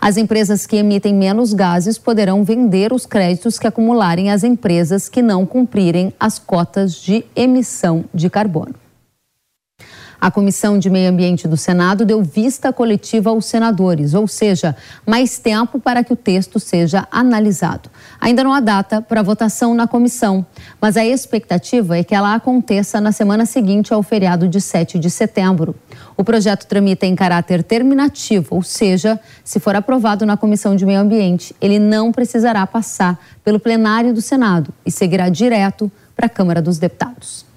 As 0.00 0.16
empresas 0.16 0.64
que 0.64 0.76
emitem 0.76 1.12
menos 1.12 1.52
gases 1.52 1.98
poderão 1.98 2.44
vender 2.44 2.92
os 2.92 3.04
créditos 3.04 3.58
que 3.58 3.66
acumularem 3.66 4.30
as 4.30 4.44
empresas 4.44 5.08
que 5.08 5.20
não 5.20 5.44
cumprirem 5.44 6.12
as 6.20 6.38
cotas 6.38 6.94
de 6.94 7.24
emissão 7.34 8.04
de 8.14 8.30
carbono. 8.30 8.74
A 10.20 10.32
Comissão 10.32 10.78
de 10.80 10.90
Meio 10.90 11.10
Ambiente 11.10 11.46
do 11.46 11.56
Senado 11.56 12.04
deu 12.04 12.20
vista 12.22 12.72
coletiva 12.72 13.30
aos 13.30 13.46
senadores, 13.46 14.14
ou 14.14 14.26
seja, 14.26 14.74
mais 15.06 15.38
tempo 15.38 15.78
para 15.78 16.02
que 16.02 16.12
o 16.12 16.16
texto 16.16 16.58
seja 16.58 17.06
analisado. 17.08 17.88
Ainda 18.20 18.42
não 18.42 18.52
há 18.52 18.58
data 18.58 19.00
para 19.00 19.22
votação 19.22 19.74
na 19.74 19.86
comissão, 19.86 20.44
mas 20.80 20.96
a 20.96 21.06
expectativa 21.06 21.96
é 21.96 22.02
que 22.02 22.16
ela 22.16 22.34
aconteça 22.34 23.00
na 23.00 23.12
semana 23.12 23.46
seguinte 23.46 23.94
ao 23.94 24.02
feriado 24.02 24.48
de 24.48 24.60
7 24.60 24.98
de 24.98 25.08
setembro. 25.08 25.72
O 26.16 26.24
projeto 26.24 26.66
tramita 26.66 27.06
em 27.06 27.14
caráter 27.14 27.62
terminativo, 27.62 28.56
ou 28.56 28.62
seja, 28.62 29.20
se 29.44 29.60
for 29.60 29.76
aprovado 29.76 30.26
na 30.26 30.36
Comissão 30.36 30.74
de 30.74 30.84
Meio 30.84 31.00
Ambiente, 31.00 31.54
ele 31.60 31.78
não 31.78 32.10
precisará 32.10 32.66
passar 32.66 33.16
pelo 33.44 33.60
plenário 33.60 34.12
do 34.12 34.20
Senado 34.20 34.74
e 34.84 34.90
seguirá 34.90 35.28
direto 35.28 35.90
para 36.16 36.26
a 36.26 36.28
Câmara 36.30 36.60
dos 36.60 36.78
Deputados. 36.78 37.47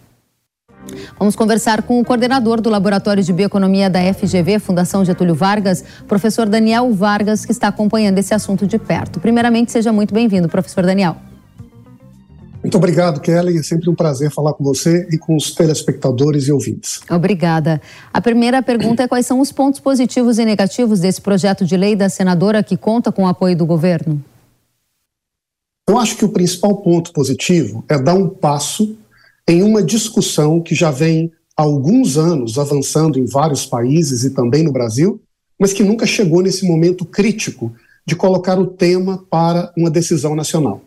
Vamos 1.18 1.36
conversar 1.36 1.84
com 1.84 2.00
o 2.00 2.06
coordenador 2.06 2.60
do 2.60 2.70
Laboratório 2.70 3.24
de 3.24 3.32
Bioeconomia 3.32 3.90
da 3.90 4.00
FGV, 4.14 4.60
Fundação 4.60 5.06
Getúlio 5.06 5.36
Vargas, 5.36 5.84
professor 6.08 6.48
Daniel 6.48 6.92
Vargas, 6.94 7.46
que 7.46 7.52
está 7.52 7.68
acompanhando 7.68 8.18
esse 8.18 8.34
assunto 8.34 8.66
de 8.66 8.78
perto. 8.78 9.20
Primeiramente, 9.20 9.72
seja 9.72 9.94
muito 9.94 10.14
bem-vindo, 10.14 10.50
professor 10.50 10.86
Daniel. 10.86 11.18
Muito 12.64 12.78
obrigado, 12.78 13.20
Kelly. 13.20 13.58
É 13.58 13.64
sempre 13.64 13.90
um 13.90 13.96
prazer 13.96 14.32
falar 14.32 14.54
com 14.54 14.64
você 14.64 15.08
e 15.12 15.18
com 15.18 15.36
os 15.36 15.52
telespectadores 15.52 16.48
e 16.48 16.52
ouvintes. 16.52 17.02
Obrigada. 17.10 17.82
A 18.14 18.22
primeira 18.22 18.62
pergunta 18.62 19.04
é 19.04 19.08
quais 19.08 19.26
são 19.26 19.40
os 19.40 19.52
pontos 19.52 19.80
positivos 19.80 20.38
e 20.38 20.46
negativos 20.46 21.00
desse 21.00 21.22
projeto 21.22 21.66
de 21.66 21.76
lei 21.76 21.96
da 21.96 22.08
senadora 22.08 22.62
que 22.62 22.78
conta 22.78 23.12
com 23.12 23.24
o 23.24 23.28
apoio 23.28 23.58
do 23.58 23.66
governo? 23.66 24.24
Eu 25.90 25.98
acho 25.98 26.16
que 26.16 26.24
o 26.24 26.30
principal 26.30 26.78
ponto 26.78 27.12
positivo 27.12 27.84
é 27.90 28.00
dar 28.00 28.14
um 28.14 28.30
passo 28.30 28.96
em 29.48 29.64
uma 29.64 29.84
discussão 29.84 30.62
que 30.62 30.76
já 30.76 30.92
vem 30.92 31.32
há 31.58 31.64
alguns 31.64 32.18
anos 32.18 32.58
avançando 32.58 33.20
em 33.20 33.26
vários 33.26 33.66
países 33.66 34.24
e 34.24 34.32
também 34.32 34.64
no 34.64 34.72
Brasil, 34.72 35.22
mas 35.60 35.74
que 35.74 35.84
nunca 35.84 36.06
chegou 36.06 36.42
nesse 36.42 36.66
momento 36.66 37.06
crítico 37.06 37.74
de 38.06 38.16
colocar 38.16 38.60
o 38.60 38.68
tema 38.68 39.26
para 39.30 39.72
uma 39.78 39.90
decisão 39.90 40.36
nacional. 40.36 40.82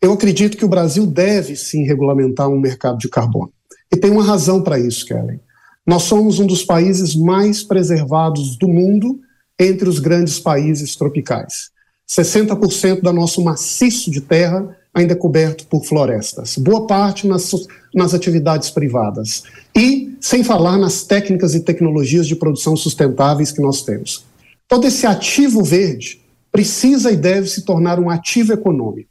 Eu 0.00 0.12
acredito 0.12 0.56
que 0.56 0.64
o 0.64 0.68
Brasil 0.68 1.06
deve 1.06 1.56
sim 1.56 1.84
regulamentar 1.84 2.48
um 2.48 2.58
mercado 2.58 2.98
de 2.98 3.08
carbono. 3.08 3.52
E 3.92 3.96
tem 3.96 4.10
uma 4.10 4.24
razão 4.24 4.62
para 4.62 4.78
isso, 4.78 5.04
Kellen. 5.06 5.40
Nós 5.86 6.04
somos 6.04 6.38
um 6.38 6.46
dos 6.46 6.62
países 6.62 7.14
mais 7.14 7.62
preservados 7.62 8.56
do 8.56 8.68
mundo 8.68 9.20
entre 9.58 9.88
os 9.88 9.98
grandes 9.98 10.38
países 10.38 10.94
tropicais. 10.94 11.70
60% 12.08 13.02
do 13.02 13.12
nosso 13.12 13.42
maciço 13.42 14.10
de 14.10 14.20
terra 14.20 14.76
ainda 14.92 15.14
coberto 15.14 15.66
por 15.66 15.84
florestas, 15.84 16.56
boa 16.56 16.86
parte 16.86 17.26
nas, 17.26 17.50
nas 17.94 18.12
atividades 18.12 18.70
privadas. 18.70 19.44
E 19.74 20.16
sem 20.20 20.42
falar 20.44 20.76
nas 20.76 21.04
técnicas 21.04 21.54
e 21.54 21.60
tecnologias 21.60 22.26
de 22.26 22.36
produção 22.36 22.76
sustentáveis 22.76 23.52
que 23.52 23.62
nós 23.62 23.82
temos. 23.82 24.24
Todo 24.68 24.86
esse 24.86 25.06
ativo 25.06 25.62
verde 25.62 26.20
precisa 26.52 27.10
e 27.10 27.16
deve 27.16 27.48
se 27.48 27.62
tornar 27.62 27.98
um 27.98 28.10
ativo 28.10 28.52
econômico. 28.52 29.08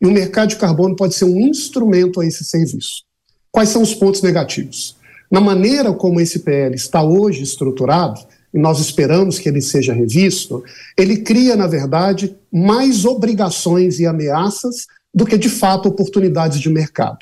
E 0.00 0.06
o 0.06 0.10
mercado 0.10 0.50
de 0.50 0.56
carbono 0.56 0.96
pode 0.96 1.14
ser 1.14 1.24
um 1.24 1.40
instrumento 1.40 2.20
a 2.20 2.26
esse 2.26 2.44
serviço. 2.44 3.04
Quais 3.52 3.68
são 3.68 3.82
os 3.82 3.94
pontos 3.94 4.22
negativos? 4.22 4.96
Na 5.30 5.40
maneira 5.40 5.92
como 5.92 6.20
esse 6.20 6.40
PL 6.40 6.74
está 6.74 7.02
hoje 7.02 7.42
estruturado, 7.42 8.20
e 8.52 8.58
nós 8.58 8.80
esperamos 8.80 9.38
que 9.38 9.48
ele 9.48 9.62
seja 9.62 9.92
revisto, 9.92 10.64
ele 10.98 11.18
cria, 11.18 11.54
na 11.54 11.68
verdade, 11.68 12.36
mais 12.52 13.04
obrigações 13.04 14.00
e 14.00 14.06
ameaças 14.06 14.86
do 15.12 15.26
que, 15.26 15.36
de 15.36 15.48
fato, 15.48 15.88
oportunidades 15.88 16.60
de 16.60 16.70
mercado. 16.70 17.18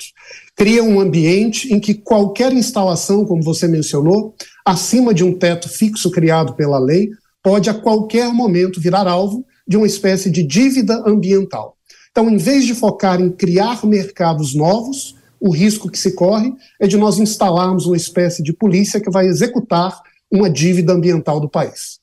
Cria 0.55 0.83
um 0.83 0.99
ambiente 0.99 1.73
em 1.73 1.79
que 1.79 1.93
qualquer 1.93 2.53
instalação, 2.53 3.25
como 3.25 3.41
você 3.41 3.67
mencionou, 3.67 4.35
acima 4.65 5.13
de 5.13 5.23
um 5.23 5.33
teto 5.33 5.67
fixo 5.67 6.11
criado 6.11 6.53
pela 6.53 6.77
lei, 6.77 7.09
pode 7.41 7.69
a 7.69 7.73
qualquer 7.73 8.31
momento 8.33 8.79
virar 8.79 9.07
alvo 9.07 9.45
de 9.67 9.77
uma 9.77 9.87
espécie 9.87 10.29
de 10.29 10.43
dívida 10.43 11.03
ambiental. 11.05 11.77
Então, 12.11 12.29
em 12.29 12.37
vez 12.37 12.65
de 12.65 12.75
focar 12.75 13.21
em 13.21 13.31
criar 13.31 13.85
mercados 13.85 14.53
novos, 14.53 15.15
o 15.39 15.51
risco 15.51 15.89
que 15.89 15.97
se 15.97 16.13
corre 16.13 16.53
é 16.79 16.87
de 16.87 16.97
nós 16.97 17.17
instalarmos 17.17 17.85
uma 17.85 17.95
espécie 17.95 18.43
de 18.43 18.51
polícia 18.51 18.99
que 18.99 19.09
vai 19.09 19.27
executar 19.27 20.01
uma 20.31 20.49
dívida 20.49 20.93
ambiental 20.93 21.39
do 21.39 21.49
país. 21.49 21.98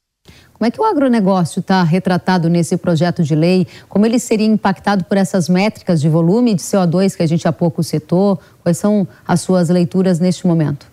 Como 0.57 0.67
é 0.67 0.71
que 0.71 0.81
o 0.81 0.85
agronegócio 0.85 1.61
está 1.61 1.83
retratado 1.83 2.49
nesse 2.49 2.79
projeto 2.79 3.23
de 3.23 3.35
lei? 3.35 3.67
Como 3.91 4.07
ele 4.07 4.19
seria 4.19 4.47
impactado 4.47 5.05
por 5.05 5.19
essas 5.19 5.51
métricas 5.51 6.01
de 6.01 6.09
volume 6.09 6.55
de 6.55 6.63
CO2 6.63 7.15
que 7.15 7.23
a 7.23 7.27
gente 7.27 7.47
há 7.47 7.53
pouco 7.53 7.83
citou? 7.83 8.41
Quais 8.63 8.79
são 8.79 9.07
as 9.29 9.43
suas 9.43 9.69
leituras 9.69 10.19
neste 10.19 10.47
momento? 10.47 10.87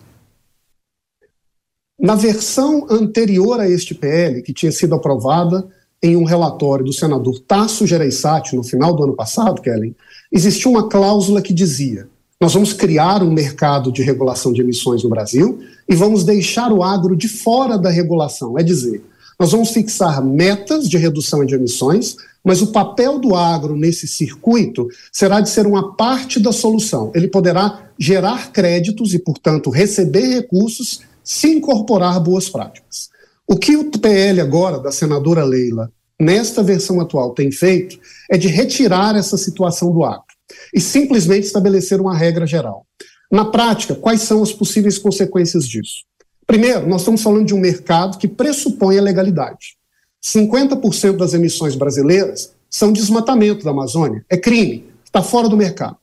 Na 1.98 2.14
versão 2.14 2.86
anterior 2.90 3.58
a 3.58 3.66
este 3.66 3.94
PL, 3.94 4.42
que 4.42 4.52
tinha 4.52 4.70
sido 4.70 4.94
aprovada 4.94 5.66
em 6.02 6.14
um 6.14 6.24
relatório 6.24 6.84
do 6.84 6.92
senador 6.92 7.38
Tasso 7.38 7.86
Gereissati 7.86 8.54
no 8.54 8.62
final 8.62 8.94
do 8.94 9.04
ano 9.04 9.16
passado, 9.16 9.62
Kellen, 9.62 9.96
existia 10.30 10.70
uma 10.70 10.90
cláusula 10.90 11.40
que 11.40 11.54
dizia: 11.54 12.06
nós 12.38 12.52
vamos 12.52 12.74
criar 12.74 13.22
um 13.22 13.32
mercado 13.32 13.90
de 13.90 14.02
regulação 14.02 14.52
de 14.52 14.60
emissões 14.60 15.02
no 15.02 15.08
Brasil 15.08 15.60
e 15.88 15.94
vamos 15.94 16.22
deixar 16.22 16.70
o 16.70 16.82
agro 16.82 17.16
de 17.16 17.28
fora 17.28 17.78
da 17.78 17.88
regulação. 17.88 18.58
É 18.58 18.62
dizer, 18.62 19.02
nós 19.38 19.52
vamos 19.52 19.70
fixar 19.70 20.24
metas 20.24 20.88
de 20.88 20.96
redução 20.96 21.44
de 21.44 21.54
emissões, 21.54 22.16
mas 22.44 22.60
o 22.60 22.72
papel 22.72 23.18
do 23.18 23.34
agro 23.34 23.74
nesse 23.74 24.06
circuito 24.06 24.86
será 25.12 25.40
de 25.40 25.48
ser 25.48 25.66
uma 25.66 25.94
parte 25.96 26.38
da 26.38 26.52
solução. 26.52 27.10
Ele 27.14 27.28
poderá 27.28 27.90
gerar 27.98 28.52
créditos 28.52 29.14
e, 29.14 29.18
portanto, 29.18 29.70
receber 29.70 30.26
recursos 30.34 31.00
se 31.22 31.48
incorporar 31.48 32.20
boas 32.20 32.50
práticas. 32.50 33.08
O 33.48 33.56
que 33.56 33.76
o 33.76 33.90
PL 33.90 34.40
agora, 34.40 34.78
da 34.78 34.92
senadora 34.92 35.44
Leila, 35.44 35.90
nesta 36.20 36.62
versão 36.62 37.00
atual, 37.00 37.32
tem 37.32 37.50
feito 37.50 37.98
é 38.30 38.36
de 38.36 38.48
retirar 38.48 39.16
essa 39.16 39.36
situação 39.36 39.92
do 39.92 40.04
agro 40.04 40.24
e 40.72 40.80
simplesmente 40.80 41.46
estabelecer 41.46 42.00
uma 42.00 42.16
regra 42.16 42.46
geral. 42.46 42.86
Na 43.30 43.46
prática, 43.46 43.94
quais 43.94 44.22
são 44.22 44.42
as 44.42 44.52
possíveis 44.52 44.98
consequências 44.98 45.66
disso? 45.66 46.04
Primeiro, 46.46 46.86
nós 46.86 47.00
estamos 47.00 47.22
falando 47.22 47.46
de 47.46 47.54
um 47.54 47.60
mercado 47.60 48.18
que 48.18 48.28
pressupõe 48.28 48.98
a 48.98 49.02
legalidade. 49.02 49.76
50% 50.22 51.16
das 51.16 51.34
emissões 51.34 51.74
brasileiras 51.74 52.52
são 52.70 52.92
desmatamento 52.92 53.64
da 53.64 53.70
Amazônia, 53.70 54.24
é 54.28 54.36
crime, 54.36 54.84
está 55.04 55.22
fora 55.22 55.48
do 55.48 55.56
mercado. 55.56 55.96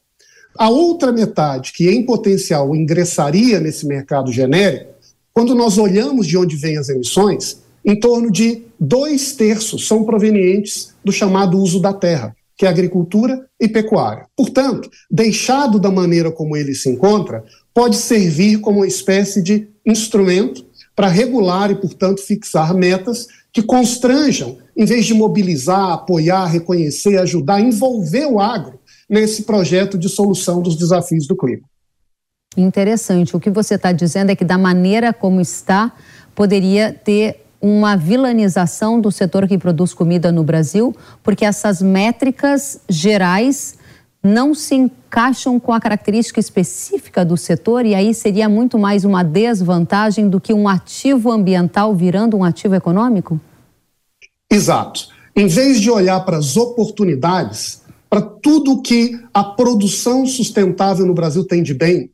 A 0.57 0.69
outra 0.69 1.11
metade, 1.11 1.71
que 1.73 1.89
em 1.89 2.05
potencial 2.05 2.75
ingressaria 2.75 3.59
nesse 3.59 3.85
mercado 3.85 4.31
genérico, 4.31 4.91
quando 5.33 5.55
nós 5.55 5.77
olhamos 5.77 6.27
de 6.27 6.37
onde 6.37 6.55
vêm 6.55 6.77
as 6.77 6.89
emissões, 6.89 7.61
em 7.85 7.99
torno 7.99 8.29
de 8.29 8.63
dois 8.79 9.33
terços 9.33 9.87
são 9.87 10.03
provenientes 10.03 10.93
do 11.03 11.11
chamado 11.11 11.57
uso 11.57 11.79
da 11.79 11.93
terra, 11.93 12.35
que 12.55 12.65
é 12.65 12.69
agricultura 12.69 13.47
e 13.59 13.67
pecuária. 13.67 14.27
Portanto, 14.35 14.89
deixado 15.09 15.79
da 15.79 15.89
maneira 15.89 16.31
como 16.31 16.55
ele 16.55 16.75
se 16.75 16.89
encontra, 16.89 17.43
pode 17.73 17.95
servir 17.95 18.59
como 18.59 18.79
uma 18.79 18.87
espécie 18.87 19.41
de 19.41 19.67
instrumento 19.85 20.65
para 20.95 21.07
regular 21.07 21.71
e, 21.71 21.75
portanto, 21.75 22.21
fixar 22.21 22.73
metas 22.73 23.27
que 23.53 23.61
constranjam, 23.61 24.57
em 24.75 24.85
vez 24.85 25.05
de 25.05 25.13
mobilizar, 25.13 25.91
apoiar, 25.91 26.45
reconhecer, 26.45 27.17
ajudar, 27.17 27.59
envolver 27.59 28.25
o 28.25 28.39
agro 28.39 28.79
nesse 29.09 29.43
projeto 29.43 29.97
de 29.97 30.07
solução 30.07 30.61
dos 30.61 30.75
desafios 30.75 31.27
do 31.27 31.35
clima. 31.35 31.63
Interessante. 32.55 33.35
O 33.35 33.39
que 33.39 33.49
você 33.49 33.75
está 33.75 33.91
dizendo 33.91 34.29
é 34.29 34.35
que, 34.35 34.45
da 34.45 34.57
maneira 34.57 35.13
como 35.13 35.41
está, 35.41 35.91
poderia 36.35 36.93
ter 36.93 37.45
uma 37.61 37.95
vilanização 37.95 38.99
do 38.99 39.11
setor 39.11 39.47
que 39.47 39.57
produz 39.57 39.93
comida 39.93 40.31
no 40.31 40.43
Brasil, 40.43 40.95
porque 41.21 41.45
essas 41.45 41.81
métricas 41.81 42.79
gerais 42.89 43.75
não 44.23 44.53
se 44.53 44.75
encaixam 44.75 45.59
com 45.59 45.73
a 45.73 45.79
característica 45.79 46.39
específica 46.39 47.25
do 47.25 47.35
setor 47.35 47.85
e 47.85 47.95
aí 47.95 48.13
seria 48.13 48.47
muito 48.47 48.77
mais 48.77 49.03
uma 49.03 49.23
desvantagem 49.23 50.29
do 50.29 50.39
que 50.39 50.53
um 50.53 50.67
ativo 50.67 51.31
ambiental 51.31 51.95
virando 51.95 52.37
um 52.37 52.43
ativo 52.43 52.75
econômico? 52.75 53.39
Exato. 54.49 55.07
Em 55.35 55.47
vez 55.47 55.79
de 55.79 55.89
olhar 55.89 56.19
para 56.21 56.37
as 56.37 56.55
oportunidades, 56.55 57.81
para 58.09 58.21
tudo 58.21 58.81
que 58.81 59.19
a 59.33 59.43
produção 59.43 60.25
sustentável 60.25 61.05
no 61.05 61.13
Brasil 61.13 61.45
tem 61.45 61.63
de 61.63 61.73
bem, 61.73 62.11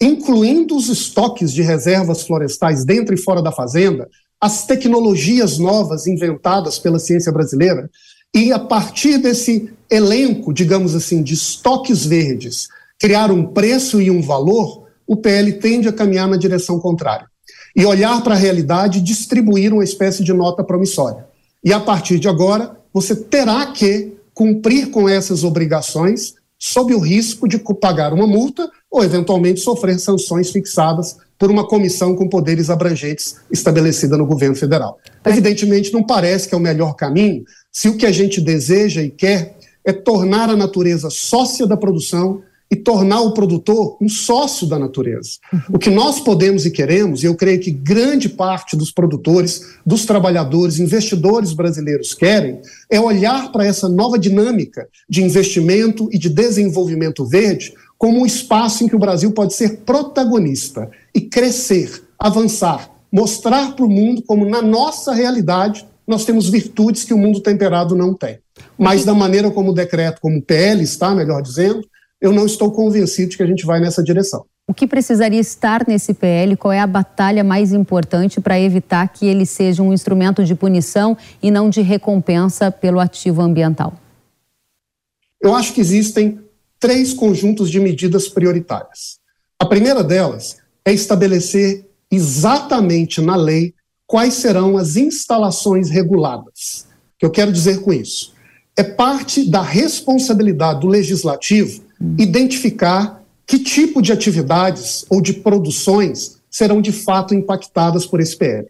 incluindo 0.00 0.76
os 0.76 0.88
estoques 0.88 1.52
de 1.52 1.62
reservas 1.62 2.26
florestais 2.26 2.84
dentro 2.84 3.14
e 3.14 3.18
fora 3.18 3.40
da 3.40 3.50
fazenda, 3.50 4.08
as 4.40 4.66
tecnologias 4.66 5.58
novas 5.58 6.06
inventadas 6.06 6.78
pela 6.78 6.98
ciência 6.98 7.32
brasileira, 7.32 7.88
e 8.34 8.50
a 8.52 8.58
partir 8.58 9.18
desse 9.18 9.70
elenco, 9.90 10.52
digamos 10.52 10.94
assim, 10.94 11.22
de 11.22 11.34
estoques 11.34 12.06
verdes, 12.06 12.68
criar 12.98 13.30
um 13.30 13.44
preço 13.44 14.00
e 14.00 14.10
um 14.10 14.22
valor, 14.22 14.86
o 15.06 15.16
PL 15.16 15.52
tende 15.54 15.88
a 15.88 15.92
caminhar 15.92 16.26
na 16.28 16.36
direção 16.36 16.78
contrária. 16.78 17.26
E 17.76 17.84
olhar 17.84 18.22
para 18.22 18.34
a 18.34 18.38
realidade 18.38 18.98
e 18.98 19.02
distribuir 19.02 19.72
uma 19.72 19.84
espécie 19.84 20.24
de 20.24 20.32
nota 20.32 20.64
promissória. 20.64 21.26
E 21.62 21.72
a 21.72 21.80
partir 21.80 22.18
de 22.18 22.28
agora, 22.28 22.76
você 22.92 23.14
terá 23.14 23.66
que 23.66 24.12
cumprir 24.32 24.90
com 24.90 25.08
essas 25.08 25.44
obrigações 25.44 26.34
sob 26.58 26.94
o 26.94 27.00
risco 27.00 27.48
de 27.48 27.58
pagar 27.58 28.12
uma 28.12 28.26
multa 28.26 28.70
ou, 28.90 29.02
eventualmente, 29.02 29.60
sofrer 29.60 29.98
sanções 29.98 30.50
fixadas 30.50 31.16
por 31.38 31.50
uma 31.50 31.66
comissão 31.66 32.14
com 32.14 32.28
poderes 32.28 32.70
abrangentes 32.70 33.36
estabelecida 33.50 34.16
no 34.16 34.24
governo 34.24 34.54
federal. 34.54 34.98
Evidentemente, 35.26 35.92
não 35.92 36.04
parece 36.04 36.48
que 36.48 36.54
é 36.54 36.58
o 36.58 36.60
melhor 36.60 36.94
caminho 36.94 37.42
se 37.72 37.88
o 37.88 37.96
que 37.96 38.06
a 38.06 38.12
gente 38.12 38.40
deseja 38.40 39.02
e 39.02 39.10
quer 39.10 39.56
é 39.84 39.92
tornar 39.92 40.50
a 40.50 40.56
natureza 40.56 41.08
sócia 41.10 41.66
da 41.66 41.76
produção 41.76 42.42
e 42.70 42.76
tornar 42.76 43.20
o 43.20 43.34
produtor 43.34 43.98
um 44.00 44.08
sócio 44.08 44.66
da 44.66 44.78
natureza. 44.78 45.32
O 45.70 45.78
que 45.78 45.90
nós 45.90 46.20
podemos 46.20 46.64
e 46.64 46.70
queremos, 46.70 47.22
e 47.22 47.26
eu 47.26 47.34
creio 47.34 47.60
que 47.60 47.70
grande 47.70 48.30
parte 48.30 48.74
dos 48.74 48.90
produtores, 48.90 49.76
dos 49.84 50.06
trabalhadores, 50.06 50.78
investidores 50.78 51.52
brasileiros 51.52 52.14
querem, 52.14 52.62
é 52.88 52.98
olhar 52.98 53.52
para 53.52 53.66
essa 53.66 53.90
nova 53.90 54.18
dinâmica 54.18 54.88
de 55.06 55.22
investimento 55.22 56.08
e 56.10 56.18
de 56.18 56.30
desenvolvimento 56.30 57.26
verde 57.26 57.74
como 57.98 58.20
um 58.20 58.26
espaço 58.26 58.82
em 58.82 58.88
que 58.88 58.96
o 58.96 58.98
Brasil 58.98 59.32
pode 59.32 59.54
ser 59.54 59.80
protagonista 59.84 60.90
e 61.14 61.20
crescer, 61.20 62.02
avançar, 62.18 62.90
mostrar 63.12 63.76
para 63.76 63.84
o 63.84 63.90
mundo 63.90 64.22
como, 64.22 64.48
na 64.48 64.62
nossa 64.62 65.12
realidade, 65.12 65.86
nós 66.12 66.26
temos 66.26 66.48
virtudes 66.48 67.04
que 67.04 67.14
o 67.14 67.18
mundo 67.18 67.40
temperado 67.40 67.96
não 67.96 68.12
tem. 68.12 68.38
Mas, 68.76 69.02
da 69.02 69.14
maneira 69.14 69.50
como 69.50 69.70
o 69.70 69.74
decreto, 69.74 70.20
como 70.20 70.38
o 70.38 70.42
PL 70.42 70.82
está, 70.82 71.14
melhor 71.14 71.40
dizendo, 71.40 71.82
eu 72.20 72.32
não 72.32 72.44
estou 72.44 72.70
convencido 72.70 73.30
de 73.30 73.36
que 73.38 73.42
a 73.42 73.46
gente 73.46 73.64
vai 73.64 73.80
nessa 73.80 74.02
direção. 74.02 74.44
O 74.68 74.74
que 74.74 74.86
precisaria 74.86 75.40
estar 75.40 75.88
nesse 75.88 76.12
PL? 76.12 76.54
Qual 76.56 76.70
é 76.70 76.78
a 76.78 76.86
batalha 76.86 77.42
mais 77.42 77.72
importante 77.72 78.40
para 78.40 78.60
evitar 78.60 79.08
que 79.08 79.26
ele 79.26 79.46
seja 79.46 79.82
um 79.82 79.92
instrumento 79.92 80.44
de 80.44 80.54
punição 80.54 81.16
e 81.42 81.50
não 81.50 81.70
de 81.70 81.80
recompensa 81.80 82.70
pelo 82.70 83.00
ativo 83.00 83.40
ambiental? 83.40 83.94
Eu 85.40 85.54
acho 85.54 85.72
que 85.72 85.80
existem 85.80 86.38
três 86.78 87.14
conjuntos 87.14 87.70
de 87.70 87.80
medidas 87.80 88.28
prioritárias. 88.28 89.18
A 89.58 89.64
primeira 89.64 90.04
delas 90.04 90.58
é 90.84 90.92
estabelecer 90.92 91.86
exatamente 92.10 93.20
na 93.22 93.34
lei 93.34 93.74
quais 94.12 94.34
serão 94.34 94.76
as 94.76 94.96
instalações 94.96 95.88
reguladas. 95.88 96.86
O 97.14 97.20
que 97.20 97.24
eu 97.24 97.30
quero 97.30 97.50
dizer 97.50 97.80
com 97.80 97.94
isso? 97.94 98.34
É 98.76 98.82
parte 98.82 99.48
da 99.48 99.62
responsabilidade 99.62 100.80
do 100.80 100.86
legislativo 100.86 101.82
identificar 102.18 103.22
que 103.46 103.58
tipo 103.58 104.02
de 104.02 104.12
atividades 104.12 105.06
ou 105.08 105.22
de 105.22 105.32
produções 105.32 106.36
serão 106.50 106.82
de 106.82 106.92
fato 106.92 107.34
impactadas 107.34 108.04
por 108.04 108.20
esse 108.20 108.36
PL. 108.36 108.66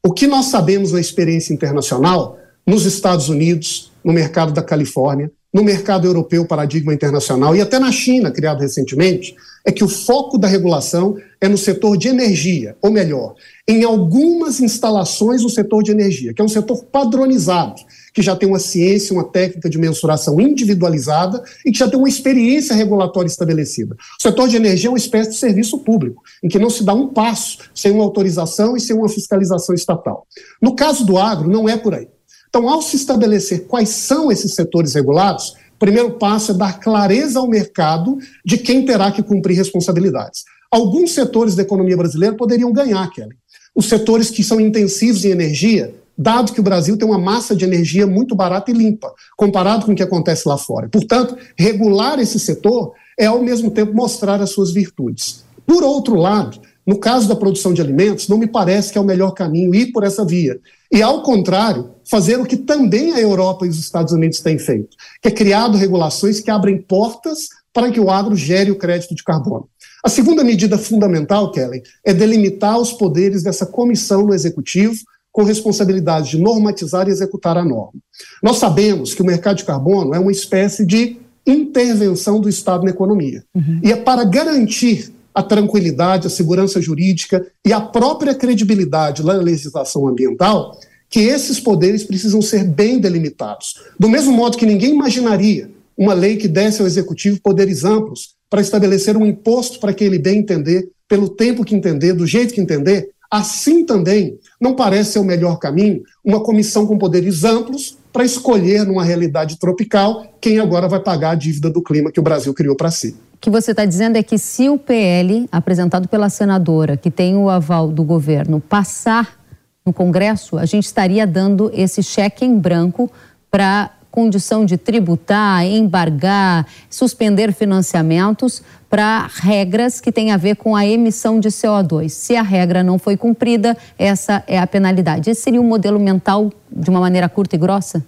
O 0.00 0.12
que 0.12 0.28
nós 0.28 0.46
sabemos 0.46 0.92
na 0.92 1.00
experiência 1.00 1.52
internacional, 1.52 2.38
nos 2.64 2.86
Estados 2.86 3.28
Unidos, 3.28 3.90
no 4.04 4.12
mercado 4.12 4.52
da 4.52 4.62
Califórnia, 4.62 5.28
no 5.52 5.64
mercado 5.64 6.06
europeu 6.06 6.46
paradigma 6.46 6.94
internacional 6.94 7.56
e 7.56 7.60
até 7.60 7.80
na 7.80 7.90
China, 7.90 8.30
criado 8.30 8.60
recentemente, 8.60 9.34
é 9.64 9.72
que 9.72 9.82
o 9.82 9.88
foco 9.88 10.36
da 10.36 10.46
regulação 10.46 11.16
é 11.40 11.48
no 11.48 11.56
setor 11.56 11.96
de 11.96 12.08
energia, 12.08 12.76
ou 12.82 12.90
melhor, 12.90 13.34
em 13.66 13.82
algumas 13.82 14.60
instalações 14.60 15.42
no 15.42 15.48
setor 15.48 15.82
de 15.82 15.90
energia, 15.90 16.34
que 16.34 16.42
é 16.42 16.44
um 16.44 16.48
setor 16.48 16.84
padronizado, 16.84 17.80
que 18.12 18.20
já 18.20 18.36
tem 18.36 18.48
uma 18.48 18.58
ciência, 18.58 19.14
uma 19.14 19.24
técnica 19.24 19.70
de 19.70 19.78
mensuração 19.78 20.38
individualizada 20.38 21.42
e 21.64 21.72
que 21.72 21.78
já 21.78 21.88
tem 21.88 21.98
uma 21.98 22.08
experiência 22.08 22.74
regulatória 22.74 23.26
estabelecida. 23.26 23.96
O 24.18 24.22
setor 24.22 24.48
de 24.48 24.56
energia 24.56 24.88
é 24.88 24.92
uma 24.92 24.98
espécie 24.98 25.30
de 25.30 25.36
serviço 25.36 25.78
público, 25.78 26.22
em 26.42 26.48
que 26.48 26.58
não 26.58 26.68
se 26.68 26.84
dá 26.84 26.92
um 26.92 27.08
passo 27.08 27.58
sem 27.74 27.90
uma 27.90 28.04
autorização 28.04 28.76
e 28.76 28.80
sem 28.80 28.94
uma 28.94 29.08
fiscalização 29.08 29.74
estatal. 29.74 30.26
No 30.60 30.76
caso 30.76 31.06
do 31.06 31.16
agro, 31.16 31.48
não 31.48 31.68
é 31.68 31.76
por 31.76 31.94
aí. 31.94 32.08
Então, 32.54 32.68
ao 32.68 32.80
se 32.80 32.94
estabelecer 32.94 33.66
quais 33.66 33.88
são 33.88 34.30
esses 34.30 34.54
setores 34.54 34.94
regulados, 34.94 35.56
o 35.74 35.78
primeiro 35.78 36.12
passo 36.12 36.52
é 36.52 36.54
dar 36.54 36.78
clareza 36.78 37.38
ao 37.38 37.48
mercado 37.48 38.18
de 38.44 38.56
quem 38.58 38.84
terá 38.84 39.10
que 39.10 39.22
cumprir 39.22 39.56
responsabilidades. 39.56 40.44
Alguns 40.70 41.12
setores 41.12 41.54
da 41.54 41.62
economia 41.62 41.96
brasileira 41.96 42.36
poderiam 42.36 42.72
ganhar, 42.72 43.08
Kelly. 43.10 43.36
Os 43.74 43.86
setores 43.88 44.30
que 44.30 44.42
são 44.42 44.60
intensivos 44.60 45.24
em 45.24 45.30
energia, 45.30 45.94
dado 46.16 46.52
que 46.52 46.60
o 46.60 46.62
Brasil 46.64 46.96
tem 46.96 47.06
uma 47.06 47.18
massa 47.18 47.56
de 47.56 47.64
energia 47.64 48.06
muito 48.06 48.34
barata 48.34 48.70
e 48.70 48.74
limpa, 48.74 49.12
comparado 49.36 49.84
com 49.84 49.92
o 49.92 49.94
que 49.94 50.02
acontece 50.02 50.48
lá 50.48 50.56
fora. 50.56 50.88
Portanto, 50.88 51.36
regular 51.58 52.18
esse 52.20 52.38
setor 52.38 52.92
é, 53.18 53.26
ao 53.26 53.42
mesmo 53.42 53.70
tempo, 53.70 53.94
mostrar 53.94 54.40
as 54.40 54.50
suas 54.50 54.72
virtudes. 54.72 55.44
Por 55.66 55.82
outro 55.82 56.14
lado, 56.14 56.60
no 56.86 56.98
caso 56.98 57.28
da 57.28 57.36
produção 57.36 57.72
de 57.72 57.80
alimentos, 57.80 58.28
não 58.28 58.38
me 58.38 58.46
parece 58.46 58.92
que 58.92 58.98
é 58.98 59.00
o 59.00 59.04
melhor 59.04 59.32
caminho 59.32 59.74
ir 59.74 59.92
por 59.92 60.04
essa 60.04 60.24
via. 60.24 60.58
E, 60.92 61.02
ao 61.02 61.22
contrário, 61.22 61.90
fazer 62.08 62.38
o 62.38 62.44
que 62.44 62.56
também 62.56 63.12
a 63.12 63.20
Europa 63.20 63.66
e 63.66 63.68
os 63.68 63.78
Estados 63.78 64.12
Unidos 64.12 64.40
têm 64.40 64.58
feito, 64.58 64.96
que 65.20 65.28
é 65.28 65.30
criado 65.30 65.78
regulações 65.78 66.40
que 66.40 66.50
abrem 66.50 66.80
portas 66.80 67.48
para 67.72 67.90
que 67.90 67.98
o 67.98 68.10
agro 68.10 68.36
gere 68.36 68.70
o 68.70 68.78
crédito 68.78 69.14
de 69.14 69.24
carbono. 69.24 69.68
A 70.04 70.08
segunda 70.10 70.44
medida 70.44 70.76
fundamental, 70.76 71.50
Kelly, 71.50 71.82
é 72.04 72.12
delimitar 72.12 72.78
os 72.78 72.92
poderes 72.92 73.42
dessa 73.42 73.64
comissão 73.64 74.26
no 74.26 74.34
executivo 74.34 74.96
com 75.32 75.42
responsabilidade 75.42 76.30
de 76.30 76.38
normatizar 76.38 77.08
e 77.08 77.10
executar 77.10 77.56
a 77.56 77.64
norma. 77.64 77.98
Nós 78.42 78.58
sabemos 78.58 79.14
que 79.14 79.22
o 79.22 79.26
mercado 79.26 79.56
de 79.56 79.64
carbono 79.64 80.14
é 80.14 80.18
uma 80.18 80.30
espécie 80.30 80.84
de 80.84 81.16
intervenção 81.46 82.38
do 82.38 82.48
Estado 82.48 82.84
na 82.84 82.90
economia. 82.90 83.42
Uhum. 83.54 83.80
E 83.82 83.90
é 83.90 83.96
para 83.96 84.24
garantir 84.24 85.13
a 85.34 85.42
tranquilidade, 85.42 86.28
a 86.28 86.30
segurança 86.30 86.80
jurídica 86.80 87.44
e 87.66 87.72
a 87.72 87.80
própria 87.80 88.34
credibilidade 88.34 89.24
na 89.24 89.32
legislação 89.32 90.06
ambiental, 90.06 90.78
que 91.10 91.20
esses 91.20 91.58
poderes 91.58 92.04
precisam 92.04 92.40
ser 92.40 92.64
bem 92.64 92.98
delimitados. 92.98 93.74
Do 93.98 94.08
mesmo 94.08 94.32
modo 94.32 94.56
que 94.56 94.66
ninguém 94.66 94.94
imaginaria 94.94 95.70
uma 95.98 96.14
lei 96.14 96.36
que 96.36 96.48
desse 96.48 96.80
ao 96.80 96.86
executivo 96.86 97.40
poderes 97.40 97.84
amplos 97.84 98.34
para 98.48 98.60
estabelecer 98.60 99.16
um 99.16 99.26
imposto 99.26 99.80
para 99.80 99.92
que 99.92 100.04
ele 100.04 100.18
bem 100.18 100.38
entender, 100.38 100.88
pelo 101.08 101.28
tempo 101.28 101.64
que 101.64 101.74
entender, 101.74 102.12
do 102.12 102.26
jeito 102.26 102.54
que 102.54 102.60
entender, 102.60 103.10
assim 103.30 103.84
também 103.84 104.38
não 104.60 104.74
parece 104.74 105.12
ser 105.12 105.18
o 105.18 105.24
melhor 105.24 105.58
caminho 105.58 106.02
uma 106.24 106.40
comissão 106.40 106.86
com 106.86 106.96
poderes 106.96 107.44
amplos 107.44 107.98
para 108.12 108.24
escolher, 108.24 108.86
numa 108.86 109.02
realidade 109.02 109.58
tropical, 109.58 110.24
quem 110.40 110.60
agora 110.60 110.88
vai 110.88 111.00
pagar 111.00 111.30
a 111.30 111.34
dívida 111.34 111.68
do 111.68 111.82
clima 111.82 112.12
que 112.12 112.20
o 112.20 112.22
Brasil 112.22 112.54
criou 112.54 112.76
para 112.76 112.90
si 112.90 113.16
que 113.44 113.50
você 113.50 113.72
está 113.72 113.84
dizendo 113.84 114.16
é 114.16 114.22
que 114.22 114.38
se 114.38 114.70
o 114.70 114.78
PL, 114.78 115.46
apresentado 115.52 116.08
pela 116.08 116.30
senadora, 116.30 116.96
que 116.96 117.10
tem 117.10 117.36
o 117.36 117.50
aval 117.50 117.88
do 117.88 118.02
governo, 118.02 118.58
passar 118.58 119.38
no 119.84 119.92
Congresso, 119.92 120.56
a 120.56 120.64
gente 120.64 120.86
estaria 120.86 121.26
dando 121.26 121.70
esse 121.74 122.02
cheque 122.02 122.42
em 122.42 122.58
branco 122.58 123.12
para 123.50 123.90
condição 124.10 124.64
de 124.64 124.78
tributar, 124.78 125.62
embargar, 125.62 126.66
suspender 126.88 127.52
financiamentos 127.52 128.62
para 128.88 129.26
regras 129.26 130.00
que 130.00 130.10
têm 130.10 130.32
a 130.32 130.38
ver 130.38 130.56
com 130.56 130.74
a 130.74 130.86
emissão 130.86 131.38
de 131.38 131.50
CO2. 131.50 132.08
Se 132.08 132.34
a 132.36 132.42
regra 132.42 132.82
não 132.82 132.98
foi 132.98 133.14
cumprida, 133.14 133.76
essa 133.98 134.42
é 134.46 134.58
a 134.58 134.66
penalidade. 134.66 135.28
Esse 135.28 135.42
seria 135.42 135.60
um 135.60 135.68
modelo 135.68 136.00
mental 136.00 136.50
de 136.72 136.88
uma 136.88 137.00
maneira 137.00 137.28
curta 137.28 137.56
e 137.56 137.58
grossa? 137.58 138.02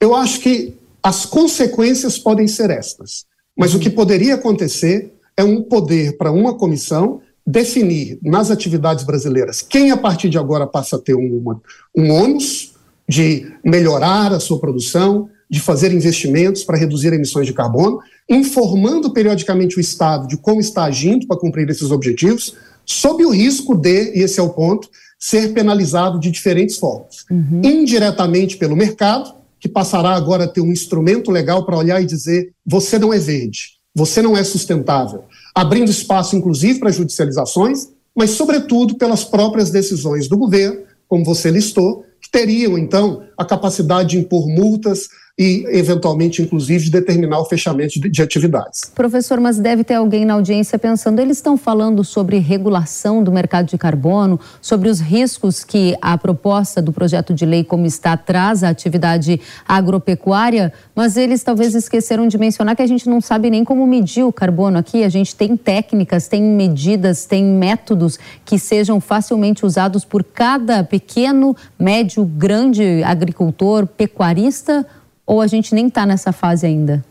Eu 0.00 0.16
acho 0.16 0.40
que 0.40 0.78
as 1.02 1.26
consequências 1.26 2.18
podem 2.18 2.48
ser 2.48 2.70
estas. 2.70 3.30
Mas 3.56 3.74
o 3.74 3.78
que 3.78 3.90
poderia 3.90 4.34
acontecer 4.34 5.12
é 5.36 5.44
um 5.44 5.62
poder 5.62 6.16
para 6.16 6.32
uma 6.32 6.54
comissão 6.54 7.20
definir 7.46 8.18
nas 8.22 8.50
atividades 8.50 9.04
brasileiras 9.04 9.62
quem 9.62 9.90
a 9.90 9.96
partir 9.96 10.28
de 10.28 10.38
agora 10.38 10.66
passa 10.66 10.96
a 10.96 10.98
ter 10.98 11.14
uma, 11.14 11.60
um 11.96 12.10
ônus 12.10 12.74
de 13.08 13.52
melhorar 13.64 14.32
a 14.32 14.40
sua 14.40 14.60
produção, 14.60 15.28
de 15.50 15.60
fazer 15.60 15.92
investimentos 15.92 16.64
para 16.64 16.78
reduzir 16.78 17.12
emissões 17.12 17.46
de 17.46 17.52
carbono, 17.52 17.98
informando 18.28 19.12
periodicamente 19.12 19.76
o 19.76 19.80
Estado 19.80 20.26
de 20.26 20.36
como 20.36 20.60
está 20.60 20.84
agindo 20.84 21.26
para 21.26 21.36
cumprir 21.36 21.68
esses 21.68 21.90
objetivos, 21.90 22.54
sob 22.86 23.24
o 23.24 23.30
risco 23.30 23.74
de, 23.74 24.16
e 24.16 24.22
esse 24.22 24.40
é 24.40 24.42
o 24.42 24.50
ponto, 24.50 24.88
ser 25.18 25.52
penalizado 25.52 26.18
de 26.18 26.30
diferentes 26.30 26.78
formas. 26.78 27.24
Uhum. 27.30 27.60
Indiretamente 27.62 28.56
pelo 28.56 28.74
mercado, 28.74 29.34
que 29.62 29.68
passará 29.68 30.10
agora 30.10 30.44
a 30.44 30.48
ter 30.48 30.60
um 30.60 30.72
instrumento 30.72 31.30
legal 31.30 31.64
para 31.64 31.78
olhar 31.78 32.02
e 32.02 32.04
dizer: 32.04 32.52
você 32.66 32.98
não 32.98 33.14
é 33.14 33.18
verde, 33.18 33.74
você 33.94 34.20
não 34.20 34.36
é 34.36 34.42
sustentável, 34.42 35.24
abrindo 35.54 35.88
espaço, 35.88 36.34
inclusive, 36.34 36.80
para 36.80 36.90
judicializações, 36.90 37.88
mas, 38.14 38.30
sobretudo, 38.30 38.96
pelas 38.96 39.22
próprias 39.22 39.70
decisões 39.70 40.26
do 40.26 40.36
governo, 40.36 40.80
como 41.08 41.24
você 41.24 41.48
listou, 41.48 42.04
que 42.20 42.28
teriam, 42.28 42.76
então, 42.76 43.22
a 43.38 43.44
capacidade 43.44 44.10
de 44.10 44.18
impor 44.18 44.48
multas, 44.48 45.08
e, 45.38 45.64
eventualmente, 45.68 46.42
inclusive, 46.42 46.84
de 46.84 46.90
determinar 46.90 47.40
o 47.40 47.46
fechamento 47.46 47.98
de, 47.98 48.10
de, 48.10 48.22
atividades. 48.22 48.82
Professor, 48.94 49.40
mas 49.40 49.58
deve 49.58 49.82
ter 49.82 49.94
alguém 49.94 50.26
na 50.26 50.34
audiência 50.34 50.78
pensando, 50.78 51.20
eles 51.20 51.38
estão 51.38 51.56
falando 51.56 52.04
sobre 52.04 52.38
regulação 52.38 53.24
do 53.24 53.32
mercado 53.32 53.66
de 53.66 53.78
carbono, 53.78 54.38
sobre 54.60 54.90
os 54.90 55.00
riscos 55.00 55.64
que 55.64 55.96
a 56.02 56.18
proposta 56.18 56.82
do 56.82 56.92
projeto 56.92 57.32
de 57.32 57.46
lei 57.46 57.64
como 57.64 57.86
está 57.86 58.14
traz 58.14 58.62
à 58.62 58.68
atividade 58.68 59.40
agropecuária, 59.66 60.70
mas 60.94 61.16
eles 61.16 61.42
talvez 61.42 61.74
esqueceram 61.74 62.28
de 62.28 62.36
mencionar 62.36 62.76
que 62.76 62.82
a 62.82 62.86
gente 62.86 63.08
não 63.08 63.20
sabe 63.20 63.48
nem 63.48 63.64
como 63.64 63.86
medir 63.86 64.24
o 64.24 64.32
carbono 64.32 64.76
aqui, 64.76 65.02
a 65.02 65.08
gente 65.08 65.34
tem 65.34 65.56
técnicas, 65.56 66.28
tem 66.28 66.42
medidas, 66.42 67.24
tem 67.24 67.42
métodos 67.42 68.18
que 68.44 68.58
sejam 68.58 69.00
facilmente 69.00 69.64
usados 69.64 70.04
por 70.04 70.22
cada 70.22 70.84
pequeno, 70.84 71.56
médio, 71.78 72.24
grande 72.24 73.02
agricultor, 73.02 73.86
pecuarista 73.86 74.86
ou 75.26 75.40
a 75.40 75.46
gente 75.46 75.74
nem 75.74 75.88
está 75.88 76.04
nessa 76.06 76.32
fase 76.32 76.66
ainda? 76.66 77.04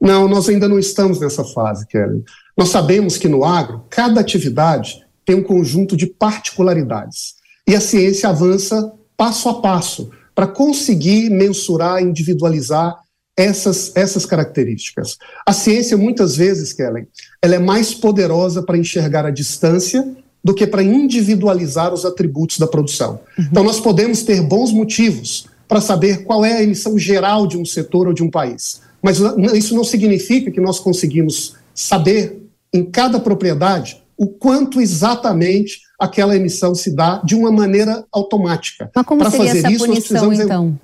Não, 0.00 0.28
nós 0.28 0.48
ainda 0.48 0.68
não 0.68 0.78
estamos 0.78 1.20
nessa 1.20 1.44
fase, 1.44 1.86
Kelly. 1.86 2.22
Nós 2.56 2.68
sabemos 2.68 3.16
que 3.16 3.28
no 3.28 3.44
agro, 3.44 3.84
cada 3.90 4.20
atividade 4.20 5.04
tem 5.24 5.36
um 5.36 5.42
conjunto 5.42 5.96
de 5.96 6.06
particularidades. 6.06 7.34
E 7.66 7.74
a 7.74 7.80
ciência 7.80 8.28
avança 8.28 8.92
passo 9.16 9.48
a 9.48 9.60
passo 9.60 10.10
para 10.34 10.46
conseguir 10.46 11.28
mensurar, 11.30 12.00
individualizar 12.00 12.96
essas, 13.36 13.92
essas 13.94 14.24
características. 14.24 15.16
A 15.44 15.52
ciência, 15.52 15.96
muitas 15.96 16.36
vezes, 16.36 16.72
Kellen, 16.72 17.06
ela 17.42 17.56
é 17.56 17.58
mais 17.58 17.92
poderosa 17.92 18.62
para 18.62 18.78
enxergar 18.78 19.26
a 19.26 19.30
distância 19.30 20.16
do 20.42 20.54
que 20.54 20.66
para 20.66 20.82
individualizar 20.82 21.92
os 21.92 22.04
atributos 22.04 22.58
da 22.58 22.66
produção. 22.66 23.20
Uhum. 23.36 23.44
Então, 23.50 23.64
nós 23.64 23.80
podemos 23.80 24.22
ter 24.22 24.40
bons 24.40 24.72
motivos 24.72 25.46
para 25.68 25.80
saber 25.80 26.24
qual 26.24 26.44
é 26.44 26.54
a 26.54 26.62
emissão 26.62 26.98
geral 26.98 27.46
de 27.46 27.58
um 27.58 27.64
setor 27.64 28.08
ou 28.08 28.14
de 28.14 28.22
um 28.22 28.30
país. 28.30 28.80
Mas 29.02 29.18
isso 29.54 29.74
não 29.76 29.84
significa 29.84 30.50
que 30.50 30.60
nós 30.60 30.80
conseguimos 30.80 31.54
saber 31.74 32.42
em 32.72 32.84
cada 32.84 33.20
propriedade 33.20 34.02
o 34.16 34.26
quanto 34.26 34.80
exatamente 34.80 35.80
aquela 35.98 36.34
emissão 36.34 36.74
se 36.74 36.90
dá 36.94 37.18
de 37.18 37.34
uma 37.34 37.52
maneira 37.52 38.04
automática. 38.10 38.90
Mas 38.94 39.06
como 39.06 39.20
Para 39.20 39.30
seria 39.30 39.46
fazer 39.46 39.58
essa 39.58 39.70
isso, 39.70 39.86
punição, 39.86 40.32
então? 40.32 40.80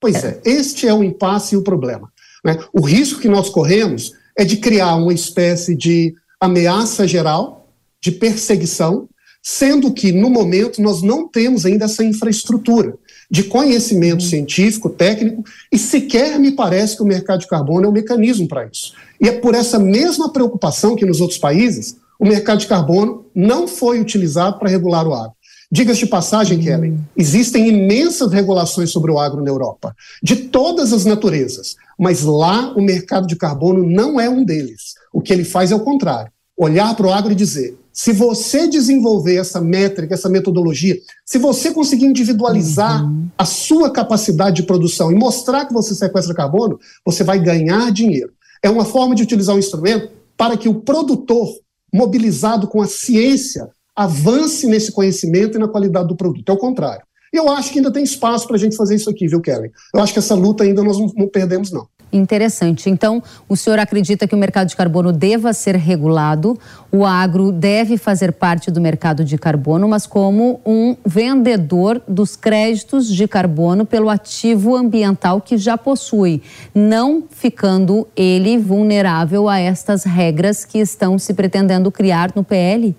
Pois 0.00 0.22
é. 0.22 0.40
é, 0.44 0.50
este 0.50 0.86
é 0.86 0.94
o 0.94 1.02
impasse 1.02 1.54
e 1.54 1.58
o 1.58 1.62
problema. 1.62 2.10
Né? 2.44 2.58
O 2.72 2.80
risco 2.80 3.20
que 3.20 3.28
nós 3.28 3.48
corremos 3.48 4.12
é 4.36 4.44
de 4.44 4.56
criar 4.56 4.96
uma 4.96 5.12
espécie 5.12 5.74
de 5.74 6.14
ameaça 6.40 7.06
geral, 7.06 7.68
de 8.02 8.12
perseguição, 8.12 9.08
sendo 9.42 9.92
que, 9.92 10.12
no 10.12 10.30
momento, 10.30 10.80
nós 10.80 11.02
não 11.02 11.28
temos 11.28 11.66
ainda 11.66 11.84
essa 11.84 12.04
infraestrutura 12.04 12.98
de 13.34 13.42
conhecimento 13.42 14.22
uhum. 14.22 14.28
científico, 14.30 14.88
técnico, 14.88 15.42
e 15.72 15.76
sequer 15.76 16.38
me 16.38 16.52
parece 16.52 16.96
que 16.96 17.02
o 17.02 17.06
mercado 17.06 17.40
de 17.40 17.48
carbono 17.48 17.84
é 17.84 17.88
um 17.88 17.92
mecanismo 17.92 18.46
para 18.46 18.64
isso. 18.64 18.92
E 19.20 19.28
é 19.28 19.32
por 19.32 19.56
essa 19.56 19.76
mesma 19.76 20.32
preocupação 20.32 20.94
que 20.94 21.04
nos 21.04 21.20
outros 21.20 21.36
países 21.40 21.96
o 22.16 22.24
mercado 22.24 22.60
de 22.60 22.68
carbono 22.68 23.26
não 23.34 23.66
foi 23.66 23.98
utilizado 23.98 24.60
para 24.60 24.70
regular 24.70 25.04
o 25.04 25.12
agro. 25.12 25.32
Diga-se 25.68 25.98
de 25.98 26.06
passagem, 26.06 26.60
Kelly, 26.60 26.96
existem 27.16 27.68
imensas 27.68 28.30
regulações 28.30 28.90
sobre 28.90 29.10
o 29.10 29.18
agro 29.18 29.42
na 29.42 29.50
Europa, 29.50 29.96
de 30.22 30.36
todas 30.36 30.92
as 30.92 31.04
naturezas, 31.04 31.74
mas 31.98 32.22
lá 32.22 32.72
o 32.76 32.80
mercado 32.80 33.26
de 33.26 33.34
carbono 33.34 33.84
não 33.84 34.20
é 34.20 34.30
um 34.30 34.44
deles. 34.44 34.94
O 35.12 35.20
que 35.20 35.32
ele 35.32 35.42
faz 35.42 35.72
é 35.72 35.74
o 35.74 35.80
contrário: 35.80 36.30
olhar 36.56 36.94
para 36.94 37.06
o 37.06 37.12
agro 37.12 37.32
e 37.32 37.36
dizer: 37.36 37.76
se 37.92 38.12
você 38.12 38.66
desenvolver 38.66 39.36
essa 39.36 39.60
métrica, 39.60 40.14
essa 40.14 40.28
metodologia, 40.28 40.98
se 41.24 41.38
você 41.38 41.70
conseguir 41.70 42.06
individualizar 42.06 43.04
uhum. 43.04 43.28
a 43.38 43.44
sua 43.44 43.90
capacidade 43.90 44.56
de 44.56 44.62
produção 44.64 45.12
e 45.12 45.14
mostrar 45.14 45.66
que 45.66 45.72
você 45.72 45.94
sequestra 45.94 46.34
carbono, 46.34 46.78
você 47.04 47.22
vai 47.22 47.38
ganhar 47.38 47.92
dinheiro. 47.92 48.32
É 48.62 48.68
uma 48.68 48.84
forma 48.84 49.14
de 49.14 49.22
utilizar 49.22 49.54
o 49.54 49.56
um 49.56 49.60
instrumento 49.60 50.10
para 50.36 50.56
que 50.56 50.68
o 50.68 50.80
produtor, 50.80 51.48
mobilizado 51.92 52.66
com 52.66 52.82
a 52.82 52.86
ciência, 52.86 53.68
avance 53.94 54.66
nesse 54.66 54.90
conhecimento 54.90 55.56
e 55.56 55.60
na 55.60 55.68
qualidade 55.68 56.08
do 56.08 56.16
produto. 56.16 56.48
É 56.48 56.52
o 56.52 56.58
contrário. 56.58 57.04
Eu 57.32 57.48
acho 57.48 57.72
que 57.72 57.78
ainda 57.78 57.92
tem 57.92 58.04
espaço 58.04 58.46
para 58.46 58.56
a 58.56 58.58
gente 58.58 58.76
fazer 58.76 58.94
isso 58.94 59.10
aqui, 59.10 59.26
viu, 59.26 59.40
Kelly? 59.40 59.70
Eu 59.92 60.00
acho 60.00 60.12
que 60.12 60.18
essa 60.18 60.34
luta 60.34 60.64
ainda 60.64 60.82
nós 60.82 60.98
não, 60.98 61.12
não 61.16 61.28
perdemos, 61.28 61.70
não. 61.70 61.86
Interessante. 62.16 62.88
Então, 62.88 63.20
o 63.48 63.56
senhor 63.56 63.78
acredita 63.78 64.28
que 64.28 64.34
o 64.34 64.38
mercado 64.38 64.68
de 64.68 64.76
carbono 64.76 65.12
deva 65.12 65.52
ser 65.52 65.74
regulado, 65.74 66.56
o 66.92 67.04
agro 67.04 67.50
deve 67.50 67.96
fazer 67.96 68.32
parte 68.32 68.70
do 68.70 68.80
mercado 68.80 69.24
de 69.24 69.36
carbono, 69.36 69.88
mas 69.88 70.06
como 70.06 70.60
um 70.64 70.96
vendedor 71.04 72.00
dos 72.06 72.36
créditos 72.36 73.08
de 73.08 73.26
carbono 73.26 73.84
pelo 73.84 74.08
ativo 74.08 74.76
ambiental 74.76 75.40
que 75.40 75.56
já 75.56 75.76
possui, 75.76 76.40
não 76.72 77.24
ficando 77.28 78.06
ele 78.14 78.58
vulnerável 78.58 79.48
a 79.48 79.58
estas 79.58 80.04
regras 80.04 80.64
que 80.64 80.78
estão 80.78 81.18
se 81.18 81.34
pretendendo 81.34 81.90
criar 81.90 82.30
no 82.36 82.44
PL? 82.44 82.94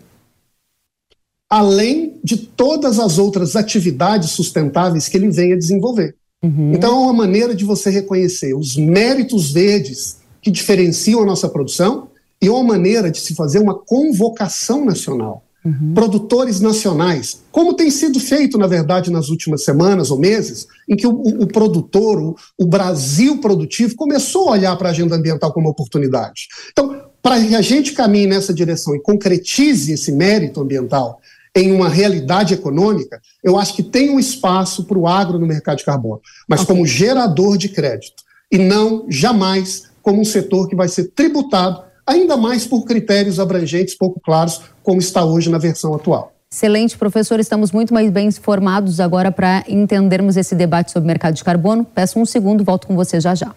além 1.48 2.20
de 2.24 2.38
todas 2.38 3.00
as 3.00 3.18
outras 3.18 3.56
atividades 3.56 4.32
sustentáveis 4.32 5.08
que 5.08 5.16
ele 5.16 5.30
vem 5.30 5.54
a 5.54 5.58
desenvolver. 5.58 6.16
Uhum. 6.44 6.74
Então, 6.74 6.94
é 6.94 7.00
uma 7.00 7.14
maneira 7.14 7.56
de 7.56 7.66
você 7.66 7.90
reconhecer 7.90 8.54
os 8.56 8.76
méritos 8.76 9.52
verdes 9.52 10.18
que 10.42 10.52
diferenciam 10.52 11.22
a 11.22 11.26
nossa 11.26 11.50
produção 11.50 12.10
e 12.42 12.50
uma 12.50 12.64
maneira 12.64 13.10
de 13.10 13.20
se 13.20 13.34
fazer 13.34 13.60
uma 13.60 13.74
convocação 13.74 14.86
nacional. 14.86 15.44
Uhum. 15.66 15.96
Produtores 15.96 16.60
nacionais, 16.60 17.42
como 17.52 17.74
tem 17.74 17.90
sido 17.90 18.20
feito, 18.20 18.56
na 18.56 18.68
verdade, 18.68 19.12
nas 19.12 19.30
últimas 19.30 19.64
semanas 19.64 20.12
ou 20.12 20.20
meses, 20.20 20.68
em 20.88 20.96
que 20.96 21.08
o, 21.08 21.12
o, 21.12 21.44
o 21.44 21.48
produtor, 21.48 22.22
o, 22.22 22.36
o 22.56 22.68
Brasil 22.68 23.40
produtivo, 23.40 23.96
começou 23.96 24.50
a 24.50 24.52
olhar 24.52 24.78
para 24.78 24.90
a 24.90 24.92
agenda 24.92 25.16
ambiental 25.16 25.52
como 25.52 25.70
oportunidade. 25.70 26.48
Então, 26.72 27.02
para 27.20 27.44
que 27.44 27.56
a 27.56 27.62
gente 27.64 27.94
caminhe 27.94 28.28
nessa 28.28 28.54
direção 28.54 28.96
e 28.96 29.02
concretize 29.02 29.92
esse 29.92 30.12
mérito 30.12 30.62
ambiental 30.62 31.20
em 31.56 31.72
uma 31.72 31.88
realidade 31.88 32.54
econômica, 32.54 33.22
eu 33.42 33.58
acho 33.58 33.74
que 33.76 33.84
tem 33.84 34.10
um 34.10 34.20
espaço 34.20 34.84
para 34.84 34.98
o 34.98 35.08
agro 35.08 35.40
no 35.40 35.48
mercado 35.48 35.78
de 35.78 35.86
carbono, 35.86 36.22
mas 36.48 36.62
okay. 36.62 36.76
como 36.76 36.86
gerador 36.86 37.58
de 37.58 37.70
crédito, 37.70 38.24
e 38.52 38.58
não 38.58 39.06
jamais 39.10 39.84
como 40.02 40.22
um 40.22 40.26
setor 40.26 40.68
que 40.68 40.76
vai 40.76 40.88
ser 40.88 41.12
tributado, 41.12 41.82
ainda 42.06 42.36
mais 42.38 42.68
por 42.68 42.84
critérios 42.84 43.40
abrangentes 43.40 43.96
pouco 43.96 44.20
claros, 44.20 44.62
como 44.84 45.00
está 45.00 45.24
hoje 45.24 45.50
na 45.50 45.58
versão 45.58 45.96
atual. 45.96 46.34
Excelente, 46.52 46.98
professor. 46.98 47.40
Estamos 47.40 47.72
muito 47.72 47.94
mais 47.94 48.10
bem 48.12 48.28
informados 48.28 49.00
agora 49.00 49.32
para 49.32 49.64
entendermos 49.68 50.38
esse 50.38 50.56
debate 50.56 50.92
sobre 50.92 51.06
o 51.06 51.08
mercado 51.08 51.34
de 51.34 51.44
carbono. 51.44 51.84
Peço 51.84 52.20
um 52.20 52.26
segundo, 52.26 52.64
volto 52.64 52.88
com 52.88 52.96
você 52.96 53.20
já 53.20 53.34
já. 53.34 53.54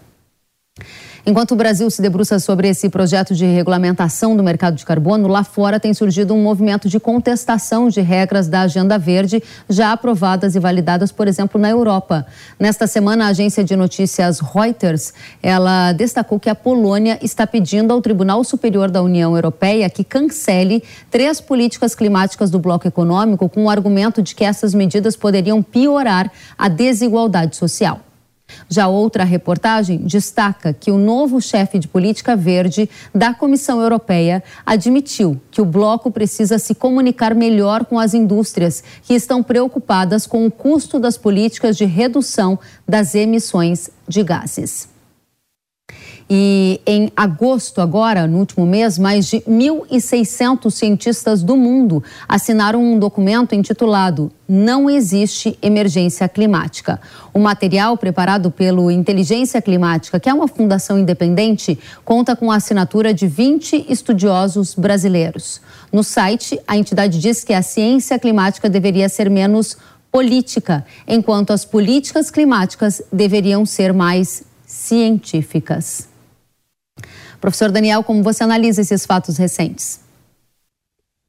Enquanto 1.29 1.53
o 1.53 1.57
Brasil 1.57 1.91
se 1.91 2.01
debruça 2.01 2.39
sobre 2.39 2.69
esse 2.69 2.89
projeto 2.89 3.35
de 3.35 3.45
regulamentação 3.45 4.35
do 4.35 4.43
mercado 4.43 4.77
de 4.77 4.87
carbono, 4.87 5.29
lá 5.29 5.45
fora 5.45 5.79
tem 5.79 5.93
surgido 5.93 6.33
um 6.33 6.43
movimento 6.43 6.89
de 6.89 6.99
contestação 6.99 7.91
de 7.91 8.01
regras 8.01 8.49
da 8.49 8.63
Agenda 8.63 8.99
Verde 8.99 9.43
já 9.69 9.93
aprovadas 9.93 10.55
e 10.55 10.59
validadas, 10.59 11.13
por 11.13 11.29
exemplo, 11.29 11.61
na 11.61 11.69
Europa. 11.69 12.27
Nesta 12.59 12.87
semana, 12.87 13.27
a 13.27 13.29
agência 13.29 13.63
de 13.63 13.77
notícias 13.77 14.41
Reuters, 14.41 15.13
ela 15.43 15.93
destacou 15.93 16.41
que 16.41 16.49
a 16.49 16.55
Polônia 16.55 17.19
está 17.21 17.47
pedindo 17.47 17.93
ao 17.93 18.01
Tribunal 18.01 18.43
Superior 18.43 18.91
da 18.91 19.03
União 19.03 19.37
Europeia 19.37 19.91
que 19.91 20.05
cancele 20.05 20.83
três 21.11 21.43
políticas 21.43 21.95
climáticas 21.95 22.49
do 22.51 22.59
bloco 22.59 22.89
econômico 22.89 23.51
com 23.51 23.67
o 23.67 23.71
argumento 23.71 24.23
de 24.23 24.35
que 24.35 24.47
essas 24.47 24.73
medidas 24.73 25.15
poderiam 25.15 25.63
piorar 25.63 26.33
a 26.57 26.71
desigualdade 26.71 27.55
social. 27.55 28.08
Já 28.69 28.89
outra 28.89 29.25
reportagem 29.25 29.99
destaca 29.99 30.73
que 30.73 30.91
o 30.91 30.99
novo 30.99 31.41
chefe 31.41 31.79
de 31.79 31.89
política 31.89 32.37
verde 32.37 32.89
da 33.15 33.33
Comissão 33.33 33.81
Europeia 33.81 34.43
admitiu 34.65 35.41
que 35.51 35.61
o 35.61 35.65
bloco 35.65 36.11
precisa 36.11 36.59
se 36.59 36.75
comunicar 36.75 37.35
melhor 37.35 37.85
com 37.85 37.99
as 37.99 38.15
indústrias 38.15 38.83
que 39.03 39.15
estão 39.15 39.43
preocupadas 39.43 40.27
com 40.27 40.47
o 40.47 40.51
custo 40.51 40.99
das 40.99 41.17
políticas 41.17 41.77
de 41.77 41.85
redução 41.85 42.59
das 42.87 43.15
emissões 43.15 43.91
de 44.07 44.23
gases. 44.23 44.98
E 46.31 46.79
em 46.85 47.11
agosto, 47.17 47.81
agora, 47.81 48.27
no 48.27 48.39
último 48.39 48.67
mês, 48.67 48.99
mais 48.99 49.27
de 49.27 49.39
1.600 49.41 50.71
cientistas 50.71 51.43
do 51.43 51.57
mundo 51.57 52.05
assinaram 52.29 52.85
um 52.85 52.99
documento 52.99 53.55
intitulado 53.55 54.31
Não 54.47 54.91
Existe 54.91 55.59
Emergência 55.63 56.29
Climática. 56.29 57.01
O 57.33 57.39
material, 57.39 57.97
preparado 57.97 58.51
pelo 58.51 58.91
Inteligência 58.91 59.63
Climática, 59.63 60.21
que 60.21 60.29
é 60.29 60.35
uma 60.35 60.47
fundação 60.47 60.99
independente, 60.99 61.79
conta 62.05 62.37
com 62.37 62.53
a 62.53 62.57
assinatura 62.57 63.15
de 63.15 63.27
20 63.27 63.87
estudiosos 63.89 64.75
brasileiros. 64.75 65.63
No 65.91 66.05
site, 66.05 66.61
a 66.67 66.77
entidade 66.77 67.19
diz 67.19 67.43
que 67.43 67.55
a 67.55 67.63
ciência 67.63 68.19
climática 68.19 68.69
deveria 68.69 69.09
ser 69.09 69.31
menos 69.31 69.79
política, 70.13 70.85
enquanto 71.07 71.55
as 71.55 71.65
políticas 71.65 72.31
climáticas 72.31 73.01
deveriam 73.11 73.65
ser 73.65 73.95
mais 73.95 74.43
científicas. 74.67 76.08
Professor 77.41 77.71
Daniel, 77.71 78.03
como 78.03 78.23
você 78.23 78.43
analisa 78.43 78.81
esses 78.81 79.07
fatos 79.07 79.37
recentes? 79.37 80.01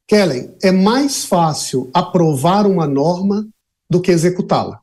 Kellen, 0.08 0.50
é 0.62 0.72
mais 0.72 1.24
fácil 1.24 1.88
aprovar 1.94 2.66
uma 2.66 2.86
norma 2.86 3.46
do 3.88 4.00
que 4.00 4.10
executá-la. 4.10 4.80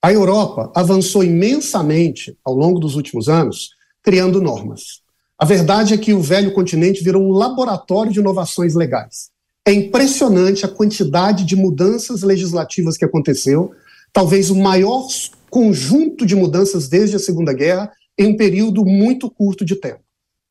A 0.00 0.12
Europa 0.12 0.70
avançou 0.74 1.22
imensamente 1.22 2.36
ao 2.44 2.54
longo 2.54 2.78
dos 2.78 2.96
últimos 2.96 3.28
anos 3.28 3.70
criando 4.02 4.40
normas. 4.40 5.00
A 5.38 5.44
verdade 5.44 5.94
é 5.94 5.98
que 5.98 6.12
o 6.12 6.20
velho 6.20 6.52
continente 6.52 7.02
virou 7.02 7.22
um 7.22 7.32
laboratório 7.32 8.12
de 8.12 8.20
inovações 8.20 8.74
legais. 8.74 9.30
É 9.66 9.72
impressionante 9.72 10.64
a 10.64 10.68
quantidade 10.68 11.44
de 11.44 11.54
mudanças 11.54 12.22
legislativas 12.22 12.96
que 12.96 13.04
aconteceu, 13.04 13.72
talvez 14.12 14.50
o 14.50 14.56
maior 14.56 15.06
conjunto 15.50 16.26
de 16.26 16.34
mudanças 16.34 16.88
desde 16.88 17.16
a 17.16 17.20
Segunda 17.20 17.52
Guerra 17.52 17.92
em 18.18 18.26
um 18.26 18.36
período 18.36 18.84
muito 18.84 19.30
curto 19.30 19.64
de 19.64 19.76
tempo. 19.76 20.02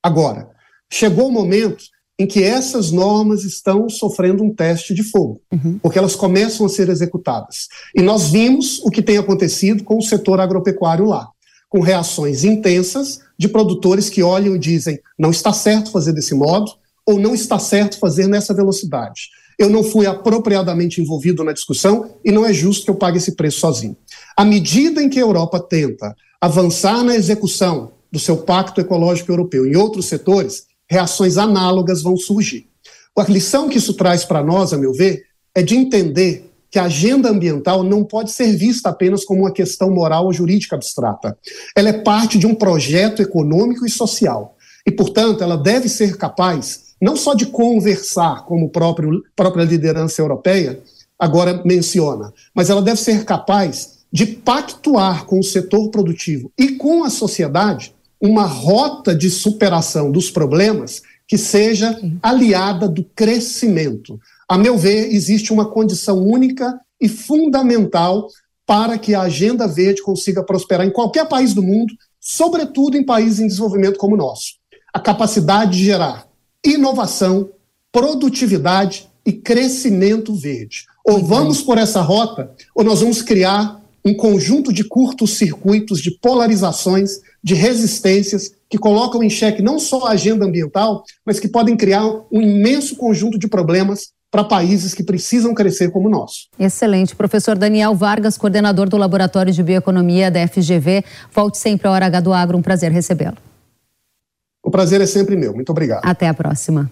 Agora, 0.03 0.49
chegou 0.91 1.27
o 1.27 1.31
momento 1.31 1.83
em 2.19 2.27
que 2.27 2.43
essas 2.43 2.91
normas 2.91 3.43
estão 3.43 3.89
sofrendo 3.89 4.43
um 4.43 4.53
teste 4.53 4.93
de 4.93 5.03
fogo, 5.03 5.41
uhum. 5.51 5.79
porque 5.79 5.97
elas 5.97 6.15
começam 6.15 6.65
a 6.65 6.69
ser 6.69 6.87
executadas. 6.89 7.67
E 7.95 8.01
nós 8.01 8.29
vimos 8.29 8.79
o 8.83 8.91
que 8.91 9.01
tem 9.01 9.17
acontecido 9.17 9.83
com 9.83 9.97
o 9.97 10.01
setor 10.03 10.39
agropecuário 10.39 11.05
lá. 11.05 11.27
com 11.67 11.79
reações 11.79 12.43
intensas 12.43 13.21
de 13.39 13.47
produtores 13.47 14.09
que 14.09 14.21
olham 14.21 14.55
e 14.55 14.59
dizem: 14.59 14.99
não 15.17 15.31
está 15.31 15.53
certo 15.53 15.89
fazer 15.89 16.11
desse 16.13 16.35
modo, 16.35 16.71
ou 17.05 17.19
não 17.19 17.33
está 17.33 17.57
certo 17.57 17.97
fazer 17.97 18.27
nessa 18.27 18.53
velocidade. 18.53 19.29
Eu 19.57 19.69
não 19.69 19.83
fui 19.83 20.05
apropriadamente 20.05 21.01
envolvido 21.01 21.43
na 21.43 21.53
discussão 21.53 22.17
e 22.25 22.31
não 22.31 22.45
é 22.45 22.53
justo 22.53 22.85
que 22.85 22.91
eu 22.91 22.95
pague 22.95 23.17
esse 23.17 23.35
preço 23.35 23.59
sozinho. 23.59 23.95
À 24.35 24.43
medida 24.43 25.01
em 25.01 25.09
que 25.09 25.19
a 25.19 25.21
Europa 25.21 25.59
tenta 25.59 26.15
avançar 26.39 27.03
na 27.03 27.15
execução 27.15 27.91
do 28.11 28.19
seu 28.19 28.37
Pacto 28.37 28.81
Ecológico 28.81 29.31
Europeu 29.31 29.65
em 29.65 29.75
outros 29.75 30.07
setores, 30.07 30.65
reações 30.89 31.37
análogas 31.37 32.01
vão 32.01 32.17
surgir. 32.17 32.67
A 33.17 33.23
lição 33.23 33.69
que 33.69 33.77
isso 33.77 33.93
traz 33.93 34.25
para 34.25 34.43
nós, 34.43 34.73
a 34.73 34.77
meu 34.77 34.93
ver, 34.93 35.23
é 35.53 35.61
de 35.61 35.75
entender 35.75 36.49
que 36.69 36.79
a 36.79 36.85
agenda 36.85 37.29
ambiental 37.29 37.83
não 37.83 38.03
pode 38.03 38.31
ser 38.31 38.55
vista 38.55 38.89
apenas 38.89 39.25
como 39.25 39.41
uma 39.41 39.51
questão 39.51 39.91
moral 39.91 40.25
ou 40.25 40.33
jurídica 40.33 40.75
abstrata. 40.75 41.37
Ela 41.75 41.89
é 41.89 41.93
parte 41.93 42.37
de 42.37 42.47
um 42.47 42.55
projeto 42.55 43.21
econômico 43.21 43.85
e 43.85 43.89
social. 43.89 44.55
E, 44.85 44.91
portanto, 44.91 45.43
ela 45.43 45.57
deve 45.57 45.89
ser 45.89 46.17
capaz 46.17 46.91
não 47.01 47.15
só 47.15 47.33
de 47.33 47.47
conversar, 47.47 48.45
como 48.45 48.67
a 48.67 48.69
própria 49.35 49.65
liderança 49.65 50.21
europeia 50.21 50.81
agora 51.19 51.61
menciona, 51.65 52.33
mas 52.55 52.69
ela 52.69 52.81
deve 52.81 52.99
ser 52.99 53.25
capaz 53.25 53.99
de 54.11 54.25
pactuar 54.25 55.25
com 55.25 55.39
o 55.39 55.43
setor 55.43 55.89
produtivo 55.89 56.51
e 56.57 56.73
com 56.73 57.03
a 57.03 57.09
sociedade 57.09 57.93
uma 58.21 58.45
rota 58.45 59.15
de 59.15 59.29
superação 59.29 60.11
dos 60.11 60.29
problemas 60.29 61.01
que 61.27 61.37
seja 61.37 61.99
aliada 62.21 62.87
do 62.87 63.03
crescimento. 63.03 64.19
A 64.47 64.57
meu 64.57 64.77
ver, 64.77 65.13
existe 65.13 65.51
uma 65.51 65.65
condição 65.65 66.19
única 66.19 66.79
e 66.99 67.09
fundamental 67.09 68.27
para 68.65 68.97
que 68.97 69.15
a 69.15 69.21
agenda 69.21 69.67
verde 69.67 70.03
consiga 70.03 70.43
prosperar 70.43 70.85
em 70.85 70.91
qualquer 70.91 71.27
país 71.27 71.53
do 71.53 71.63
mundo, 71.63 71.93
sobretudo 72.19 72.95
em 72.95 73.03
países 73.03 73.39
em 73.39 73.47
desenvolvimento 73.47 73.97
como 73.97 74.13
o 74.13 74.17
nosso. 74.17 74.53
A 74.93 74.99
capacidade 74.99 75.77
de 75.77 75.85
gerar 75.85 76.27
inovação, 76.63 77.49
produtividade 77.91 79.09
e 79.25 79.33
crescimento 79.33 80.33
verde. 80.35 80.85
Ou 81.03 81.23
vamos 81.23 81.61
por 81.61 81.77
essa 81.77 82.01
rota, 82.01 82.51
ou 82.75 82.83
nós 82.83 83.01
vamos 83.01 83.21
criar 83.21 83.80
um 84.03 84.13
conjunto 84.13 84.73
de 84.73 84.83
curtos 84.83 85.37
circuitos, 85.37 86.01
de 86.01 86.11
polarizações, 86.19 87.19
de 87.43 87.53
resistências 87.53 88.51
que 88.69 88.77
colocam 88.77 89.21
em 89.21 89.29
xeque 89.29 89.61
não 89.61 89.79
só 89.79 90.07
a 90.07 90.11
agenda 90.11 90.45
ambiental, 90.45 91.03
mas 91.25 91.39
que 91.39 91.47
podem 91.47 91.75
criar 91.75 92.05
um 92.31 92.41
imenso 92.41 92.95
conjunto 92.95 93.37
de 93.37 93.47
problemas 93.47 94.11
para 94.31 94.45
países 94.45 94.93
que 94.93 95.03
precisam 95.03 95.53
crescer 95.53 95.91
como 95.91 96.07
o 96.07 96.11
nosso. 96.11 96.47
Excelente. 96.57 97.13
Professor 97.15 97.57
Daniel 97.57 97.93
Vargas, 97.93 98.37
coordenador 98.37 98.87
do 98.87 98.95
Laboratório 98.95 99.51
de 99.51 99.61
Bioeconomia 99.61 100.31
da 100.31 100.47
FGV. 100.47 101.03
Volte 101.33 101.57
sempre 101.57 101.87
à 101.87 101.91
Hora 101.91 102.05
H 102.05 102.21
do 102.21 102.33
Agro. 102.33 102.57
Um 102.57 102.61
prazer 102.61 102.91
recebê-lo. 102.91 103.37
O 104.63 104.71
prazer 104.71 105.01
é 105.01 105.05
sempre 105.05 105.35
meu. 105.35 105.53
Muito 105.53 105.69
obrigado. 105.71 106.01
Até 106.05 106.29
a 106.29 106.33
próxima. 106.33 106.89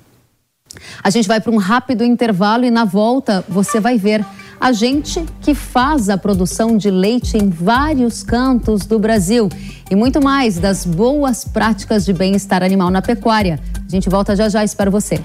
A 1.01 1.09
gente 1.09 1.27
vai 1.27 1.39
para 1.39 1.51
um 1.51 1.57
rápido 1.57 2.03
intervalo 2.03 2.65
e 2.65 2.69
na 2.69 2.83
volta 2.83 3.43
você 3.47 3.79
vai 3.79 3.97
ver 3.97 4.23
a 4.59 4.73
gente 4.73 5.25
que 5.41 5.55
faz 5.55 6.09
a 6.09 6.17
produção 6.17 6.75
de 6.75 6.91
leite 6.91 7.37
em 7.37 7.49
vários 7.49 8.23
cantos 8.23 8.85
do 8.85 8.99
Brasil 8.99 9.47
e 9.89 9.95
muito 9.95 10.21
mais 10.21 10.59
das 10.59 10.85
boas 10.85 11.45
práticas 11.45 12.05
de 12.05 12.11
bem-estar 12.11 12.61
animal 12.61 12.91
na 12.91 13.01
pecuária. 13.01 13.59
A 13.87 13.89
gente 13.89 14.09
volta 14.09 14.35
já 14.35 14.49
já, 14.49 14.63
espero 14.63 14.91
você. 14.91 15.15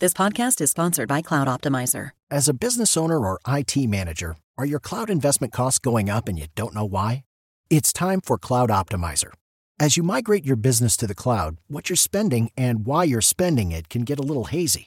This 0.00 0.12
podcast 0.14 0.62
is 0.62 0.70
sponsored 0.70 1.08
by 1.08 1.22
Cloud 1.22 1.48
Optimizer. 1.48 2.12
As 2.30 2.48
a 2.48 2.52
business 2.52 2.96
owner 2.96 3.18
or 3.18 3.38
IT 3.46 3.86
manager, 3.86 4.36
are 4.58 4.66
your 4.66 4.80
cloud 4.80 5.10
investment 5.10 5.52
costs 5.52 5.78
going 5.78 6.10
up 6.10 6.28
and 6.28 6.38
you 6.38 6.46
don't 6.54 6.74
know 6.74 6.86
why? 6.86 7.22
It's 7.70 7.92
time 7.92 8.20
for 8.20 8.38
Cloud 8.38 8.70
Optimizer. 8.70 9.32
As 9.78 9.96
you 9.96 10.02
migrate 10.02 10.44
your 10.44 10.56
business 10.56 10.96
to 10.98 11.06
the 11.06 11.14
cloud, 11.14 11.56
what 11.68 11.88
you're 11.88 11.96
spending 11.96 12.50
and 12.56 12.86
why 12.86 13.04
you're 13.04 13.22
spending 13.22 13.72
it 13.72 13.88
can 13.88 14.02
get 14.02 14.18
a 14.18 14.22
little 14.22 14.44
hazy. 14.44 14.86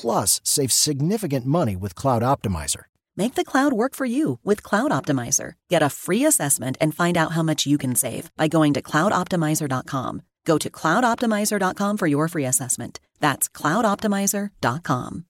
Plus, 0.00 0.40
save 0.44 0.70
significant 0.70 1.44
money 1.44 1.74
with 1.74 1.96
Cloud 1.96 2.22
Optimizer. 2.22 2.84
Make 3.16 3.34
the 3.34 3.44
cloud 3.44 3.72
work 3.72 3.96
for 3.96 4.06
you 4.06 4.38
with 4.44 4.62
Cloud 4.62 4.92
Optimizer. 4.92 5.54
Get 5.68 5.82
a 5.82 5.90
free 5.90 6.24
assessment 6.24 6.78
and 6.80 6.94
find 6.94 7.16
out 7.16 7.32
how 7.32 7.42
much 7.42 7.66
you 7.66 7.78
can 7.78 7.96
save 7.96 8.30
by 8.36 8.46
going 8.46 8.74
to 8.74 8.82
cloudoptimizer.com. 8.82 10.22
Go 10.44 10.56
to 10.56 10.70
cloudoptimizer.com 10.70 11.96
for 11.96 12.06
your 12.06 12.28
free 12.28 12.44
assessment. 12.44 13.00
That's 13.18 13.48
cloudoptimizer.com. 13.48 15.24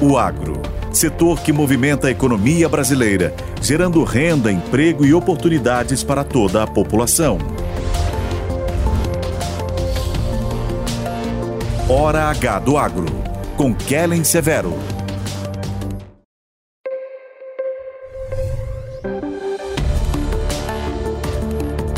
O 0.00 0.16
agro, 0.16 0.62
setor 0.92 1.40
que 1.40 1.52
movimenta 1.52 2.06
a 2.06 2.10
economia 2.12 2.68
brasileira, 2.68 3.34
gerando 3.60 4.04
renda, 4.04 4.52
emprego 4.52 5.04
e 5.04 5.12
oportunidades 5.12 6.04
para 6.04 6.22
toda 6.22 6.62
a 6.62 6.66
população. 6.68 7.38
Hora 11.90 12.24
H 12.24 12.58
do 12.58 12.76
Agro, 12.76 13.06
com 13.56 13.74
Kellen 13.74 14.22
Severo. 14.22 14.74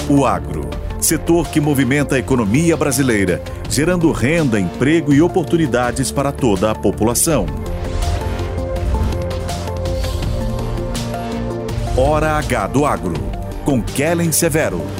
O 0.08 0.24
agro, 0.24 0.70
setor 1.00 1.48
que 1.48 1.60
movimenta 1.60 2.14
a 2.14 2.18
economia 2.20 2.76
brasileira, 2.76 3.42
gerando 3.68 4.12
renda, 4.12 4.60
emprego 4.60 5.12
e 5.12 5.20
oportunidades 5.20 6.12
para 6.12 6.30
toda 6.30 6.70
a 6.70 6.74
população. 6.76 7.46
Hora 11.96 12.38
H 12.38 12.68
do 12.68 12.86
Agro, 12.86 13.14
com 13.64 13.82
Kellen 13.82 14.30
Severo. 14.30 14.99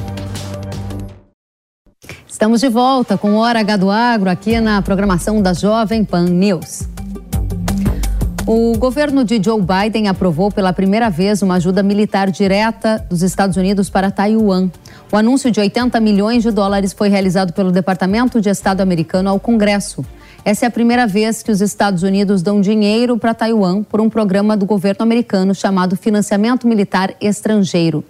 Estamos 2.41 2.59
de 2.59 2.69
volta 2.69 3.19
com 3.19 3.35
Hora 3.35 3.59
H 3.59 3.77
do 3.77 3.91
Agro 3.91 4.27
aqui 4.27 4.59
na 4.59 4.81
programação 4.81 5.43
da 5.43 5.53
Jovem 5.53 6.03
Pan 6.03 6.25
News. 6.25 6.87
O 8.47 8.75
governo 8.79 9.23
de 9.23 9.39
Joe 9.39 9.61
Biden 9.61 10.07
aprovou 10.07 10.51
pela 10.51 10.73
primeira 10.73 11.07
vez 11.07 11.43
uma 11.43 11.57
ajuda 11.57 11.83
militar 11.83 12.31
direta 12.31 13.05
dos 13.07 13.21
Estados 13.21 13.57
Unidos 13.57 13.91
para 13.91 14.09
Taiwan. 14.09 14.71
O 15.11 15.17
anúncio 15.17 15.51
de 15.51 15.59
80 15.59 15.99
milhões 15.99 16.41
de 16.41 16.49
dólares 16.49 16.93
foi 16.93 17.09
realizado 17.09 17.53
pelo 17.53 17.71
Departamento 17.71 18.41
de 18.41 18.49
Estado 18.49 18.81
americano 18.81 19.29
ao 19.29 19.39
Congresso. 19.39 20.03
Essa 20.43 20.65
é 20.65 20.67
a 20.67 20.71
primeira 20.71 21.05
vez 21.05 21.43
que 21.43 21.51
os 21.51 21.61
Estados 21.61 22.01
Unidos 22.01 22.41
dão 22.41 22.59
dinheiro 22.59 23.19
para 23.19 23.35
Taiwan 23.35 23.83
por 23.83 24.01
um 24.01 24.09
programa 24.09 24.57
do 24.57 24.65
governo 24.65 25.03
americano 25.03 25.53
chamado 25.53 25.95
Financiamento 25.95 26.67
Militar 26.67 27.13
Estrangeiro. 27.21 28.03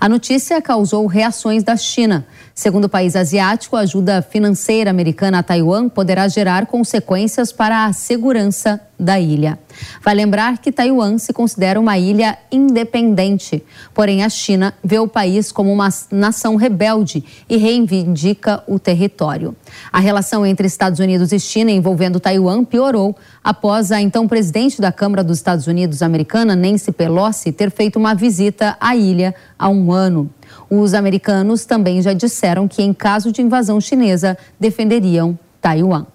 A 0.00 0.08
notícia 0.08 0.60
causou 0.62 1.06
reações 1.06 1.62
da 1.62 1.76
China. 1.76 2.26
Segundo 2.54 2.84
o 2.84 2.88
país 2.88 3.14
asiático, 3.14 3.76
a 3.76 3.80
ajuda 3.80 4.22
financeira 4.22 4.90
americana 4.90 5.38
a 5.38 5.42
Taiwan 5.42 5.88
poderá 5.88 6.26
gerar 6.28 6.66
consequências 6.66 7.52
para 7.52 7.84
a 7.84 7.92
segurança 7.92 8.80
da 8.98 9.20
ilha. 9.20 9.58
Vai 10.02 10.14
lembrar 10.14 10.58
que 10.58 10.72
Taiwan 10.72 11.18
se 11.18 11.32
considera 11.32 11.78
uma 11.78 11.96
ilha 11.96 12.36
independente, 12.50 13.62
porém 13.94 14.24
a 14.24 14.28
China 14.28 14.74
vê 14.82 14.98
o 14.98 15.06
país 15.06 15.52
como 15.52 15.72
uma 15.72 15.88
nação 16.10 16.56
rebelde 16.56 17.24
e 17.48 17.56
reivindica 17.56 18.62
o 18.66 18.78
território. 18.78 19.54
A 19.92 20.00
relação 20.00 20.44
entre 20.44 20.66
Estados 20.66 20.98
Unidos 20.98 21.30
e 21.30 21.38
China 21.38 21.70
envolvendo 21.70 22.18
Taiwan 22.18 22.64
piorou 22.64 23.14
após 23.44 23.92
a 23.92 24.00
então 24.00 24.26
presidente 24.26 24.80
da 24.80 24.90
Câmara 24.90 25.22
dos 25.22 25.38
Estados 25.38 25.68
Unidos 25.68 26.02
americana, 26.02 26.56
Nancy 26.56 26.90
Pelosi, 26.90 27.52
ter 27.52 27.70
feito 27.70 28.00
uma 28.00 28.14
visita 28.14 28.76
à 28.80 28.96
ilha 28.96 29.32
há 29.58 29.68
um 29.68 29.92
ano. 29.92 30.30
Os 30.70 30.94
americanos 30.94 31.64
também 31.64 32.00
já 32.00 32.12
disseram 32.12 32.68
que, 32.68 32.82
em 32.82 32.94
caso 32.94 33.32
de 33.32 33.42
invasão 33.42 33.80
chinesa, 33.80 34.38
defenderiam 34.58 35.38
Taiwan. 35.60 36.06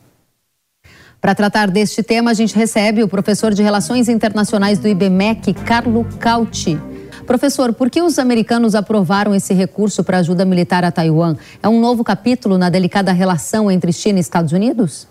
Para 1.20 1.36
tratar 1.36 1.70
deste 1.70 2.04
tema, 2.04 2.32
a 2.32 2.34
gente 2.34 2.56
recebe 2.56 3.02
o 3.02 3.08
professor 3.08 3.54
de 3.54 3.64
Relações 3.64 4.10
Internacionais 4.10 4.80
do 4.80 4.88
IBMEC, 4.88 5.54
Carlo 5.54 6.06
Cauti. 6.20 6.78
Professor, 7.26 7.74
por 7.74 7.89
que 7.89 8.02
os 8.02 8.20
americanos 8.20 8.76
aprovaram 8.76 9.34
esse 9.34 9.54
recurso 9.54 10.04
para 10.04 10.18
ajuda 10.18 10.44
militar 10.44 10.84
a 10.84 10.91
Taiwan? 10.91 11.38
É 11.62 11.70
um 11.70 11.80
novo 11.80 12.04
capítulo 12.04 12.58
na 12.58 12.70
delicada 12.70 13.14
relação 13.14 13.72
entre 13.72 13.94
China 13.94 14.20
e 14.20 14.22
Estados 14.22 14.52
Unidos? 14.52 15.08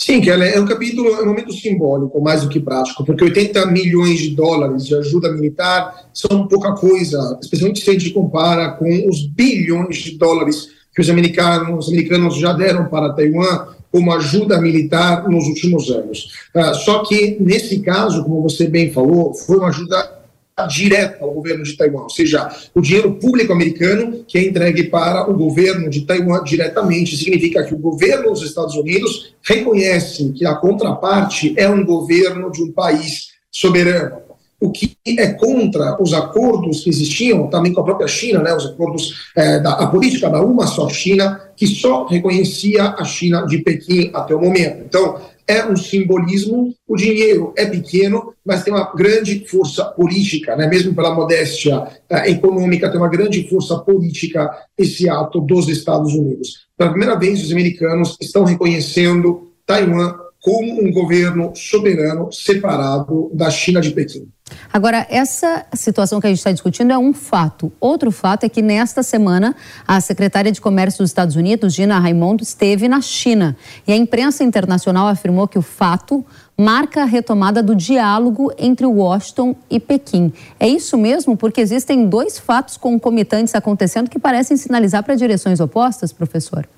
Sim, 0.00 0.20
que 0.20 0.30
é 0.30 0.60
um 0.60 0.64
capítulo, 0.64 1.08
é 1.08 1.22
um 1.22 1.26
momento 1.26 1.52
simbólico, 1.52 2.20
mais 2.20 2.42
do 2.42 2.48
que 2.48 2.60
prático, 2.60 3.04
porque 3.04 3.24
80 3.24 3.66
milhões 3.66 4.20
de 4.20 4.30
dólares 4.30 4.86
de 4.86 4.94
ajuda 4.94 5.32
militar 5.32 6.08
são 6.14 6.46
pouca 6.46 6.72
coisa, 6.72 7.36
especialmente 7.42 7.80
se 7.80 7.90
a 7.90 7.92
gente 7.94 8.10
compara 8.10 8.70
com 8.70 9.08
os 9.08 9.26
bilhões 9.26 9.96
de 9.96 10.16
dólares 10.16 10.68
que 10.94 11.00
os 11.00 11.10
americanos, 11.10 11.86
os 11.86 11.92
americanos 11.92 12.36
já 12.36 12.52
deram 12.52 12.86
para 12.86 13.12
Taiwan 13.12 13.66
como 13.90 14.12
ajuda 14.12 14.60
militar 14.60 15.28
nos 15.28 15.46
últimos 15.46 15.90
anos. 15.90 16.32
Uh, 16.54 16.74
só 16.74 17.04
que, 17.04 17.36
nesse 17.40 17.80
caso, 17.80 18.22
como 18.22 18.42
você 18.42 18.68
bem 18.68 18.92
falou, 18.92 19.34
foi 19.34 19.56
uma 19.56 19.68
ajuda 19.68 20.17
direta 20.66 21.24
ao 21.24 21.32
governo 21.32 21.62
de 21.62 21.76
Taiwan, 21.76 22.02
ou 22.02 22.10
seja, 22.10 22.48
o 22.74 22.80
dinheiro 22.80 23.14
público 23.14 23.52
americano 23.52 24.24
que 24.26 24.38
é 24.38 24.44
entregue 24.44 24.84
para 24.84 25.28
o 25.30 25.34
governo 25.34 25.88
de 25.88 26.02
Taiwan 26.02 26.42
diretamente, 26.42 27.16
significa 27.16 27.62
que 27.64 27.74
o 27.74 27.78
governo 27.78 28.30
dos 28.30 28.42
Estados 28.42 28.74
Unidos 28.74 29.34
reconhece 29.42 30.32
que 30.32 30.46
a 30.46 30.54
contraparte 30.54 31.54
é 31.56 31.68
um 31.68 31.84
governo 31.84 32.50
de 32.50 32.62
um 32.62 32.72
país 32.72 33.28
soberano 33.50 34.28
o 34.60 34.72
que 34.72 34.96
é 35.06 35.28
contra 35.34 36.00
os 36.02 36.12
acordos 36.12 36.82
que 36.82 36.90
existiam 36.90 37.48
também 37.48 37.72
com 37.72 37.80
a 37.80 37.84
própria 37.84 38.08
China, 38.08 38.42
né, 38.42 38.52
os 38.52 38.66
acordos 38.66 39.30
é, 39.36 39.60
da 39.60 39.86
política 39.86 40.28
da 40.28 40.42
uma 40.42 40.66
só 40.66 40.88
China, 40.88 41.40
que 41.56 41.66
só 41.66 42.06
reconhecia 42.06 42.94
a 42.98 43.04
China 43.04 43.46
de 43.46 43.58
Pequim 43.58 44.10
até 44.12 44.34
o 44.34 44.40
momento. 44.40 44.82
Então, 44.84 45.20
é 45.48 45.66
um 45.66 45.74
simbolismo, 45.74 46.74
o 46.86 46.94
dinheiro 46.94 47.54
é 47.56 47.64
pequeno, 47.64 48.34
mas 48.44 48.62
tem 48.62 48.72
uma 48.72 48.92
grande 48.94 49.46
força 49.48 49.82
política, 49.86 50.54
né? 50.54 50.66
mesmo 50.66 50.94
pela 50.94 51.14
modéstia 51.14 51.78
uh, 51.78 52.16
econômica, 52.26 52.90
tem 52.90 53.00
uma 53.00 53.08
grande 53.08 53.48
força 53.48 53.78
política 53.78 54.50
esse 54.76 55.08
ato 55.08 55.40
dos 55.40 55.68
Estados 55.68 56.12
Unidos. 56.12 56.68
Pela 56.76 56.90
primeira 56.90 57.18
vez, 57.18 57.42
os 57.42 57.50
americanos 57.50 58.14
estão 58.20 58.44
reconhecendo 58.44 59.50
Taiwan 59.66 60.14
como 60.40 60.84
um 60.84 60.92
governo 60.92 61.52
soberano 61.54 62.30
separado 62.30 63.30
da 63.32 63.50
China 63.50 63.80
de 63.80 63.90
Pequim. 63.90 64.28
Agora, 64.72 65.06
essa 65.10 65.64
situação 65.74 66.20
que 66.20 66.26
a 66.26 66.30
gente 66.30 66.38
está 66.38 66.52
discutindo 66.52 66.92
é 66.92 66.98
um 66.98 67.12
fato. 67.12 67.72
Outro 67.80 68.10
fato 68.10 68.44
é 68.44 68.48
que 68.48 68.62
nesta 68.62 69.02
semana 69.02 69.54
a 69.86 70.00
secretária 70.00 70.52
de 70.52 70.60
Comércio 70.60 71.02
dos 71.02 71.10
Estados 71.10 71.36
Unidos, 71.36 71.74
Gina 71.74 71.98
Raimondo, 71.98 72.42
esteve 72.42 72.88
na 72.88 73.00
China 73.00 73.56
e 73.86 73.92
a 73.92 73.96
imprensa 73.96 74.44
internacional 74.44 75.08
afirmou 75.08 75.48
que 75.48 75.58
o 75.58 75.62
fato 75.62 76.24
marca 76.56 77.02
a 77.02 77.04
retomada 77.04 77.62
do 77.62 77.74
diálogo 77.74 78.52
entre 78.58 78.84
Washington 78.84 79.54
e 79.70 79.78
Pequim. 79.78 80.32
É 80.58 80.68
isso 80.68 80.98
mesmo? 80.98 81.36
Porque 81.36 81.60
existem 81.60 82.08
dois 82.08 82.38
fatos 82.38 82.76
concomitantes 82.76 83.54
acontecendo 83.54 84.10
que 84.10 84.18
parecem 84.18 84.56
sinalizar 84.56 85.04
para 85.04 85.14
direções 85.14 85.60
opostas, 85.60 86.12
professor. 86.12 86.68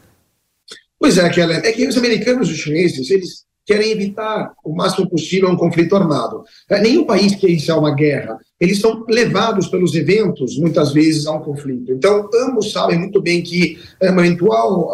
Pois 0.98 1.16
é, 1.16 1.28
Kellen. 1.30 1.56
É 1.58 1.72
que 1.72 1.86
os 1.88 1.96
americanos 1.96 2.48
e 2.48 2.52
os 2.52 2.58
chineses, 2.58 3.10
eles 3.10 3.49
querem 3.66 3.90
evitar 3.90 4.52
o 4.64 4.74
máximo 4.74 5.08
possível 5.08 5.48
um 5.50 5.56
conflito 5.56 5.96
armado. 5.96 6.42
É, 6.68 6.80
nenhum 6.80 7.04
país 7.04 7.34
quer 7.34 7.48
iniciar 7.48 7.78
uma 7.78 7.94
guerra. 7.94 8.38
Eles 8.60 8.80
são 8.80 9.04
levados 9.08 9.68
pelos 9.68 9.94
eventos, 9.94 10.58
muitas 10.58 10.92
vezes, 10.92 11.26
a 11.26 11.32
um 11.32 11.40
conflito. 11.40 11.92
Então, 11.92 12.28
ambos 12.34 12.72
sabem 12.72 12.98
muito 12.98 13.20
bem 13.22 13.42
que 13.42 13.78
é, 14.00 14.08
eventual 14.08 14.92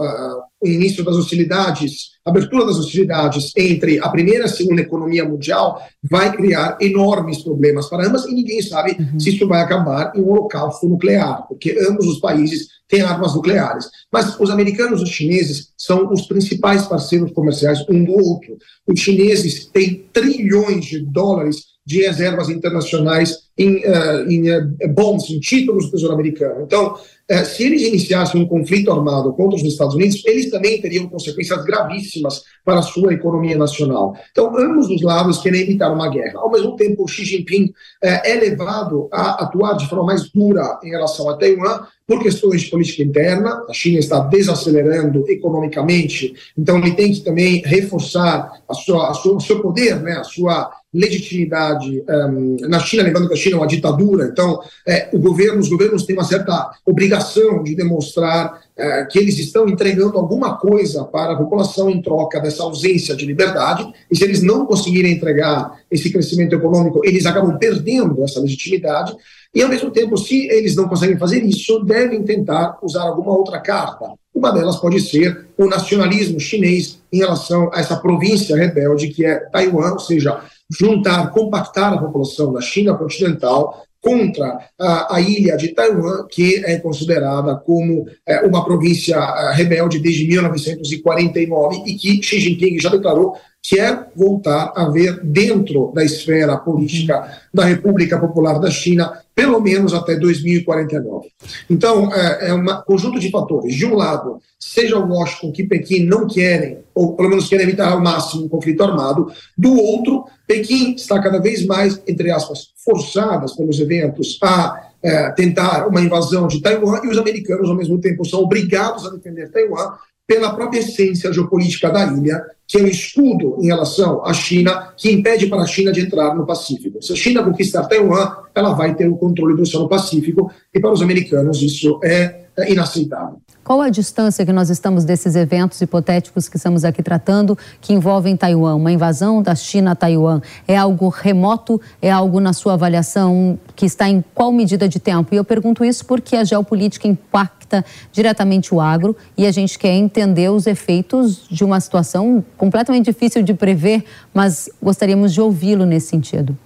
uh, 0.66 0.72
início 0.72 1.04
das 1.04 1.16
hostilidades, 1.16 2.16
abertura 2.24 2.66
das 2.66 2.78
hostilidades 2.78 3.52
entre 3.56 3.98
a 4.00 4.08
primeira 4.08 4.44
e 4.44 4.46
a 4.46 4.48
segunda 4.48 4.82
economia 4.82 5.24
mundial 5.24 5.80
vai 6.02 6.34
criar 6.36 6.76
enormes 6.80 7.42
problemas 7.42 7.88
para 7.88 8.06
ambas 8.06 8.24
e 8.24 8.34
ninguém 8.34 8.60
sabe 8.62 8.96
uhum. 8.98 9.20
se 9.20 9.30
isso 9.34 9.46
vai 9.46 9.62
acabar 9.62 10.12
em 10.14 10.20
um 10.20 10.30
holocausto 10.30 10.88
nuclear, 10.88 11.46
porque 11.48 11.76
ambos 11.88 12.06
os 12.06 12.18
países 12.18 12.68
têm 12.88 13.02
armas 13.02 13.34
nucleares. 13.34 13.86
Mas 14.12 14.38
os 14.38 14.50
americanos 14.50 15.00
e 15.00 15.04
os 15.04 15.10
chineses 15.10 15.72
são 15.76 16.12
os 16.12 16.22
principais 16.22 16.86
parceiros 16.86 17.32
comerciais 17.32 17.84
um 17.88 18.04
do 18.04 18.12
outro. 18.12 18.56
Os 18.86 19.00
chineses 19.00 19.66
têm 19.66 20.06
trilhões 20.12 20.84
de 20.84 21.00
dólares 21.00 21.76
de 21.84 22.02
reservas 22.02 22.48
internacionais 22.48 23.45
em, 23.58 23.76
uh, 23.78 24.30
em 24.30 24.50
uh, 24.50 24.92
bonds, 24.92 25.30
em 25.30 25.40
títulos 25.40 25.86
do 25.86 25.92
Tesouro 25.92 26.14
Americano. 26.14 26.62
Então, 26.62 26.94
uh, 26.94 27.44
se 27.44 27.64
eles 27.64 27.82
iniciassem 27.82 28.40
um 28.40 28.46
conflito 28.46 28.92
armado 28.92 29.32
contra 29.32 29.56
os 29.56 29.62
Estados 29.62 29.94
Unidos, 29.94 30.22
eles 30.26 30.50
também 30.50 30.80
teriam 30.80 31.08
consequências 31.08 31.64
gravíssimas 31.64 32.42
para 32.64 32.80
a 32.80 32.82
sua 32.82 33.14
economia 33.14 33.56
nacional. 33.56 34.14
Então, 34.30 34.56
ambos 34.58 34.90
os 34.90 35.00
lados 35.00 35.38
querem 35.38 35.62
evitar 35.62 35.90
uma 35.90 36.08
guerra. 36.10 36.38
Ao 36.38 36.50
mesmo 36.50 36.76
tempo, 36.76 37.08
Xi 37.08 37.24
Jinping 37.24 37.72
é 38.02 38.34
levado 38.34 39.08
a 39.12 39.44
atuar 39.44 39.76
de 39.76 39.88
forma 39.88 40.04
mais 40.06 40.28
dura 40.30 40.78
em 40.82 40.90
relação 40.90 41.28
a 41.28 41.36
Taiwan 41.36 41.86
por 42.06 42.22
questões 42.22 42.62
de 42.62 42.70
política 42.70 43.02
interna. 43.02 43.64
A 43.68 43.72
China 43.72 43.98
está 43.98 44.20
desacelerando 44.20 45.24
economicamente, 45.28 46.34
então 46.56 46.78
ele 46.78 46.94
tem 46.94 47.12
que 47.12 47.20
também 47.20 47.62
reforçar 47.64 48.62
a 48.68 48.74
sua, 48.74 49.10
a 49.10 49.14
sua, 49.14 49.36
o 49.36 49.40
seu 49.40 49.60
poder, 49.60 50.00
né, 50.00 50.12
a 50.12 50.24
sua 50.24 50.70
legitimidade 50.96 52.02
um, 52.08 52.56
na 52.68 52.80
China, 52.80 53.02
lembrando 53.02 53.28
que 53.28 53.34
a 53.34 53.36
China 53.36 53.56
é 53.56 53.58
uma 53.58 53.66
ditadura, 53.66 54.26
então 54.26 54.60
é, 54.86 55.08
o 55.12 55.18
governo, 55.18 55.60
os 55.60 55.68
governos 55.68 56.04
têm 56.04 56.16
uma 56.16 56.24
certa 56.24 56.70
obrigação 56.84 57.62
de 57.62 57.74
demonstrar 57.74 58.62
é, 58.76 59.04
que 59.04 59.18
eles 59.18 59.38
estão 59.38 59.68
entregando 59.68 60.18
alguma 60.18 60.56
coisa 60.56 61.04
para 61.04 61.32
a 61.32 61.36
população 61.36 61.90
em 61.90 62.00
troca 62.00 62.40
dessa 62.40 62.62
ausência 62.62 63.14
de 63.14 63.26
liberdade, 63.26 63.86
e 64.10 64.16
se 64.16 64.24
eles 64.24 64.42
não 64.42 64.66
conseguirem 64.66 65.12
entregar 65.12 65.80
esse 65.90 66.10
crescimento 66.10 66.54
econômico, 66.54 67.00
eles 67.04 67.26
acabam 67.26 67.58
perdendo 67.58 68.24
essa 68.24 68.40
legitimidade, 68.40 69.14
e 69.54 69.62
ao 69.62 69.68
mesmo 69.68 69.90
tempo, 69.90 70.18
se 70.18 70.48
eles 70.48 70.76
não 70.76 70.88
conseguem 70.88 71.16
fazer 71.16 71.42
isso, 71.42 71.82
devem 71.84 72.22
tentar 72.22 72.78
usar 72.82 73.02
alguma 73.02 73.32
outra 73.32 73.58
carta. 73.58 74.12
Uma 74.34 74.52
delas 74.52 74.76
pode 74.76 75.00
ser 75.00 75.46
o 75.56 75.66
nacionalismo 75.66 76.38
chinês 76.38 77.00
em 77.10 77.18
relação 77.18 77.70
a 77.72 77.80
essa 77.80 77.96
província 77.96 78.54
rebelde 78.54 79.08
que 79.08 79.24
é 79.24 79.36
Taiwan, 79.36 79.92
ou 79.92 79.98
seja, 79.98 80.42
juntar, 80.70 81.30
compactar 81.30 81.92
a 81.92 81.98
população 81.98 82.52
da 82.52 82.60
China 82.60 82.94
continental 82.94 83.86
contra 84.00 84.60
a, 84.78 85.16
a, 85.16 85.20
ilha 85.20 85.56
de 85.56 85.68
Taiwan, 85.68 86.26
que 86.30 86.64
é 86.64 86.78
considerada 86.78 87.56
como 87.56 88.06
é, 88.24 88.40
uma 88.42 88.64
província 88.64 89.16
é, 89.16 89.52
rebelde 89.52 89.98
desde 89.98 90.28
1949 90.28 91.82
e 91.86 91.94
que 91.94 92.22
Xi 92.22 92.38
Jinping 92.38 92.78
já 92.78 92.88
declarou 92.88 93.36
quer 93.68 94.10
voltar 94.14 94.72
a 94.76 94.88
ver 94.88 95.20
dentro 95.24 95.90
da 95.92 96.04
esfera 96.04 96.56
política 96.56 97.40
da 97.52 97.64
República 97.64 98.18
Popular 98.18 98.60
da 98.60 98.70
China, 98.70 99.20
pelo 99.34 99.60
menos 99.60 99.92
até 99.92 100.14
2049. 100.14 101.28
Então, 101.68 102.12
é, 102.14 102.50
é 102.50 102.54
um 102.54 102.64
conjunto 102.86 103.18
de 103.18 103.28
fatores. 103.28 103.74
De 103.74 103.84
um 103.84 103.94
lado, 103.94 104.40
seja 104.58 104.98
Washington 104.98 105.52
que 105.52 105.64
Pequim 105.64 106.04
não 106.04 106.28
querem, 106.28 106.78
ou 106.94 107.16
pelo 107.16 107.28
menos 107.28 107.48
querem 107.48 107.66
evitar 107.66 107.92
ao 107.92 108.00
máximo 108.00 108.44
um 108.44 108.48
conflito 108.48 108.84
armado. 108.84 109.32
Do 109.58 109.74
outro, 109.74 110.24
Pequim 110.46 110.94
está 110.94 111.20
cada 111.20 111.40
vez 111.40 111.66
mais, 111.66 112.00
entre 112.06 112.30
aspas, 112.30 112.68
forçadas 112.84 113.56
pelos 113.56 113.80
eventos 113.80 114.38
a 114.42 114.90
é, 115.02 115.30
tentar 115.32 115.88
uma 115.88 116.00
invasão 116.00 116.46
de 116.46 116.60
Taiwan 116.60 117.00
e 117.02 117.08
os 117.08 117.18
americanos, 117.18 117.68
ao 117.68 117.76
mesmo 117.76 117.98
tempo, 118.00 118.24
são 118.24 118.40
obrigados 118.40 119.04
a 119.06 119.10
defender 119.10 119.50
Taiwan 119.50 119.92
pela 120.26 120.54
própria 120.54 120.80
essência 120.80 121.32
geopolítica 121.32 121.90
da 121.90 122.04
ilha, 122.12 122.44
que 122.66 122.78
é 122.78 122.82
um 122.82 122.86
escudo 122.86 123.58
em 123.60 123.66
relação 123.66 124.24
à 124.24 124.32
China, 124.32 124.92
que 124.96 125.10
impede 125.10 125.46
para 125.46 125.62
a 125.62 125.66
China 125.66 125.92
de 125.92 126.00
entrar 126.00 126.34
no 126.34 126.44
Pacífico. 126.44 127.00
Se 127.00 127.12
a 127.12 127.16
China 127.16 127.44
conquistar 127.44 127.84
Taiwan, 127.84 128.32
ela 128.54 128.72
vai 128.72 128.94
ter 128.94 129.08
o 129.08 129.16
controle 129.16 129.54
do 129.54 129.62
Oceano 129.62 129.88
Pacífico, 129.88 130.50
e 130.74 130.80
para 130.80 130.92
os 130.92 131.00
americanos 131.00 131.62
isso 131.62 132.00
é, 132.02 132.46
é 132.56 132.72
inaceitável. 132.72 133.40
Qual 133.66 133.80
a 133.80 133.90
distância 133.90 134.46
que 134.46 134.52
nós 134.52 134.70
estamos 134.70 135.04
desses 135.04 135.34
eventos 135.34 135.80
hipotéticos 135.80 136.48
que 136.48 136.56
estamos 136.56 136.84
aqui 136.84 137.02
tratando, 137.02 137.58
que 137.80 137.92
envolvem 137.92 138.36
Taiwan? 138.36 138.76
Uma 138.76 138.92
invasão 138.92 139.42
da 139.42 139.56
China 139.56 139.90
a 139.90 139.94
Taiwan 139.96 140.40
é 140.68 140.76
algo 140.76 141.08
remoto? 141.08 141.80
É 142.00 142.08
algo, 142.08 142.38
na 142.38 142.52
sua 142.52 142.74
avaliação, 142.74 143.58
que 143.74 143.84
está 143.84 144.08
em 144.08 144.22
qual 144.32 144.52
medida 144.52 144.88
de 144.88 145.00
tempo? 145.00 145.34
E 145.34 145.36
eu 145.36 145.42
pergunto 145.42 145.84
isso 145.84 146.06
porque 146.06 146.36
a 146.36 146.44
geopolítica 146.44 147.08
impacta 147.08 147.84
diretamente 148.12 148.72
o 148.72 148.80
agro 148.80 149.16
e 149.36 149.44
a 149.44 149.50
gente 149.50 149.76
quer 149.76 149.94
entender 149.94 150.48
os 150.48 150.68
efeitos 150.68 151.44
de 151.50 151.64
uma 151.64 151.80
situação 151.80 152.44
completamente 152.56 153.06
difícil 153.06 153.42
de 153.42 153.52
prever, 153.52 154.04
mas 154.32 154.70
gostaríamos 154.80 155.34
de 155.34 155.40
ouvi-lo 155.40 155.84
nesse 155.84 156.06
sentido. 156.06 156.56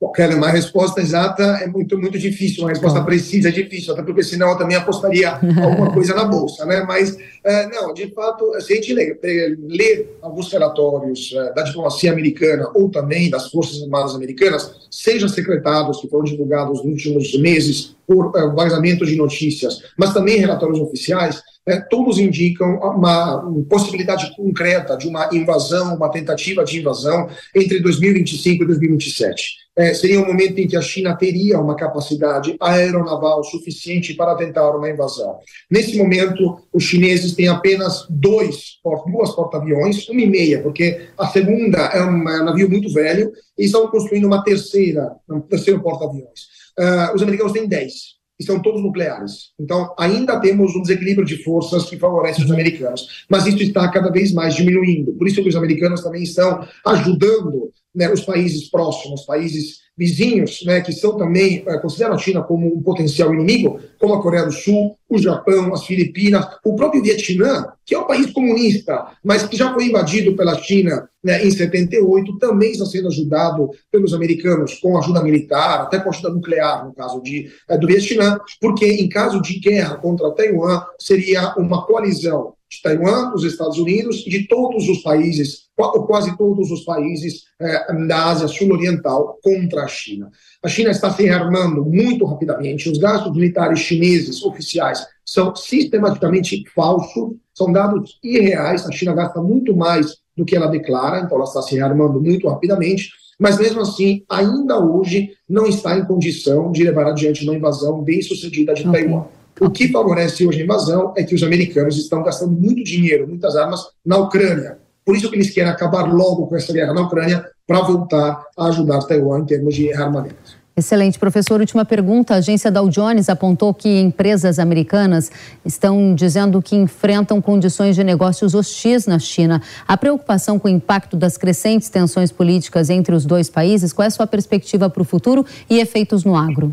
Qualquer 0.00 0.32
uma 0.32 0.48
resposta 0.48 1.00
exata 1.00 1.42
é 1.60 1.66
muito, 1.66 1.98
muito 1.98 2.16
difícil, 2.16 2.62
uma 2.62 2.70
resposta 2.70 3.02
precisa 3.02 3.48
é 3.48 3.52
difícil, 3.52 3.92
até 3.92 4.02
porque 4.02 4.22
senão 4.22 4.50
eu 4.50 4.56
também 4.56 4.76
apostaria 4.76 5.32
alguma 5.60 5.92
coisa 5.92 6.14
na 6.14 6.24
bolsa, 6.24 6.64
né? 6.64 6.84
Mas, 6.86 7.18
é, 7.44 7.66
não, 7.68 7.92
de 7.94 8.12
fato, 8.12 8.52
se 8.60 8.72
a 8.72 8.76
gente 8.76 8.92
lê, 8.92 10.06
alguns 10.20 10.52
relatórios 10.52 11.32
é, 11.34 11.52
da 11.54 11.62
diplomacia 11.62 12.12
americana 12.12 12.70
ou 12.74 12.90
também 12.90 13.30
das 13.30 13.50
Forças 13.50 13.82
Armadas 13.82 14.14
Americanas, 14.14 14.88
seja 14.90 15.28
secretários 15.28 16.00
que 16.00 16.08
foram 16.08 16.24
divulgados 16.24 16.84
nos 16.84 16.92
últimos 16.92 17.38
meses 17.38 17.96
por 18.06 18.28
uh, 18.28 18.54
vazamentos 18.54 19.08
de 19.08 19.16
notícias, 19.16 19.82
mas 19.96 20.14
também 20.14 20.38
relatórios 20.38 20.80
oficiais, 20.80 21.42
todos 21.90 22.18
indicam 22.18 22.76
uma, 22.76 23.42
uma, 23.42 23.64
possibilidade 23.64 24.34
concreta 24.34 24.96
de 24.96 25.06
uma 25.06 25.28
invasão, 25.32 25.96
uma 25.96 26.10
tentativa 26.10 26.64
de 26.64 26.78
invasão 26.78 27.28
entre 27.54 27.80
2025 27.80 28.64
e 28.64 28.66
2027. 28.66 29.68
É, 29.76 29.94
seria 29.94 30.20
um 30.20 30.26
momento 30.26 30.58
em 30.58 30.66
que 30.66 30.76
a 30.76 30.82
China 30.82 31.14
teria 31.14 31.60
uma 31.60 31.76
capacidade 31.76 32.56
aeronaval 32.60 33.44
suficiente 33.44 34.12
para 34.14 34.34
tentar 34.34 34.70
uma 34.70 34.90
invasão. 34.90 35.38
Nesse 35.70 35.96
momento, 35.96 36.58
os 36.72 36.82
chineses 36.82 37.27
têm 37.34 37.48
apenas 37.48 38.06
dois, 38.08 38.78
duas 39.10 39.34
porta-aviões, 39.34 40.08
uma 40.08 40.20
e 40.20 40.26
meia, 40.26 40.62
porque 40.62 41.08
a 41.18 41.26
segunda 41.28 41.78
é 41.78 42.02
um, 42.02 42.28
é 42.28 42.42
um 42.42 42.44
navio 42.44 42.68
muito 42.68 42.92
velho, 42.92 43.32
e 43.58 43.64
estão 43.64 43.88
construindo 43.88 44.26
uma 44.26 44.42
terceira, 44.42 45.16
um 45.28 45.40
terceiro 45.40 45.82
porta-aviões. 45.82 46.58
Uh, 46.78 47.14
os 47.14 47.22
americanos 47.22 47.52
têm 47.52 47.66
dez 47.66 48.18
e 48.38 48.44
são 48.44 48.62
todos 48.62 48.80
nucleares. 48.80 49.50
Então, 49.58 49.92
ainda 49.98 50.38
temos 50.38 50.74
um 50.76 50.82
desequilíbrio 50.82 51.26
de 51.26 51.42
forças 51.42 51.86
que 51.86 51.98
favorece 51.98 52.42
os 52.42 52.50
americanos, 52.50 53.24
mas 53.28 53.46
isso 53.46 53.62
está 53.62 53.88
cada 53.90 54.10
vez 54.10 54.32
mais 54.32 54.54
diminuindo. 54.54 55.12
Por 55.14 55.26
isso 55.26 55.42
que 55.42 55.48
os 55.48 55.56
americanos 55.56 56.02
também 56.02 56.22
estão 56.22 56.64
ajudando 56.86 57.72
né, 57.94 58.10
os 58.12 58.20
países 58.20 58.70
próximos, 58.70 59.26
países 59.26 59.78
vizinhos, 59.98 60.64
né, 60.64 60.80
que 60.80 60.92
são 60.92 61.16
também, 61.16 61.64
é, 61.66 61.76
consideram 61.78 62.14
a 62.14 62.18
China 62.18 62.40
como 62.42 62.72
um 62.72 62.80
potencial 62.80 63.34
inimigo, 63.34 63.80
como 63.98 64.14
a 64.14 64.22
Coreia 64.22 64.44
do 64.44 64.52
Sul, 64.52 64.96
o 65.08 65.18
Japão, 65.18 65.74
as 65.74 65.84
Filipinas, 65.84 66.46
o 66.64 66.76
próprio 66.76 67.02
Vietnã, 67.02 67.66
que 67.84 67.96
é 67.96 67.98
um 67.98 68.06
país 68.06 68.30
comunista, 68.30 69.08
mas 69.24 69.42
que 69.42 69.56
já 69.56 69.74
foi 69.74 69.86
invadido 69.86 70.36
pela 70.36 70.56
China 70.62 71.08
né, 71.24 71.44
em 71.44 71.50
78, 71.50 72.38
também 72.38 72.70
está 72.70 72.86
sendo 72.86 73.08
ajudado 73.08 73.70
pelos 73.90 74.14
americanos 74.14 74.74
com 74.74 74.96
ajuda 74.96 75.22
militar, 75.22 75.80
até 75.80 75.98
com 75.98 76.10
ajuda 76.10 76.30
nuclear, 76.30 76.86
no 76.86 76.94
caso 76.94 77.20
de, 77.20 77.50
é, 77.68 77.76
do 77.76 77.88
Vietnã, 77.88 78.38
porque 78.60 78.86
em 78.86 79.08
caso 79.08 79.42
de 79.42 79.58
guerra 79.58 79.96
contra 79.96 80.30
Taiwan, 80.30 80.84
seria 80.96 81.54
uma 81.56 81.84
coalizão 81.84 82.54
de 82.70 82.82
Taiwan, 82.82 83.30
dos 83.30 83.44
Estados 83.44 83.78
Unidos 83.78 84.24
e 84.26 84.30
de 84.30 84.46
todos 84.46 84.88
os 84.88 85.02
países, 85.02 85.68
ou 85.76 86.06
quase 86.06 86.36
todos 86.36 86.70
os 86.70 86.84
países 86.84 87.44
eh, 87.60 88.06
da 88.06 88.26
Ásia 88.26 88.46
Sul-Oriental 88.46 89.38
contra 89.42 89.84
a 89.84 89.88
China. 89.88 90.30
A 90.62 90.68
China 90.68 90.90
está 90.90 91.10
se 91.10 91.22
rearmando 91.22 91.84
muito 91.84 92.26
rapidamente. 92.26 92.90
Os 92.90 92.98
gastos 92.98 93.32
militares 93.32 93.78
chineses 93.78 94.42
oficiais 94.42 95.06
são 95.24 95.54
sistematicamente 95.56 96.62
falsos, 96.74 97.36
são 97.54 97.72
dados 97.72 98.18
irreais. 98.22 98.86
A 98.86 98.92
China 98.92 99.14
gasta 99.14 99.40
muito 99.40 99.74
mais 99.74 100.16
do 100.36 100.44
que 100.44 100.54
ela 100.54 100.68
declara, 100.68 101.20
então 101.20 101.36
ela 101.36 101.46
está 101.46 101.62
se 101.62 101.74
rearmando 101.74 102.20
muito 102.20 102.48
rapidamente. 102.48 103.10
Mas 103.38 103.58
mesmo 103.58 103.80
assim, 103.80 104.24
ainda 104.28 104.78
hoje 104.78 105.30
não 105.48 105.66
está 105.66 105.96
em 105.96 106.04
condição 106.04 106.72
de 106.72 106.82
levar 106.82 107.06
adiante 107.06 107.44
uma 107.44 107.54
invasão 107.54 108.02
bem 108.02 108.20
sucedida 108.20 108.74
de 108.74 108.86
okay. 108.86 109.04
Taiwan. 109.04 109.26
O 109.60 109.70
que 109.70 109.88
favorece 109.88 110.46
hoje 110.46 110.60
a 110.60 110.64
invasão 110.64 111.12
é 111.16 111.24
que 111.24 111.34
os 111.34 111.42
americanos 111.42 111.96
estão 111.96 112.22
gastando 112.22 112.52
muito 112.52 112.82
dinheiro, 112.84 113.26
muitas 113.26 113.56
armas 113.56 113.80
na 114.04 114.16
Ucrânia. 114.16 114.78
Por 115.04 115.16
isso 115.16 115.30
que 115.30 115.36
eles 115.36 115.50
querem 115.50 115.70
acabar 115.70 116.02
logo 116.02 116.46
com 116.46 116.56
essa 116.56 116.72
guerra 116.72 116.92
na 116.92 117.02
Ucrânia 117.02 117.44
para 117.66 117.80
voltar 117.80 118.44
a 118.56 118.66
ajudar 118.66 119.00
Taiwan 119.00 119.40
em 119.40 119.46
termos 119.46 119.74
de 119.74 119.92
armamento. 119.92 120.58
Excelente, 120.78 121.18
professor. 121.18 121.58
Última 121.58 121.84
pergunta. 121.84 122.34
A 122.34 122.36
agência 122.36 122.70
Dow 122.70 122.88
Jones 122.88 123.28
apontou 123.28 123.74
que 123.74 123.88
empresas 124.00 124.60
americanas 124.60 125.28
estão 125.64 126.14
dizendo 126.14 126.62
que 126.62 126.76
enfrentam 126.76 127.42
condições 127.42 127.96
de 127.96 128.04
negócios 128.04 128.54
hostis 128.54 129.04
na 129.04 129.18
China. 129.18 129.60
A 129.88 129.96
preocupação 129.96 130.56
com 130.56 130.68
o 130.68 130.70
impacto 130.70 131.16
das 131.16 131.36
crescentes 131.36 131.88
tensões 131.88 132.30
políticas 132.30 132.90
entre 132.90 133.12
os 133.12 133.26
dois 133.26 133.50
países, 133.50 133.92
qual 133.92 134.04
é 134.04 134.06
a 134.06 134.10
sua 134.10 134.26
perspectiva 134.26 134.88
para 134.88 135.02
o 135.02 135.04
futuro 135.04 135.44
e 135.68 135.80
efeitos 135.80 136.22
no 136.22 136.36
agro? 136.36 136.72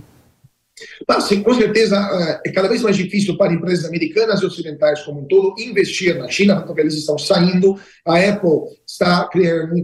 Sim, 1.22 1.42
com 1.42 1.54
certeza 1.54 1.98
é 2.46 2.52
cada 2.52 2.68
vez 2.68 2.82
mais 2.82 2.98
difícil 2.98 3.38
para 3.38 3.54
empresas 3.54 3.86
americanas 3.86 4.42
e 4.42 4.46
ocidentais 4.46 5.02
como 5.04 5.22
um 5.22 5.26
todo 5.26 5.56
investir 5.60 6.18
na 6.18 6.28
China, 6.28 6.62
porque 6.62 6.82
eles 6.82 6.96
estão 6.96 7.18
saindo. 7.18 7.80
A 8.06 8.20
Apple 8.20 8.76
está 8.86 9.30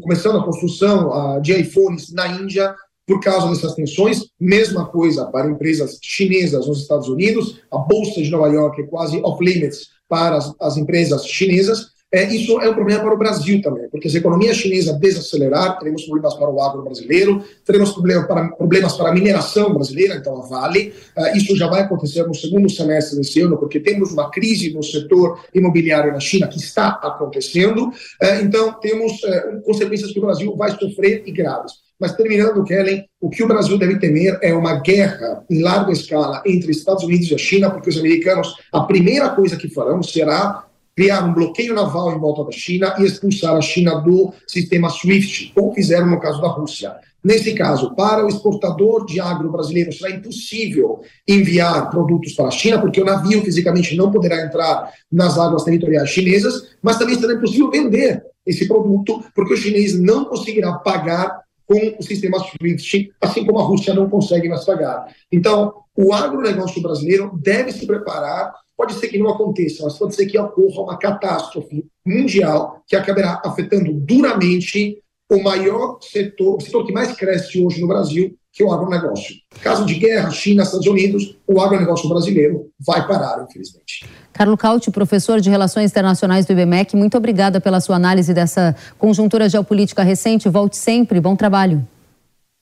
começando 0.02 0.40
a 0.40 0.44
construção 0.44 1.42
de 1.42 1.54
iPhones 1.54 2.12
na 2.12 2.28
Índia 2.28 2.76
por 3.08 3.20
causa 3.20 3.50
dessas 3.50 3.76
tensões. 3.76 4.26
Mesma 4.40 4.86
coisa 4.86 5.26
para 5.26 5.50
empresas 5.50 5.98
chinesas 6.02 6.68
nos 6.68 6.82
Estados 6.82 7.08
Unidos. 7.08 7.62
A 7.72 7.78
Bolsa 7.78 8.22
de 8.22 8.30
Nova 8.30 8.48
York 8.48 8.82
é 8.82 8.86
quase 8.86 9.20
off-limits 9.22 9.90
para 10.08 10.38
as, 10.38 10.54
as 10.60 10.78
empresas 10.78 11.26
chinesas. 11.26 11.91
É, 12.14 12.26
isso 12.26 12.60
é 12.60 12.70
um 12.70 12.74
problema 12.74 13.02
para 13.02 13.14
o 13.14 13.18
Brasil 13.18 13.62
também, 13.62 13.88
porque 13.90 14.10
se 14.10 14.18
a 14.18 14.20
economia 14.20 14.54
chinesa 14.54 14.92
desacelerar, 14.92 15.80
teremos 15.80 16.04
problemas 16.04 16.34
para 16.34 16.50
o 16.50 16.62
agro 16.62 16.84
brasileiro, 16.84 17.42
teremos 17.66 17.94
problema 17.94 18.28
para, 18.28 18.50
problemas 18.50 18.98
para 18.98 19.10
a 19.10 19.14
mineração 19.14 19.74
brasileira, 19.74 20.16
então 20.16 20.38
a 20.38 20.46
Vale. 20.46 20.94
Uh, 21.18 21.38
isso 21.38 21.56
já 21.56 21.68
vai 21.68 21.82
acontecer 21.82 22.24
no 22.24 22.36
segundo 22.36 22.70
semestre 22.70 23.18
desse 23.18 23.40
ano, 23.40 23.58
porque 23.58 23.80
temos 23.80 24.12
uma 24.12 24.30
crise 24.30 24.74
no 24.74 24.84
setor 24.84 25.40
imobiliário 25.56 26.12
na 26.12 26.20
China 26.20 26.50
que 26.50 26.58
está 26.58 26.90
acontecendo. 27.02 27.88
Uh, 27.88 28.44
então, 28.44 28.74
temos 28.82 29.14
uh, 29.24 29.62
consequências 29.64 30.12
que 30.12 30.20
o 30.20 30.24
Brasil 30.24 30.54
vai 30.58 30.78
sofrer 30.78 31.24
e 31.26 31.32
graves. 31.32 31.72
Mas 31.98 32.14
terminando, 32.14 32.64
Kellen, 32.64 33.06
o 33.22 33.30
que 33.30 33.44
o 33.44 33.48
Brasil 33.48 33.78
deve 33.78 34.00
temer 34.00 34.38
é 34.42 34.54
uma 34.54 34.82
guerra 34.82 35.46
em 35.50 35.62
larga 35.62 35.92
escala 35.92 36.42
entre 36.46 36.72
Estados 36.72 37.04
Unidos 37.04 37.30
e 37.30 37.36
a 37.36 37.38
China, 37.38 37.70
porque 37.70 37.90
os 37.90 37.98
americanos, 37.98 38.54
a 38.74 38.82
primeira 38.82 39.30
coisa 39.30 39.56
que 39.56 39.70
farão 39.70 40.02
será 40.02 40.66
criar 40.96 41.24
um 41.24 41.34
bloqueio 41.34 41.74
naval 41.74 42.14
em 42.14 42.20
volta 42.20 42.44
da 42.46 42.52
China 42.52 42.96
e 43.00 43.04
expulsar 43.04 43.56
a 43.56 43.62
China 43.62 43.96
do 44.02 44.34
sistema 44.48 44.90
SWIFT, 44.90 45.52
como 45.54 45.74
fizeram 45.74 46.08
no 46.08 46.20
caso 46.20 46.42
da 46.42 46.48
Rússia. 46.48 46.96
Nesse 47.24 47.54
caso, 47.54 47.94
para 47.96 48.26
o 48.26 48.28
exportador 48.28 49.06
de 49.06 49.20
agro 49.20 49.52
brasileiro, 49.52 49.94
será 49.94 50.10
impossível 50.10 51.02
enviar 51.28 51.90
produtos 51.92 52.34
para 52.34 52.48
a 52.48 52.52
China, 52.52 52.82
porque 52.82 53.00
o 53.00 53.06
navio 53.06 53.44
fisicamente 53.44 53.96
não 53.96 54.12
poderá 54.12 54.44
entrar 54.44 54.92
nas 55.12 55.38
águas 55.38 55.64
territoriais 55.64 56.10
chinesas, 56.10 56.76
mas 56.82 56.98
também 56.98 57.20
será 57.20 57.34
impossível 57.34 57.70
vender 57.70 58.24
esse 58.46 58.68
produto, 58.68 59.24
porque 59.36 59.54
o 59.54 59.58
chinês 59.58 60.00
não 60.00 60.26
conseguirá 60.26 60.74
pagar 60.74 61.42
com 61.68 61.96
o 62.00 62.04
sistema 62.04 62.40
SWIFT, 62.40 63.14
assim 63.22 63.46
como 63.46 63.60
a 63.60 63.64
Rússia 63.64 63.94
não 63.94 64.10
consegue 64.10 64.50
mais 64.50 64.66
pagar. 64.66 65.06
Então, 65.32 65.74
o 65.96 66.14
agronegócio 66.14 66.82
brasileiro 66.82 67.40
deve 67.42 67.72
se 67.72 67.86
preparar 67.86 68.52
Pode 68.78 68.94
ser 68.94 69.08
que 69.10 69.18
não 69.18 69.30
aconteça, 69.30 69.84
mas 69.84 69.98
pode 69.98 70.16
ser 70.16 70.26
que 70.26 70.40
ocorra 70.40 70.82
uma 70.82 70.98
catástrofe 70.98 71.86
mundial 72.06 72.82
que 72.88 72.96
acabará 72.96 73.42
afetando 73.46 73.94
duramente 73.94 74.98
o 75.30 75.42
maior 75.42 75.98
setor, 76.02 76.58
o 76.58 76.62
setor 76.62 76.86
que 76.86 76.92
mais 76.92 77.14
cresce 77.14 77.64
hoje 77.64 77.80
no 77.80 77.88
Brasil, 77.88 78.36
que 78.52 78.62
é 78.62 78.66
o 78.66 78.72
agronegócio. 78.72 79.36
Caso 79.62 79.86
de 79.86 79.96
guerra, 79.96 80.30
China, 80.30 80.64
Estados 80.64 80.86
Unidos, 80.86 81.38
o 81.48 81.62
agronegócio 81.62 82.10
brasileiro 82.10 82.70
vai 82.86 83.08
parar, 83.08 83.46
infelizmente. 83.48 84.06
Carlos 84.34 84.60
Cauti, 84.60 84.92
professor 84.92 85.40
de 85.40 85.50
Relações 85.50 85.92
Internacionais 85.92 86.46
do 86.46 86.52
IBMEC, 86.52 86.96
muito 86.96 87.18
obrigada 87.18 87.62
pela 87.62 87.80
sua 87.80 87.96
análise 87.96 88.34
dessa 88.34 88.76
conjuntura 88.98 89.48
geopolítica 89.48 90.04
recente. 90.04 90.50
Volte 90.50 90.76
sempre, 90.76 91.22
bom 91.22 91.36
trabalho. 91.36 91.88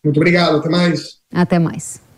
Muito 0.04 0.18
obrigado, 0.18 0.58
até 0.58 0.70
mais. 0.70 1.18
Até 1.34 1.60
mais. 1.60 2.09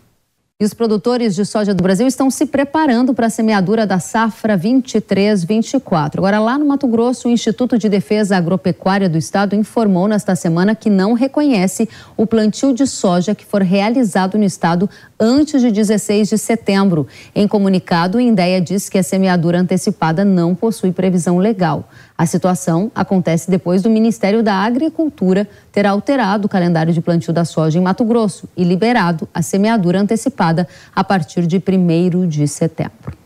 E 0.62 0.64
os 0.64 0.76
produtores 0.76 1.34
de 1.34 1.44
soja 1.44 1.74
do 1.74 1.82
Brasil 1.82 2.06
estão 2.06 2.30
se 2.30 2.46
preparando 2.46 3.16
para 3.16 3.26
a 3.26 3.30
semeadura 3.32 3.84
da 3.84 3.98
safra 3.98 4.56
23-24. 4.56 6.20
Agora, 6.20 6.38
lá 6.38 6.56
no 6.56 6.68
Mato 6.68 6.86
Grosso, 6.86 7.28
o 7.28 7.32
Instituto 7.32 7.80
de 7.80 7.90
Defesa 7.90 8.38
Agropecuária 8.38 9.10
do 9.10 9.18
Estado 9.18 9.56
informou 9.56 10.08
nesta 10.08 10.36
semana 10.36 10.76
que 10.76 10.88
não 10.88 11.14
reconhece 11.14 11.90
o 12.16 12.28
plantio 12.28 12.76
de 12.76 12.86
soja 12.86 13.34
que 13.34 13.44
for 13.44 13.64
realizado 13.64 14.38
no 14.38 14.44
estado 14.44 14.88
antes 15.20 15.64
de 15.64 15.72
16 15.72 16.30
de 16.30 16.38
setembro. 16.38 17.08
Em 17.34 17.48
comunicado, 17.48 18.20
o 18.20 18.22
INDEA 18.22 18.62
diz 18.62 18.88
que 18.88 19.00
a 19.00 19.04
semeadura 19.04 19.60
antecipada 19.60 20.24
não 20.24 20.54
possui 20.54 20.92
previsão 20.92 21.40
legal. 21.40 21.90
A 22.22 22.26
situação 22.28 22.92
acontece 22.94 23.50
depois 23.50 23.82
do 23.82 23.90
Ministério 23.90 24.44
da 24.44 24.54
Agricultura 24.54 25.50
ter 25.72 25.88
alterado 25.88 26.46
o 26.46 26.50
calendário 26.50 26.94
de 26.94 27.02
plantio 27.02 27.34
da 27.34 27.44
soja 27.44 27.80
em 27.80 27.82
Mato 27.82 28.06
Grosso 28.06 28.48
e 28.56 28.64
liberado 28.64 29.28
a 29.34 29.42
semeadura 29.42 30.00
antecipada 30.00 30.68
a 30.96 31.04
partir 31.04 31.48
de 31.48 31.58
1 31.58 32.28
de 32.28 32.48
setembro. 32.48 33.18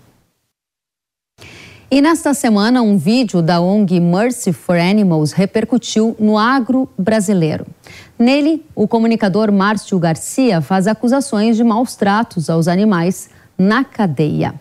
E 1.92 2.02
nesta 2.02 2.34
semana, 2.34 2.82
um 2.82 2.98
vídeo 2.98 3.42
da 3.42 3.60
ONG 3.60 4.00
Mercy 4.00 4.54
for 4.54 4.78
Animals 4.78 5.34
repercutiu 5.34 6.16
no 6.18 6.38
agro 6.38 6.88
brasileiro. 6.98 7.68
Nele, 8.18 8.66
o 8.74 8.88
comunicador 8.88 9.52
Márcio 9.52 10.00
Garcia 10.00 10.62
faz 10.62 10.88
acusações 10.88 11.58
de 11.58 11.66
maus 11.66 11.98
tratos 11.98 12.50
aos 12.50 12.70
animais 12.70 13.30
na 13.58 13.84
cadeia. 13.84 14.56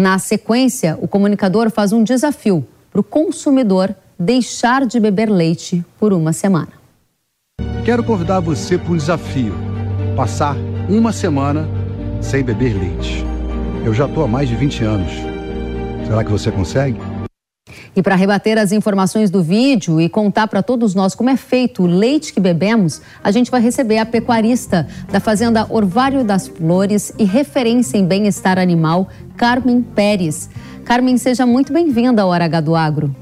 Na 0.00 0.18
sequência, 0.18 0.96
o 0.98 1.06
comunicador 1.06 1.70
faz 1.70 1.92
um 1.92 2.02
desafio 2.02 2.66
para 2.90 3.02
o 3.02 3.04
consumidor 3.04 3.94
deixar 4.18 4.86
de 4.86 4.98
beber 4.98 5.28
leite 5.28 5.84
por 5.98 6.14
uma 6.14 6.32
semana. 6.32 6.72
Quero 7.84 8.02
convidar 8.02 8.40
você 8.40 8.78
para 8.78 8.94
um 8.94 8.96
desafio: 8.96 9.52
passar 10.16 10.56
uma 10.88 11.12
semana 11.12 11.68
sem 12.22 12.42
beber 12.42 12.78
leite. 12.78 13.22
Eu 13.84 13.92
já 13.92 14.06
estou 14.06 14.24
há 14.24 14.26
mais 14.26 14.48
de 14.48 14.56
20 14.56 14.84
anos. 14.84 15.12
Será 16.06 16.24
que 16.24 16.30
você 16.30 16.50
consegue? 16.50 16.98
E 17.94 18.02
para 18.02 18.14
rebater 18.14 18.56
as 18.56 18.70
informações 18.70 19.30
do 19.30 19.42
vídeo 19.42 20.00
e 20.00 20.08
contar 20.08 20.46
para 20.46 20.62
todos 20.62 20.94
nós 20.94 21.14
como 21.14 21.28
é 21.28 21.36
feito 21.36 21.82
o 21.82 21.86
leite 21.86 22.32
que 22.32 22.40
bebemos, 22.40 23.02
a 23.22 23.30
gente 23.30 23.50
vai 23.50 23.60
receber 23.60 23.98
a 23.98 24.06
pecuarista 24.06 24.86
da 25.10 25.18
Fazenda 25.18 25.66
Orvário 25.68 26.22
das 26.22 26.46
Flores 26.46 27.12
e 27.18 27.24
referência 27.24 27.98
em 27.98 28.06
bem-estar 28.06 28.58
animal, 28.58 29.08
Carmen 29.36 29.82
Pérez. 29.82 30.48
Carmen, 30.84 31.18
seja 31.18 31.44
muito 31.44 31.72
bem-vinda 31.72 32.22
ao 32.22 32.28
Hora 32.28 32.44
H 32.44 32.60
do 32.60 32.76
Agro. 32.76 33.14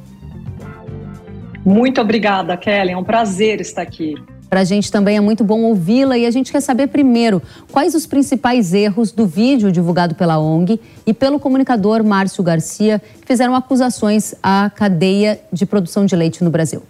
Muito 1.65 2.01
obrigada, 2.01 2.57
Kelly. 2.57 2.93
É 2.93 2.97
um 2.97 3.05
prazer 3.05 3.61
estar 3.61 3.83
aqui. 3.83 4.15
Para 4.49 4.61
a 4.61 4.65
gente 4.65 4.91
também 4.91 5.17
é 5.17 5.21
muito 5.21 5.45
bom 5.45 5.63
ouvi-la 5.63 6.17
e 6.17 6.25
a 6.25 6.31
gente 6.31 6.51
quer 6.51 6.61
saber 6.61 6.87
primeiro 6.87 7.43
quais 7.71 7.95
os 7.95 8.07
principais 8.07 8.73
erros 8.73 9.13
do 9.13 9.27
vídeo 9.27 9.71
divulgado 9.71 10.15
pela 10.15 10.39
ONG 10.39 10.81
e 11.07 11.13
pelo 11.13 11.39
comunicador 11.39 12.03
Márcio 12.03 12.43
Garcia, 12.43 13.01
que 13.21 13.27
fizeram 13.27 13.55
acusações 13.55 14.35
à 14.43 14.71
cadeia 14.75 15.39
de 15.53 15.67
produção 15.67 16.07
de 16.07 16.17
leite 16.17 16.43
no 16.43 16.51
Brasil. 16.51 16.83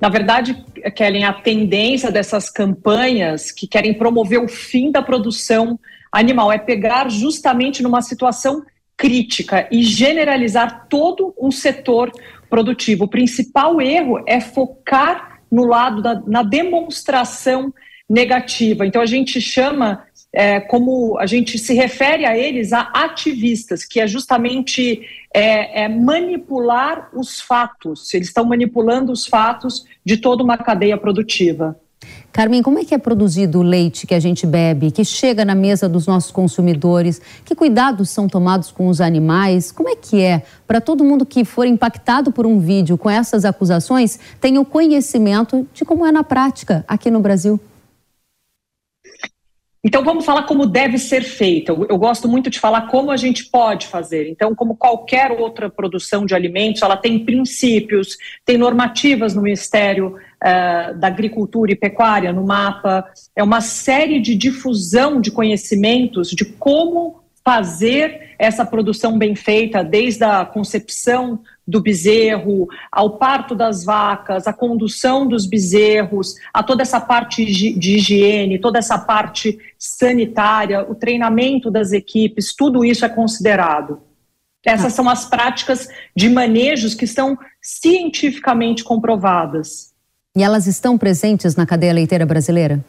Na 0.00 0.08
verdade, 0.08 0.64
Kellen, 0.94 1.24
a 1.24 1.34
tendência 1.34 2.10
dessas 2.10 2.48
campanhas 2.48 3.50
que 3.52 3.66
querem 3.66 3.92
promover 3.92 4.42
o 4.42 4.48
fim 4.48 4.90
da 4.90 5.02
produção 5.02 5.78
animal 6.10 6.50
é 6.50 6.56
pegar 6.56 7.10
justamente 7.10 7.82
numa 7.82 8.00
situação 8.00 8.62
crítica 8.96 9.68
e 9.70 9.82
generalizar 9.82 10.86
todo 10.88 11.34
um 11.38 11.50
setor 11.50 12.10
produtivo. 12.48 13.04
O 13.04 13.08
principal 13.08 13.80
erro 13.80 14.22
é 14.26 14.40
focar 14.40 15.29
no 15.50 15.64
lado 15.64 16.02
da 16.02 16.20
na 16.26 16.42
demonstração 16.42 17.72
negativa. 18.08 18.86
Então 18.86 19.00
a 19.00 19.06
gente 19.06 19.40
chama 19.40 20.04
é, 20.32 20.60
como 20.60 21.18
a 21.18 21.26
gente 21.26 21.58
se 21.58 21.74
refere 21.74 22.24
a 22.24 22.36
eles 22.36 22.72
a 22.72 22.82
ativistas, 22.92 23.84
que 23.84 24.00
é 24.00 24.06
justamente 24.06 25.02
é, 25.34 25.84
é 25.84 25.88
manipular 25.88 27.08
os 27.12 27.40
fatos. 27.40 28.12
Eles 28.12 28.28
estão 28.28 28.44
manipulando 28.44 29.12
os 29.12 29.26
fatos 29.26 29.84
de 30.04 30.16
toda 30.16 30.42
uma 30.42 30.58
cadeia 30.58 30.96
produtiva. 30.96 31.79
Carmen, 32.32 32.62
como 32.62 32.78
é 32.78 32.84
que 32.84 32.94
é 32.94 32.98
produzido 32.98 33.58
o 33.58 33.62
leite 33.62 34.06
que 34.06 34.14
a 34.14 34.20
gente 34.20 34.46
bebe, 34.46 34.92
que 34.92 35.04
chega 35.04 35.44
na 35.44 35.54
mesa 35.54 35.88
dos 35.88 36.06
nossos 36.06 36.30
consumidores? 36.30 37.20
Que 37.44 37.56
cuidados 37.56 38.08
são 38.10 38.28
tomados 38.28 38.70
com 38.70 38.86
os 38.86 39.00
animais? 39.00 39.72
Como 39.72 39.88
é 39.88 39.96
que 39.96 40.22
é 40.22 40.42
para 40.66 40.80
todo 40.80 41.02
mundo 41.02 41.26
que 41.26 41.44
for 41.44 41.66
impactado 41.66 42.30
por 42.30 42.46
um 42.46 42.60
vídeo 42.60 42.96
com 42.96 43.10
essas 43.10 43.44
acusações 43.44 44.18
tenha 44.40 44.60
o 44.60 44.64
conhecimento 44.64 45.66
de 45.74 45.84
como 45.84 46.06
é 46.06 46.12
na 46.12 46.22
prática 46.22 46.84
aqui 46.86 47.10
no 47.10 47.20
Brasil? 47.20 47.60
Então 49.82 50.04
vamos 50.04 50.26
falar 50.26 50.42
como 50.42 50.66
deve 50.66 50.98
ser 50.98 51.22
feita. 51.22 51.72
Eu, 51.72 51.86
eu, 51.88 51.96
gosto 51.96 52.28
muito 52.28 52.50
de 52.50 52.60
falar 52.60 52.82
como 52.88 53.10
a 53.10 53.16
gente 53.16 53.46
pode 53.46 53.86
fazer. 53.86 54.28
Então, 54.28 54.54
como 54.54 54.76
qualquer 54.76 55.32
outra 55.32 55.70
produção 55.70 56.26
de 56.26 56.34
alimentos, 56.34 56.82
ela 56.82 56.98
tem 56.98 57.24
princípios, 57.24 58.18
tem 58.44 58.58
normativas 58.58 59.34
no 59.34 59.40
Ministério 59.40 60.16
uh, 60.16 60.98
da 60.98 61.06
Agricultura 61.06 61.72
e 61.72 61.76
Pecuária, 61.76 62.30
no 62.30 62.46
MAPA. 62.46 63.06
É 63.34 63.42
uma 63.42 63.62
série 63.62 64.20
de 64.20 64.34
difusão 64.34 65.18
de 65.18 65.30
conhecimentos 65.30 66.28
de 66.28 66.44
como 66.44 67.20
fazer 67.42 68.34
essa 68.38 68.66
produção 68.66 69.18
bem 69.18 69.34
feita, 69.34 69.82
desde 69.82 70.24
a 70.24 70.44
concepção 70.44 71.40
do 71.70 71.80
bezerro, 71.80 72.66
ao 72.90 73.16
parto 73.16 73.54
das 73.54 73.84
vacas, 73.84 74.46
a 74.46 74.52
condução 74.52 75.26
dos 75.26 75.46
bezerros, 75.46 76.34
a 76.52 76.62
toda 76.62 76.82
essa 76.82 77.00
parte 77.00 77.44
de 77.44 77.96
higiene, 77.96 78.58
toda 78.58 78.78
essa 78.78 78.98
parte 78.98 79.58
sanitária, 79.78 80.84
o 80.90 80.94
treinamento 80.94 81.70
das 81.70 81.92
equipes, 81.92 82.54
tudo 82.54 82.84
isso 82.84 83.04
é 83.04 83.08
considerado. 83.08 84.02
Essas 84.64 84.92
são 84.92 85.08
as 85.08 85.24
práticas 85.24 85.88
de 86.14 86.28
manejos 86.28 86.94
que 86.94 87.06
estão 87.06 87.38
cientificamente 87.62 88.84
comprovadas. 88.84 89.90
E 90.36 90.42
elas 90.42 90.66
estão 90.66 90.98
presentes 90.98 91.56
na 91.56 91.64
cadeia 91.64 91.92
leiteira 91.92 92.26
brasileira? 92.26 92.84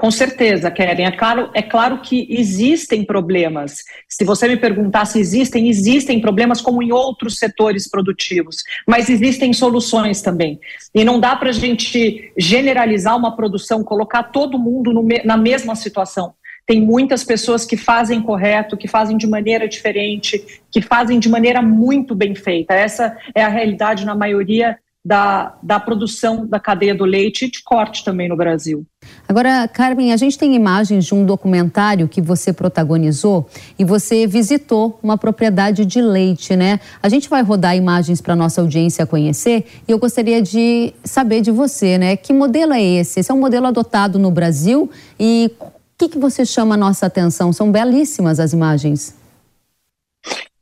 Com 0.00 0.10
certeza, 0.10 0.70
Keren. 0.70 1.04
É 1.04 1.10
claro, 1.10 1.50
é 1.52 1.60
claro 1.60 2.00
que 2.00 2.26
existem 2.30 3.04
problemas. 3.04 3.84
Se 4.08 4.24
você 4.24 4.48
me 4.48 4.56
perguntar 4.56 5.04
se 5.04 5.20
existem, 5.20 5.68
existem 5.68 6.22
problemas 6.22 6.62
como 6.62 6.82
em 6.82 6.90
outros 6.90 7.36
setores 7.36 7.86
produtivos, 7.86 8.62
mas 8.88 9.10
existem 9.10 9.52
soluções 9.52 10.22
também. 10.22 10.58
E 10.94 11.04
não 11.04 11.20
dá 11.20 11.36
para 11.36 11.50
a 11.50 11.52
gente 11.52 12.32
generalizar 12.38 13.14
uma 13.14 13.36
produção, 13.36 13.84
colocar 13.84 14.22
todo 14.22 14.58
mundo 14.58 14.90
no, 14.90 15.06
na 15.22 15.36
mesma 15.36 15.74
situação. 15.74 16.32
Tem 16.64 16.80
muitas 16.80 17.22
pessoas 17.22 17.66
que 17.66 17.76
fazem 17.76 18.22
correto, 18.22 18.78
que 18.78 18.88
fazem 18.88 19.18
de 19.18 19.26
maneira 19.26 19.68
diferente, 19.68 20.42
que 20.70 20.80
fazem 20.80 21.18
de 21.20 21.28
maneira 21.28 21.60
muito 21.60 22.14
bem 22.14 22.34
feita. 22.34 22.72
Essa 22.72 23.18
é 23.34 23.42
a 23.42 23.48
realidade 23.50 24.06
na 24.06 24.14
maioria 24.14 24.78
da, 25.04 25.58
da 25.62 25.78
produção 25.78 26.46
da 26.46 26.58
cadeia 26.58 26.94
do 26.94 27.04
leite 27.04 27.44
e 27.44 27.50
de 27.50 27.62
corte 27.62 28.02
também 28.02 28.30
no 28.30 28.36
Brasil. 28.36 28.86
Agora, 29.28 29.68
Carmen, 29.68 30.12
a 30.12 30.16
gente 30.16 30.36
tem 30.36 30.54
imagens 30.54 31.04
de 31.04 31.14
um 31.14 31.24
documentário 31.24 32.08
que 32.08 32.20
você 32.20 32.52
protagonizou 32.52 33.48
e 33.78 33.84
você 33.84 34.26
visitou 34.26 34.98
uma 35.02 35.16
propriedade 35.16 35.86
de 35.86 36.00
leite, 36.00 36.56
né? 36.56 36.80
A 37.02 37.08
gente 37.08 37.28
vai 37.28 37.42
rodar 37.42 37.76
imagens 37.76 38.20
para 38.20 38.34
nossa 38.34 38.60
audiência 38.60 39.06
conhecer 39.06 39.66
e 39.86 39.92
eu 39.92 39.98
gostaria 39.98 40.42
de 40.42 40.92
saber 41.04 41.40
de 41.42 41.50
você, 41.50 41.96
né? 41.96 42.16
Que 42.16 42.32
modelo 42.32 42.72
é 42.72 42.82
esse? 42.82 43.20
Esse 43.20 43.30
é 43.30 43.34
um 43.34 43.40
modelo 43.40 43.66
adotado 43.66 44.18
no 44.18 44.30
Brasil 44.30 44.90
e 45.18 45.52
o 45.60 45.66
que, 45.96 46.08
que 46.08 46.18
você 46.18 46.44
chama 46.44 46.74
a 46.74 46.78
nossa 46.78 47.06
atenção? 47.06 47.52
São 47.52 47.70
belíssimas 47.70 48.40
as 48.40 48.52
imagens. 48.52 49.14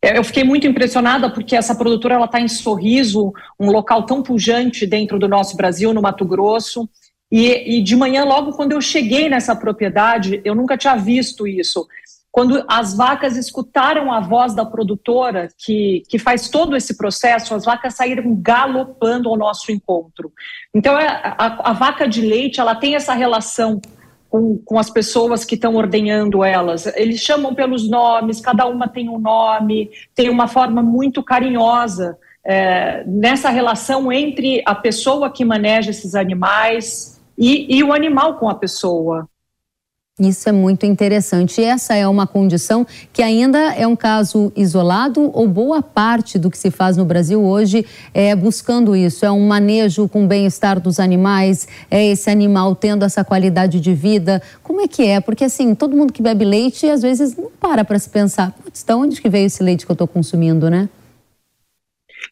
É, 0.01 0.17
eu 0.17 0.23
fiquei 0.23 0.45
muito 0.45 0.67
impressionada 0.67 1.29
porque 1.29 1.57
essa 1.57 1.75
produtora 1.75 2.15
ela 2.15 2.27
está 2.27 2.41
em 2.41 2.47
Sorriso, 2.47 3.33
um 3.59 3.71
local 3.71 4.05
tão 4.05 4.23
pujante 4.23 4.87
dentro 4.87 5.19
do 5.19 5.27
nosso 5.27 5.57
Brasil, 5.57 5.93
no 5.93 6.01
Mato 6.01 6.25
Grosso. 6.25 6.89
E, 7.31 7.79
e, 7.79 7.83
de 7.83 7.95
manhã, 7.95 8.25
logo 8.25 8.53
quando 8.53 8.73
eu 8.73 8.81
cheguei 8.81 9.29
nessa 9.29 9.55
propriedade, 9.55 10.41
eu 10.45 10.55
nunca 10.55 10.79
tinha 10.79 10.97
visto 10.97 11.47
isso. 11.47 11.87
Quando 12.31 12.65
as 12.69 12.97
vacas 12.97 13.37
escutaram 13.37 14.13
a 14.13 14.21
voz 14.21 14.55
da 14.55 14.65
produtora, 14.65 15.49
que, 15.59 16.03
que 16.09 16.19
faz 16.19 16.49
todo 16.49 16.77
esse 16.77 16.97
processo, 16.97 17.55
as 17.55 17.65
vacas 17.65 17.95
saíram 17.95 18.35
galopando 18.41 19.29
ao 19.29 19.37
nosso 19.37 19.73
encontro. 19.73 20.33
Então, 20.75 20.99
é, 20.99 21.07
a, 21.07 21.71
a 21.71 21.73
vaca 21.73 22.07
de 22.07 22.23
leite 22.23 22.61
ela 22.61 22.75
tem 22.75 22.95
essa 22.95 23.13
relação 23.13 23.81
com, 24.31 24.59
com 24.59 24.79
as 24.79 24.91
pessoas 24.91 25.45
que 25.45 25.55
estão 25.55 25.75
ordenhando 25.75 26.45
elas. 26.45 26.87
Eles 26.97 27.21
chamam 27.21 27.55
pelos 27.55 27.89
nomes, 27.89 28.41
cada 28.41 28.67
uma 28.67 28.89
tem 28.89 29.09
um 29.09 29.19
nome, 29.19 29.91
tem 30.15 30.31
uma 30.31 30.47
forma 30.47 30.83
muito 30.83 31.23
carinhosa 31.23 32.17
é, 32.45 33.05
nessa 33.07 33.51
relação 33.51 34.13
entre 34.13 34.63
a 34.65 34.75
pessoa 34.75 35.31
que 35.31 35.45
maneja 35.45 35.91
esses 35.91 36.15
animais 36.15 37.18
e, 37.39 37.77
e 37.79 37.85
o 37.85 37.93
animal 37.93 38.35
com 38.35 38.49
a 38.49 38.55
pessoa. 38.55 39.29
Isso 40.19 40.49
é 40.49 40.53
muito 40.53 40.85
interessante. 40.85 41.63
Essa 41.63 41.95
é 41.95 42.07
uma 42.09 42.27
condição 42.27 42.85
que 43.13 43.23
ainda 43.23 43.73
é 43.75 43.87
um 43.87 43.95
caso 43.95 44.53
isolado 44.57 45.31
ou 45.33 45.47
boa 45.47 45.81
parte 45.81 46.41
do 46.41 46.51
que 46.51 46.59
se 46.59 46.73
faz 46.73 46.97
no 46.97 47.05
Brasil 47.05 47.41
hoje 47.41 47.87
é 48.13 48.35
buscando 48.35 48.97
isso. 48.97 49.25
É 49.25 49.31
um 49.31 49.47
manejo 49.47 50.09
com 50.09 50.27
bem-estar 50.27 50.81
dos 50.81 50.99
animais, 50.99 51.69
é 51.89 52.05
esse 52.05 52.29
animal 52.29 52.75
tendo 52.75 53.05
essa 53.05 53.23
qualidade 53.23 53.79
de 53.79 53.95
vida. 53.95 54.43
Como 54.61 54.81
é 54.81 54.89
que 54.89 55.05
é? 55.07 55.21
Porque 55.21 55.45
assim, 55.45 55.73
todo 55.73 55.97
mundo 55.97 56.13
que 56.13 56.21
bebe 56.21 56.45
leite 56.45 56.91
às 56.91 57.01
vezes 57.01 57.37
não 57.37 57.53
para 57.61 57.85
para 57.85 57.99
se 58.01 58.11
pensar, 58.11 58.51
putz, 58.51 58.83
de 58.83 58.93
onde 58.93 59.23
que 59.23 59.29
veio 59.29 59.47
esse 59.47 59.63
leite 59.63 59.87
que 59.87 59.93
eu 59.93 59.95
estou 59.95 60.09
consumindo, 60.09 60.69
né? 60.69 60.89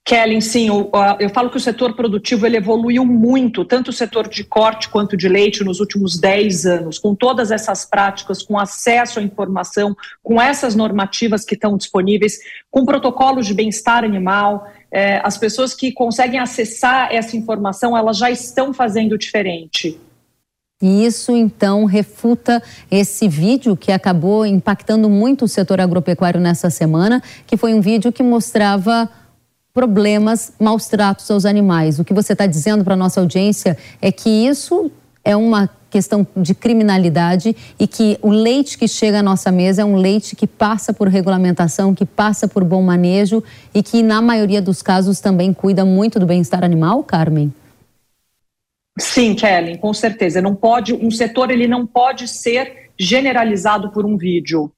Kellen, 0.06 0.40
sim, 0.40 0.68
eu, 0.68 1.28
falo 1.34 1.50
que 1.50 1.56
o 1.56 1.60
setor 1.60 1.96
produtivo 1.96 2.46
ele 2.46 2.58
evoluiu 2.58 3.04
muito, 3.04 3.64
tanto 3.64 3.88
o 3.88 3.92
setor 3.92 4.28
de 4.28 4.44
corte 4.44 4.88
quanto 4.88 5.16
de 5.16 5.28
leite 5.28 5.64
nos 5.64 5.80
últimos 5.80 6.16
10 6.16 6.64
anos, 6.64 6.96
com 6.96 7.12
todas 7.12 7.50
essas 7.50 7.84
práticas, 7.84 8.40
com 8.40 8.56
acesso 8.56 9.18
à 9.18 9.22
informação, 9.22 9.96
com 10.22 10.40
essas 10.40 10.76
normativas 10.76 11.44
que 11.44 11.56
estão 11.56 11.76
disponíveis, 11.76 12.38
com 12.70 12.86
protocolos 12.86 13.48
de 13.48 13.52
bem-estar 13.52 14.04
animal. 14.04 14.68
É, 14.92 15.20
as 15.24 15.36
pessoas 15.36 15.74
que 15.74 15.90
conseguem 15.90 16.38
acessar 16.38 17.08
essa 17.12 17.36
informação, 17.36 17.96
elas 17.96 18.16
já 18.16 18.30
estão 18.30 18.72
fazendo 18.72 19.18
diferente. 19.18 19.98
E 20.80 21.04
isso 21.04 21.34
então 21.34 21.84
refuta 21.84 22.62
esse 22.88 23.26
vídeo 23.26 23.76
que 23.76 23.90
acabou 23.90 24.46
impactando 24.46 25.10
muito 25.10 25.46
o 25.46 25.48
setor 25.48 25.80
agropecuário 25.80 26.40
nessa 26.40 26.70
semana, 26.70 27.20
que 27.44 27.56
foi 27.56 27.74
um 27.74 27.80
vídeo 27.80 28.12
que 28.12 28.22
mostrava 28.22 29.10
problemas, 29.76 30.54
maus 30.58 30.86
tratos 30.86 31.30
aos 31.30 31.44
animais. 31.44 31.98
O 31.98 32.04
que 32.04 32.14
você 32.14 32.32
está 32.32 32.46
dizendo 32.46 32.82
para 32.82 32.94
a 32.94 32.96
nossa 32.96 33.20
audiência 33.20 33.76
é 34.00 34.10
que 34.10 34.30
isso 34.30 34.90
é 35.22 35.36
uma 35.36 35.68
questão 35.90 36.26
de 36.34 36.54
criminalidade 36.54 37.54
e 37.78 37.86
que 37.86 38.18
o 38.22 38.30
leite 38.30 38.78
que 38.78 38.88
chega 38.88 39.18
à 39.18 39.22
nossa 39.22 39.52
mesa 39.52 39.82
é 39.82 39.84
um 39.84 39.96
leite 39.96 40.34
que 40.34 40.46
passa 40.46 40.94
por 40.94 41.08
regulamentação, 41.08 41.94
que 41.94 42.06
passa 42.06 42.48
por 42.48 42.64
bom 42.64 42.80
manejo 42.80 43.44
e 43.74 43.82
que, 43.82 44.02
na 44.02 44.22
maioria 44.22 44.62
dos 44.62 44.80
casos, 44.80 45.20
também 45.20 45.52
cuida 45.52 45.84
muito 45.84 46.18
do 46.18 46.24
bem-estar 46.24 46.64
animal, 46.64 47.04
Carmen? 47.04 47.52
Sim, 48.98 49.34
Kellen, 49.34 49.76
com 49.76 49.92
certeza. 49.92 50.40
Não 50.40 50.54
pode, 50.54 50.94
um 50.94 51.10
setor 51.10 51.50
ele 51.50 51.68
não 51.68 51.86
pode 51.86 52.26
ser 52.28 52.88
generalizado 52.98 53.90
por 53.90 54.06
um 54.06 54.16
vídeo. 54.16 54.72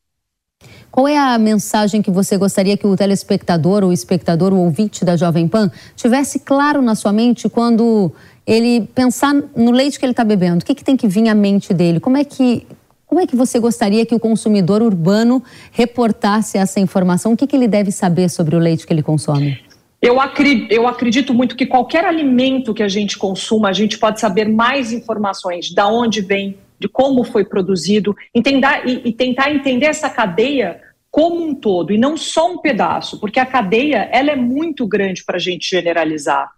Qual 0.99 1.07
é 1.07 1.17
a 1.17 1.39
mensagem 1.39 2.03
que 2.03 2.11
você 2.11 2.37
gostaria 2.37 2.77
que 2.77 2.85
o 2.85 2.97
telespectador, 2.97 3.85
o 3.85 3.93
espectador, 3.93 4.53
o 4.53 4.59
ouvinte 4.59 5.05
da 5.05 5.17
Jovem 5.17 5.47
Pan 5.47 5.71
tivesse 5.95 6.41
claro 6.41 6.83
na 6.83 6.97
sua 6.97 7.13
mente 7.13 7.49
quando 7.49 8.11
ele 8.45 8.81
pensar 8.97 9.33
no 9.55 9.71
leite 9.71 9.97
que 9.97 10.05
ele 10.05 10.11
está 10.11 10.25
bebendo? 10.25 10.61
O 10.61 10.67
que, 10.67 10.75
que 10.75 10.83
tem 10.83 10.97
que 10.97 11.07
vir 11.07 11.29
à 11.29 11.37
mente 11.37 11.73
dele? 11.73 12.01
Como 12.01 12.17
é 12.17 12.25
que 12.25 12.67
como 13.07 13.21
é 13.21 13.29
que 13.29 13.37
você 13.37 13.61
gostaria 13.61 14.05
que 14.05 14.13
o 14.13 14.19
consumidor 14.19 14.83
urbano 14.83 15.41
reportasse 15.71 16.59
essa 16.59 16.81
informação? 16.81 17.33
O 17.33 17.37
que, 17.37 17.47
que 17.47 17.55
ele 17.55 17.69
deve 17.69 17.93
saber 17.93 18.29
sobre 18.29 18.57
o 18.57 18.59
leite 18.59 18.85
que 18.85 18.93
ele 18.93 19.01
consome? 19.01 19.57
Eu 20.03 20.21
acredito, 20.21 20.73
eu 20.73 20.89
acredito, 20.89 21.33
muito 21.33 21.55
que 21.55 21.65
qualquer 21.65 22.05
alimento 22.07 22.75
que 22.75 22.83
a 22.83 22.89
gente 22.89 23.17
consuma, 23.17 23.69
a 23.69 23.73
gente 23.73 23.97
pode 23.99 24.19
saber 24.19 24.49
mais 24.49 24.93
informações 24.93 25.71
da 25.71 25.87
onde 25.87 26.21
vem, 26.21 26.59
de 26.77 26.89
como 26.89 27.23
foi 27.23 27.45
produzido, 27.45 28.17
entender, 28.35 28.83
e, 28.85 29.11
e 29.11 29.13
tentar 29.13 29.53
entender 29.53 29.87
essa 29.87 30.11
cadeia 30.11 30.88
como 31.11 31.43
um 31.45 31.55
todo 31.55 31.93
e 31.93 31.99
não 31.99 32.17
só 32.17 32.53
um 32.53 32.59
pedaço, 32.59 33.19
porque 33.19 33.41
a 33.41 33.47
cadeia 33.47 34.09
ela 34.13 34.31
é 34.31 34.37
muito 34.37 34.87
grande 34.87 35.25
para 35.25 35.37
a 35.37 35.41
gente 35.41 35.69
generalizar. 35.69 36.51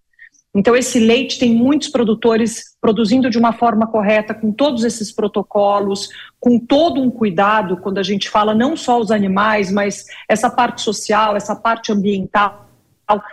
Então, 0.52 0.74
esse 0.74 0.98
leite 0.98 1.38
tem 1.38 1.54
muitos 1.54 1.88
produtores 1.88 2.76
produzindo 2.80 3.30
de 3.30 3.38
uma 3.38 3.52
forma 3.52 3.86
correta, 3.86 4.34
com 4.34 4.50
todos 4.50 4.82
esses 4.82 5.12
protocolos, 5.12 6.08
com 6.40 6.58
todo 6.58 7.00
um 7.00 7.08
cuidado, 7.08 7.76
quando 7.76 7.98
a 7.98 8.02
gente 8.02 8.28
fala 8.28 8.52
não 8.52 8.76
só 8.76 8.98
os 8.98 9.12
animais, 9.12 9.70
mas 9.70 10.06
essa 10.28 10.50
parte 10.50 10.82
social, 10.82 11.36
essa 11.36 11.54
parte 11.54 11.92
ambiental 11.92 12.69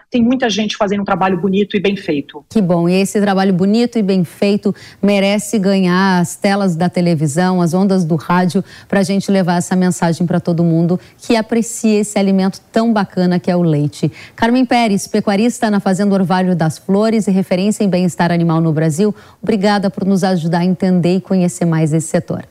tem 0.09 0.23
muita 0.23 0.49
gente 0.49 0.77
fazendo 0.77 1.01
um 1.01 1.05
trabalho 1.05 1.37
bonito 1.39 1.75
e 1.75 1.79
bem 1.79 1.95
feito. 1.95 2.45
Que 2.49 2.61
bom. 2.61 2.87
E 2.87 2.93
esse 2.93 3.19
trabalho 3.19 3.53
bonito 3.53 3.97
e 3.99 4.01
bem 4.01 4.23
feito 4.23 4.73
merece 5.01 5.59
ganhar 5.59 6.19
as 6.19 6.35
telas 6.35 6.75
da 6.75 6.89
televisão, 6.89 7.61
as 7.61 7.73
ondas 7.73 8.05
do 8.05 8.15
rádio, 8.15 8.63
para 8.87 9.01
a 9.01 9.03
gente 9.03 9.29
levar 9.31 9.57
essa 9.57 9.75
mensagem 9.75 10.25
para 10.25 10.39
todo 10.39 10.63
mundo 10.63 10.99
que 11.17 11.35
aprecia 11.35 11.99
esse 11.99 12.17
alimento 12.17 12.61
tão 12.71 12.93
bacana 12.93 13.39
que 13.39 13.51
é 13.51 13.55
o 13.55 13.61
leite. 13.61 14.11
Carmen 14.35 14.65
Pérez, 14.65 15.07
pecuarista 15.07 15.69
na 15.69 15.79
Fazenda 15.79 16.15
Orvalho 16.15 16.55
das 16.55 16.77
Flores 16.77 17.27
e 17.27 17.31
referência 17.31 17.83
em 17.83 17.89
bem-estar 17.89 18.31
animal 18.31 18.61
no 18.61 18.71
Brasil, 18.71 19.13
obrigada 19.41 19.89
por 19.89 20.05
nos 20.05 20.23
ajudar 20.23 20.59
a 20.59 20.65
entender 20.65 21.17
e 21.17 21.21
conhecer 21.21 21.65
mais 21.65 21.93
esse 21.93 22.07
setor. 22.07 22.45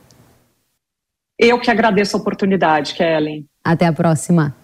Eu 1.39 1.59
que 1.59 1.69
agradeço 1.69 2.17
a 2.17 2.19
oportunidade, 2.19 2.95
Kellen. 2.95 3.45
Até 3.63 3.85
a 3.85 3.93
próxima. 3.93 4.55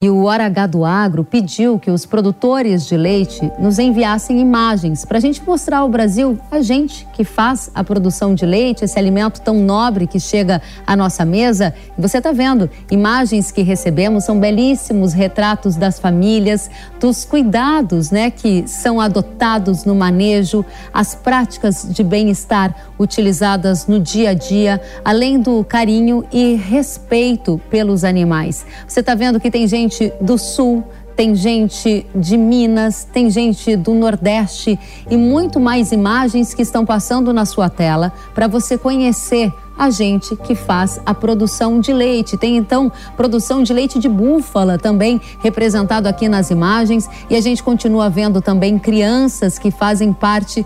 E 0.00 0.08
o 0.08 0.26
Hora 0.26 0.46
H 0.46 0.68
do 0.68 0.84
Agro 0.84 1.24
pediu 1.24 1.76
que 1.76 1.90
os 1.90 2.06
produtores 2.06 2.86
de 2.86 2.96
leite 2.96 3.50
nos 3.58 3.80
enviassem 3.80 4.38
imagens 4.38 5.04
para 5.04 5.18
a 5.18 5.20
gente 5.20 5.42
mostrar 5.44 5.78
ao 5.78 5.88
Brasil, 5.88 6.38
a 6.52 6.62
gente 6.62 7.04
que 7.14 7.24
faz 7.24 7.68
a 7.74 7.82
produção 7.82 8.32
de 8.32 8.46
leite, 8.46 8.84
esse 8.84 8.96
alimento 8.96 9.40
tão 9.40 9.56
nobre 9.56 10.06
que 10.06 10.20
chega 10.20 10.62
à 10.86 10.94
nossa 10.94 11.24
mesa. 11.24 11.74
E 11.98 12.00
você 12.00 12.18
está 12.18 12.30
vendo, 12.30 12.70
imagens 12.88 13.50
que 13.50 13.62
recebemos 13.62 14.22
são 14.22 14.38
belíssimos 14.38 15.12
retratos 15.12 15.74
das 15.74 15.98
famílias, 15.98 16.70
dos 17.00 17.24
cuidados 17.24 18.12
né, 18.12 18.30
que 18.30 18.68
são 18.68 19.00
adotados 19.00 19.84
no 19.84 19.96
manejo, 19.96 20.64
as 20.94 21.16
práticas 21.16 21.84
de 21.90 22.04
bem-estar 22.04 22.87
utilizadas 22.98 23.86
no 23.86 24.00
dia 24.00 24.30
a 24.30 24.34
dia, 24.34 24.80
além 25.04 25.40
do 25.40 25.64
carinho 25.64 26.24
e 26.32 26.54
respeito 26.54 27.60
pelos 27.70 28.04
animais. 28.04 28.66
Você 28.86 29.00
está 29.00 29.14
vendo 29.14 29.40
que 29.40 29.50
tem 29.50 29.66
gente 29.66 30.12
do 30.20 30.36
Sul, 30.36 30.84
tem 31.18 31.34
gente 31.34 32.06
de 32.14 32.36
Minas, 32.36 33.02
tem 33.02 33.28
gente 33.28 33.74
do 33.74 33.92
Nordeste 33.92 34.78
e 35.10 35.16
muito 35.16 35.58
mais 35.58 35.90
imagens 35.90 36.54
que 36.54 36.62
estão 36.62 36.86
passando 36.86 37.32
na 37.32 37.44
sua 37.44 37.68
tela 37.68 38.12
para 38.32 38.46
você 38.46 38.78
conhecer 38.78 39.52
a 39.76 39.90
gente 39.90 40.36
que 40.36 40.54
faz 40.54 41.00
a 41.04 41.12
produção 41.12 41.80
de 41.80 41.92
leite. 41.92 42.36
Tem 42.36 42.56
então 42.56 42.90
produção 43.16 43.64
de 43.64 43.72
leite 43.72 43.98
de 43.98 44.08
búfala 44.08 44.78
também 44.78 45.20
representado 45.40 46.06
aqui 46.06 46.28
nas 46.28 46.50
imagens 46.50 47.10
e 47.28 47.34
a 47.34 47.40
gente 47.40 47.64
continua 47.64 48.08
vendo 48.08 48.40
também 48.40 48.78
crianças 48.78 49.58
que 49.58 49.72
fazem 49.72 50.12
parte 50.12 50.64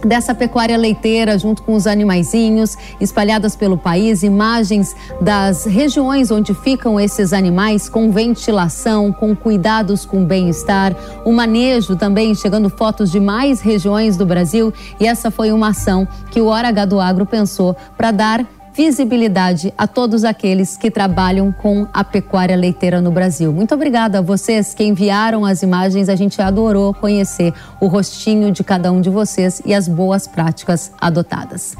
dessa 0.00 0.34
pecuária 0.34 0.76
leiteira 0.76 1.38
junto 1.38 1.62
com 1.62 1.74
os 1.74 1.86
animaizinhos 1.86 2.76
espalhadas 3.00 3.56
pelo 3.56 3.78
país, 3.78 4.22
imagens 4.22 4.94
das 5.20 5.64
regiões 5.64 6.30
onde 6.30 6.54
ficam 6.54 6.98
esses 6.98 7.32
animais 7.32 7.88
com 7.88 8.10
ventilação, 8.10 9.12
com 9.12 9.34
cuidados 9.34 10.04
com 10.04 10.24
bem-estar, 10.24 10.94
o 11.24 11.32
manejo 11.32 11.96
também, 11.96 12.34
chegando 12.34 12.68
fotos 12.68 13.10
de 13.10 13.20
mais 13.20 13.60
regiões 13.60 14.16
do 14.16 14.26
Brasil. 14.26 14.72
E 15.00 15.06
essa 15.06 15.30
foi 15.30 15.52
uma 15.52 15.68
ação 15.68 16.06
que 16.30 16.40
o 16.40 16.46
Hora 16.46 16.68
H 16.68 16.84
do 16.84 17.00
Agro 17.00 17.26
pensou 17.26 17.76
para 17.96 18.10
dar 18.10 18.57
visibilidade 18.78 19.74
a 19.76 19.88
todos 19.88 20.22
aqueles 20.22 20.76
que 20.76 20.88
trabalham 20.88 21.50
com 21.50 21.88
a 21.92 22.04
pecuária 22.04 22.54
leiteira 22.54 23.00
no 23.00 23.10
Brasil. 23.10 23.52
Muito 23.52 23.74
obrigada 23.74 24.20
a 24.20 24.22
vocês 24.22 24.72
que 24.72 24.84
enviaram 24.84 25.44
as 25.44 25.64
imagens. 25.64 26.08
A 26.08 26.14
gente 26.14 26.40
adorou 26.40 26.94
conhecer 26.94 27.52
o 27.80 27.88
rostinho 27.88 28.52
de 28.52 28.62
cada 28.62 28.92
um 28.92 29.00
de 29.00 29.10
vocês 29.10 29.60
e 29.66 29.74
as 29.74 29.88
boas 29.88 30.28
práticas 30.28 30.92
adotadas. 31.00 31.76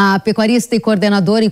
A 0.00 0.20
pecuarista 0.20 0.76
e 0.76 0.80
coordenadora 0.80 1.44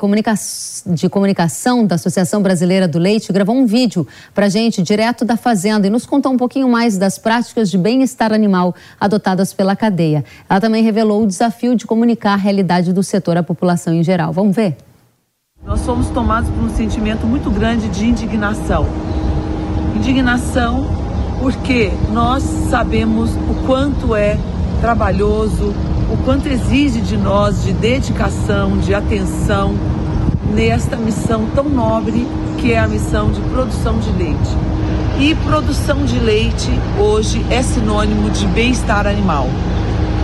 de 0.87 1.09
comunicação 1.09 1.85
da 1.85 1.97
Associação 1.97 2.41
Brasileira 2.41 2.87
do 2.87 2.97
Leite 2.97 3.33
gravou 3.33 3.57
um 3.57 3.67
vídeo 3.67 4.07
para 4.33 4.49
gente 4.49 4.85
direto 4.85 5.25
da 5.25 5.37
fazenda 5.37 5.89
e 5.89 5.91
nos 5.91 6.07
contou 6.07 6.31
um 6.31 6.37
pouquinho 6.37 6.69
mais 6.69 6.97
das 6.97 7.19
práticas 7.19 7.69
de 7.69 7.77
bem-estar 7.77 8.33
animal 8.33 8.73
adotadas 9.01 9.53
pela 9.53 9.75
cadeia. 9.75 10.25
Ela 10.49 10.61
também 10.61 10.85
revelou 10.85 11.25
o 11.25 11.27
desafio 11.27 11.75
de 11.75 11.85
comunicar 11.87 12.35
a 12.35 12.37
realidade 12.37 12.93
do 12.93 13.03
setor 13.03 13.37
à 13.37 13.43
população 13.43 13.93
em 13.93 14.05
geral. 14.05 14.33
Vamos 14.33 14.55
ver? 14.55 14.77
Nós 15.65 15.81
somos 15.81 16.09
tomados 16.11 16.49
por 16.49 16.63
um 16.63 16.71
sentimento 16.71 17.27
muito 17.27 17.51
grande 17.51 17.89
de 17.89 18.07
indignação. 18.07 18.87
Indignação 19.97 20.87
porque 21.41 21.91
nós 22.13 22.45
sabemos 22.71 23.33
o 23.35 23.67
quanto 23.67 24.15
é 24.15 24.39
trabalhoso, 24.81 25.75
o 26.11 26.17
quanto 26.19 26.47
exige 26.47 27.01
de 27.01 27.17
nós 27.17 27.65
de 27.65 27.73
dedicação, 27.73 28.79
de 28.79 28.95
atenção 28.95 29.75
nesta 30.55 30.97
missão 30.97 31.47
tão 31.55 31.69
nobre 31.69 32.27
que 32.59 32.73
é 32.73 32.79
a 32.79 32.87
missão 32.87 33.31
de 33.31 33.41
produção 33.41 33.99
de 33.99 34.11
leite. 34.13 34.57
E 35.19 35.35
produção 35.35 36.05
de 36.05 36.19
leite 36.19 36.71
hoje 36.99 37.45
é 37.51 37.63
sinônimo 37.63 38.31
de 38.31 38.47
bem-estar 38.49 39.07
animal. 39.07 39.49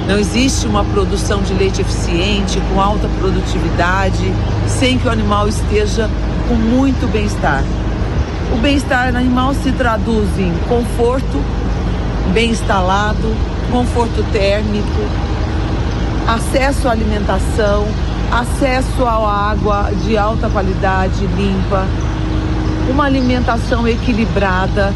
Não 0.06 0.18
existe 0.18 0.66
uma 0.66 0.84
produção 0.84 1.42
de 1.42 1.54
leite 1.54 1.80
eficiente, 1.80 2.60
com 2.72 2.80
alta 2.80 3.08
produtividade, 3.18 4.32
sem 4.68 4.98
que 4.98 5.06
o 5.06 5.10
animal 5.10 5.48
esteja 5.48 6.08
com 6.48 6.54
muito 6.54 7.10
bem-estar. 7.10 7.62
O 8.52 8.58
bem-estar 8.58 9.14
animal 9.16 9.54
se 9.54 9.72
traduz 9.72 10.28
em 10.38 10.52
conforto, 10.68 11.42
bem 12.32 12.50
instalado, 12.50 13.34
conforto 13.70 14.22
térmico, 14.32 15.31
acesso 16.26 16.88
à 16.88 16.92
alimentação, 16.92 17.86
acesso 18.30 19.04
à 19.04 19.50
água 19.50 19.90
de 20.04 20.16
alta 20.16 20.48
qualidade, 20.48 21.26
limpa, 21.26 21.86
uma 22.90 23.04
alimentação 23.04 23.86
equilibrada 23.86 24.92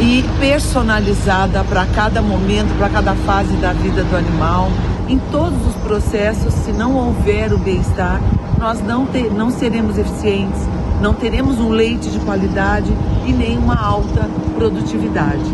e 0.00 0.24
personalizada 0.38 1.64
para 1.64 1.86
cada 1.86 2.20
momento, 2.20 2.76
para 2.78 2.88
cada 2.88 3.14
fase 3.14 3.54
da 3.56 3.72
vida 3.72 4.02
do 4.04 4.16
animal. 4.16 4.70
Em 5.08 5.18
todos 5.30 5.66
os 5.66 5.74
processos, 5.76 6.52
se 6.52 6.72
não 6.72 6.94
houver 6.96 7.52
o 7.52 7.58
bem-estar, 7.58 8.20
nós 8.58 8.82
não, 8.82 9.06
ter, 9.06 9.30
não 9.30 9.50
seremos 9.50 9.96
eficientes, 9.98 10.60
não 11.00 11.14
teremos 11.14 11.58
um 11.58 11.70
leite 11.70 12.10
de 12.10 12.18
qualidade 12.20 12.92
e 13.26 13.32
nem 13.32 13.56
uma 13.58 13.76
alta 13.76 14.28
produtividade. 14.56 15.44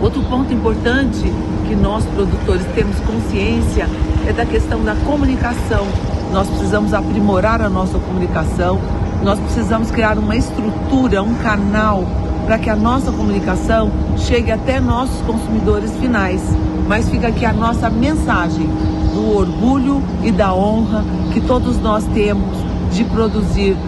Outro 0.00 0.22
ponto 0.24 0.52
importante 0.52 1.32
que 1.72 1.76
nós 1.76 2.04
produtores 2.04 2.66
temos 2.74 3.00
consciência 3.00 3.88
é 4.26 4.32
da 4.34 4.44
questão 4.44 4.84
da 4.84 4.94
comunicação. 4.94 5.86
Nós 6.30 6.46
precisamos 6.46 6.92
aprimorar 6.92 7.62
a 7.62 7.70
nossa 7.70 7.98
comunicação, 7.98 8.78
nós 9.22 9.40
precisamos 9.40 9.90
criar 9.90 10.18
uma 10.18 10.36
estrutura, 10.36 11.22
um 11.22 11.34
canal 11.36 12.04
para 12.44 12.58
que 12.58 12.68
a 12.68 12.76
nossa 12.76 13.10
comunicação 13.10 13.90
chegue 14.18 14.50
até 14.52 14.80
nossos 14.80 15.18
consumidores 15.22 15.90
finais. 15.96 16.42
Mas 16.86 17.08
fica 17.08 17.28
aqui 17.28 17.46
a 17.46 17.54
nossa 17.54 17.88
mensagem 17.88 18.68
do 19.14 19.34
orgulho 19.34 20.02
e 20.22 20.30
da 20.30 20.52
honra 20.54 21.02
que 21.32 21.40
todos 21.40 21.80
nós 21.80 22.04
temos 22.12 22.54
de 22.90 23.02
produzir 23.04 23.78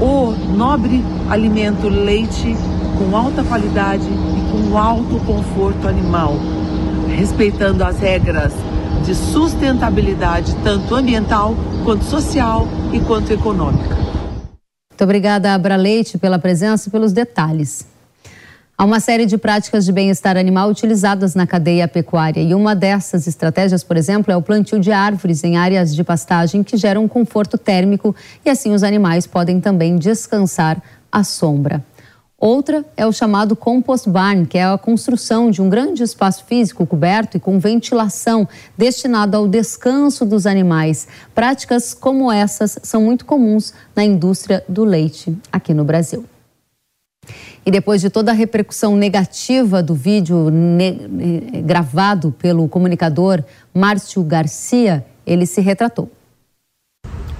o 0.00 0.30
nobre 0.54 1.04
alimento 1.28 1.88
leite 1.88 2.56
com 2.96 3.16
alta 3.16 3.42
qualidade 3.42 4.06
e 4.06 4.52
com 4.52 4.78
alto 4.78 5.16
conforto 5.26 5.88
animal 5.88 6.36
respeitando 7.14 7.84
as 7.84 7.98
regras 7.98 8.52
de 9.04 9.14
sustentabilidade, 9.14 10.54
tanto 10.62 10.94
ambiental, 10.94 11.54
quanto 11.84 12.04
social 12.04 12.66
e 12.92 13.00
quanto 13.00 13.32
econômica. 13.32 13.96
Muito 14.90 15.04
obrigada, 15.04 15.52
Abra 15.52 15.76
Leite, 15.76 16.18
pela 16.18 16.38
presença 16.38 16.88
e 16.88 16.92
pelos 16.92 17.12
detalhes. 17.12 17.86
Há 18.76 18.84
uma 18.84 19.00
série 19.00 19.26
de 19.26 19.38
práticas 19.38 19.84
de 19.84 19.92
bem-estar 19.92 20.36
animal 20.36 20.68
utilizadas 20.68 21.34
na 21.34 21.46
cadeia 21.46 21.86
pecuária 21.86 22.40
e 22.40 22.54
uma 22.54 22.74
dessas 22.74 23.26
estratégias, 23.26 23.84
por 23.84 23.96
exemplo, 23.96 24.32
é 24.32 24.36
o 24.36 24.42
plantio 24.42 24.80
de 24.80 24.90
árvores 24.90 25.44
em 25.44 25.56
áreas 25.56 25.94
de 25.94 26.02
pastagem 26.02 26.62
que 26.62 26.76
geram 26.76 27.06
conforto 27.06 27.58
térmico 27.58 28.14
e 28.44 28.50
assim 28.50 28.72
os 28.72 28.82
animais 28.82 29.26
podem 29.26 29.60
também 29.60 29.96
descansar 29.96 30.82
à 31.10 31.22
sombra. 31.22 31.84
Outra 32.44 32.84
é 32.96 33.06
o 33.06 33.12
chamado 33.12 33.54
compost 33.54 34.10
barn, 34.10 34.44
que 34.46 34.58
é 34.58 34.64
a 34.64 34.76
construção 34.76 35.48
de 35.48 35.62
um 35.62 35.68
grande 35.68 36.02
espaço 36.02 36.44
físico 36.44 36.84
coberto 36.84 37.36
e 37.36 37.40
com 37.40 37.60
ventilação 37.60 38.48
destinado 38.76 39.36
ao 39.36 39.46
descanso 39.46 40.26
dos 40.26 40.44
animais. 40.44 41.06
Práticas 41.36 41.94
como 41.94 42.32
essas 42.32 42.80
são 42.82 43.02
muito 43.04 43.24
comuns 43.24 43.72
na 43.94 44.02
indústria 44.02 44.64
do 44.68 44.82
leite 44.82 45.38
aqui 45.52 45.72
no 45.72 45.84
Brasil. 45.84 46.24
E 47.64 47.70
depois 47.70 48.00
de 48.00 48.10
toda 48.10 48.32
a 48.32 48.34
repercussão 48.34 48.96
negativa 48.96 49.80
do 49.80 49.94
vídeo 49.94 50.50
ne 50.50 51.62
gravado 51.64 52.32
pelo 52.32 52.68
comunicador 52.68 53.44
Márcio 53.72 54.20
Garcia, 54.24 55.06
ele 55.24 55.46
se 55.46 55.60
retratou. 55.60 56.10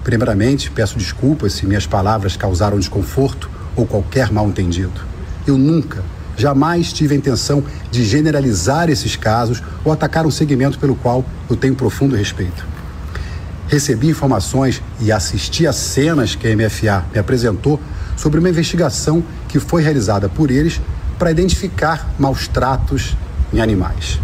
Primeiramente, 0.05 0.71
peço 0.71 0.97
desculpas 0.97 1.55
se 1.55 1.67
minhas 1.67 1.89
palavras 1.89 2.37
causaram 2.37 2.79
desconforto 2.79 3.51
ou 3.77 3.87
qualquer 3.87 4.31
mal-entendido. 4.31 5.01
Eu 5.47 5.59
nunca, 5.59 6.03
jamais 6.37 6.93
tive 6.93 7.15
a 7.15 7.19
intenção 7.19 7.63
de 7.91 8.05
generalizar 8.05 8.91
esses 8.91 9.17
casos 9.17 9.63
ou 9.85 9.93
atacar 9.93 10.27
um 10.27 10.31
segmento 10.31 10.79
pelo 10.79 10.95
qual 10.95 11.25
eu 11.49 11.57
tenho 11.57 11.75
profundo 11.75 12.17
respeito. 12.17 12.67
Recebi 13.69 14.09
informações 14.09 14.83
e 15.01 15.11
assisti 15.11 15.67
a 15.67 15.73
cenas 15.73 16.35
que 16.35 16.47
a 16.47 16.55
MFA 16.55 17.07
me 17.13 17.19
apresentou 17.19 17.81
sobre 18.17 18.39
uma 18.39 18.51
investigação 18.51 19.23
que 19.49 19.59
foi 19.59 19.83
realizada 19.83 20.29
por 20.29 20.51
eles 20.51 20.81
para 21.19 21.31
identificar 21.31 22.15
maus 22.19 22.47
tratos 22.49 23.17
em 23.53 23.61
animais, 23.61 24.19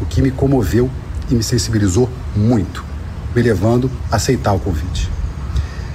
o 0.00 0.06
que 0.06 0.22
me 0.22 0.30
comoveu 0.30 0.90
e 1.30 1.34
me 1.34 1.42
sensibilizou 1.42 2.08
muito, 2.36 2.84
me 3.34 3.42
levando 3.42 3.90
a 4.10 4.16
aceitar 4.16 4.52
o 4.52 4.60
convite. 4.60 5.10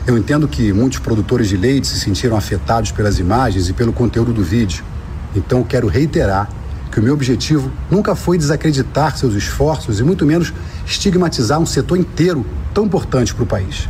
Eu 0.07 0.17
entendo 0.17 0.47
que 0.47 0.71
muitos 0.71 0.99
produtores 0.99 1.49
de 1.49 1.57
leite 1.57 1.85
se 1.85 1.99
sentiram 1.99 2.37
afetados 2.37 2.93
pelas 2.93 3.19
imagens 3.19 3.67
e 3.67 3.73
pelo 3.73 3.91
conteúdo 3.91 4.31
do 4.31 4.41
vídeo. 4.41 4.81
Então 5.35 5.61
quero 5.63 5.85
reiterar 5.87 6.49
que 6.89 6.97
o 6.97 7.03
meu 7.03 7.13
objetivo 7.13 7.69
nunca 7.91 8.15
foi 8.15 8.37
desacreditar 8.37 9.17
seus 9.17 9.33
esforços 9.33 9.99
e 9.99 10.03
muito 10.03 10.25
menos 10.25 10.53
estigmatizar 10.85 11.59
um 11.59 11.65
setor 11.65 11.97
inteiro 11.97 12.45
tão 12.73 12.85
importante 12.85 13.35
para 13.35 13.43
o 13.43 13.45
país. 13.45 13.89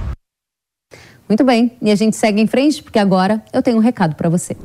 Muito 1.29 1.43
bem, 1.43 1.77
e 1.79 1.91
a 1.91 1.95
gente 1.95 2.15
segue 2.15 2.41
em 2.41 2.47
frente 2.47 2.81
porque 2.81 2.97
agora 2.97 3.43
eu 3.53 3.61
tenho 3.61 3.77
um 3.77 3.81
recado 3.81 4.15
para 4.15 4.27
você. 4.27 4.57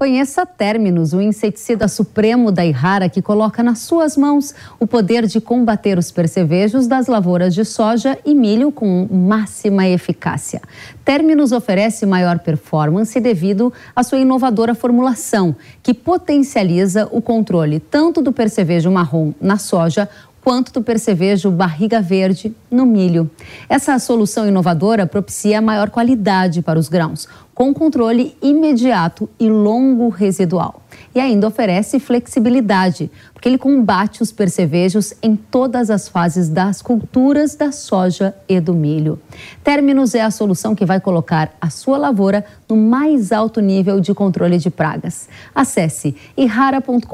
Conheça 0.00 0.46
Terminus, 0.46 1.12
o 1.12 1.20
inseticida 1.20 1.86
supremo 1.86 2.50
da 2.50 2.64
Irrara 2.64 3.06
que 3.06 3.20
coloca 3.20 3.62
nas 3.62 3.80
suas 3.80 4.16
mãos 4.16 4.54
o 4.78 4.86
poder 4.86 5.26
de 5.26 5.42
combater 5.42 5.98
os 5.98 6.10
percevejos 6.10 6.86
das 6.86 7.06
lavouras 7.06 7.54
de 7.54 7.66
soja 7.66 8.18
e 8.24 8.34
milho 8.34 8.72
com 8.72 9.06
máxima 9.12 9.86
eficácia. 9.86 10.62
Terminus 11.04 11.52
oferece 11.52 12.06
maior 12.06 12.38
performance 12.38 13.20
devido 13.20 13.70
à 13.94 14.02
sua 14.02 14.16
inovadora 14.16 14.74
formulação, 14.74 15.54
que 15.82 15.92
potencializa 15.92 17.06
o 17.12 17.20
controle 17.20 17.78
tanto 17.78 18.22
do 18.22 18.32
percevejo 18.32 18.90
marrom 18.90 19.34
na 19.38 19.58
soja 19.58 20.08
quanto 20.42 20.72
do 20.72 20.82
percevejo 20.82 21.50
barriga 21.50 22.00
verde 22.00 22.54
no 22.70 22.86
milho. 22.86 23.30
Essa 23.68 23.98
solução 23.98 24.48
inovadora 24.48 25.06
propicia 25.06 25.60
maior 25.60 25.90
qualidade 25.90 26.62
para 26.62 26.78
os 26.78 26.88
grãos, 26.88 27.28
com 27.60 27.74
controle 27.74 28.34
imediato 28.40 29.28
e 29.38 29.46
longo 29.46 30.08
residual. 30.08 30.82
E 31.14 31.20
ainda 31.20 31.46
oferece 31.46 32.00
flexibilidade, 32.00 33.10
porque 33.34 33.50
ele 33.50 33.58
combate 33.58 34.22
os 34.22 34.32
percevejos 34.32 35.12
em 35.22 35.36
todas 35.36 35.90
as 35.90 36.08
fases 36.08 36.48
das 36.48 36.80
culturas 36.80 37.54
da 37.54 37.70
soja 37.70 38.34
e 38.48 38.58
do 38.60 38.72
milho. 38.72 39.20
Terminus 39.62 40.14
é 40.14 40.22
a 40.22 40.30
solução 40.30 40.74
que 40.74 40.86
vai 40.86 41.00
colocar 41.00 41.54
a 41.60 41.68
sua 41.68 41.98
lavoura 41.98 42.46
no 42.66 42.78
mais 42.78 43.30
alto 43.30 43.60
nível 43.60 44.00
de 44.00 44.14
controle 44.14 44.56
de 44.56 44.70
pragas. 44.70 45.28
Acesse 45.54 46.16
irrara.com.br 46.38 47.04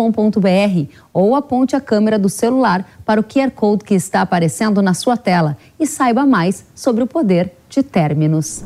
ou 1.12 1.34
aponte 1.34 1.74
a 1.74 1.80
câmera 1.80 2.20
do 2.20 2.28
celular 2.28 2.88
para 3.04 3.20
o 3.20 3.24
QR 3.24 3.50
Code 3.50 3.82
que 3.82 3.94
está 3.94 4.20
aparecendo 4.20 4.80
na 4.80 4.94
sua 4.94 5.16
tela 5.16 5.56
e 5.76 5.88
saiba 5.88 6.24
mais 6.24 6.64
sobre 6.72 7.02
o 7.02 7.06
poder 7.08 7.52
de 7.68 7.82
Terminus. 7.82 8.62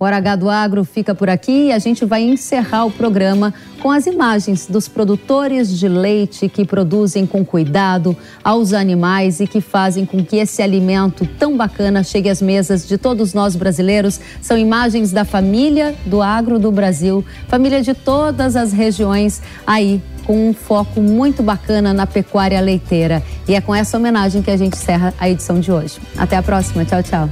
O 0.00 0.06
Hora 0.06 0.16
H 0.16 0.36
do 0.36 0.48
Agro 0.48 0.82
fica 0.82 1.14
por 1.14 1.28
aqui 1.28 1.66
e 1.66 1.72
a 1.72 1.78
gente 1.78 2.06
vai 2.06 2.22
encerrar 2.22 2.86
o 2.86 2.90
programa 2.90 3.52
com 3.82 3.90
as 3.90 4.06
imagens 4.06 4.66
dos 4.66 4.88
produtores 4.88 5.78
de 5.78 5.86
leite 5.88 6.48
que 6.48 6.64
produzem 6.64 7.26
com 7.26 7.44
cuidado 7.44 8.16
aos 8.42 8.72
animais 8.72 9.40
e 9.40 9.46
que 9.46 9.60
fazem 9.60 10.06
com 10.06 10.24
que 10.24 10.36
esse 10.36 10.62
alimento 10.62 11.28
tão 11.38 11.54
bacana 11.54 12.02
chegue 12.02 12.30
às 12.30 12.40
mesas 12.40 12.88
de 12.88 12.96
todos 12.96 13.34
nós 13.34 13.54
brasileiros. 13.54 14.18
São 14.40 14.56
imagens 14.56 15.12
da 15.12 15.26
família 15.26 15.94
do 16.06 16.22
agro 16.22 16.58
do 16.58 16.72
Brasil, 16.72 17.22
família 17.46 17.82
de 17.82 17.92
todas 17.92 18.56
as 18.56 18.72
regiões 18.72 19.42
aí 19.66 20.00
com 20.24 20.48
um 20.48 20.54
foco 20.54 21.02
muito 21.02 21.42
bacana 21.42 21.92
na 21.92 22.06
pecuária 22.06 22.58
leiteira. 22.62 23.22
E 23.46 23.54
é 23.54 23.60
com 23.60 23.74
essa 23.74 23.98
homenagem 23.98 24.40
que 24.40 24.50
a 24.50 24.56
gente 24.56 24.78
encerra 24.78 25.12
a 25.20 25.28
edição 25.28 25.60
de 25.60 25.70
hoje. 25.70 25.98
Até 26.16 26.38
a 26.38 26.42
próxima. 26.42 26.86
Tchau, 26.86 27.02
tchau. 27.02 27.28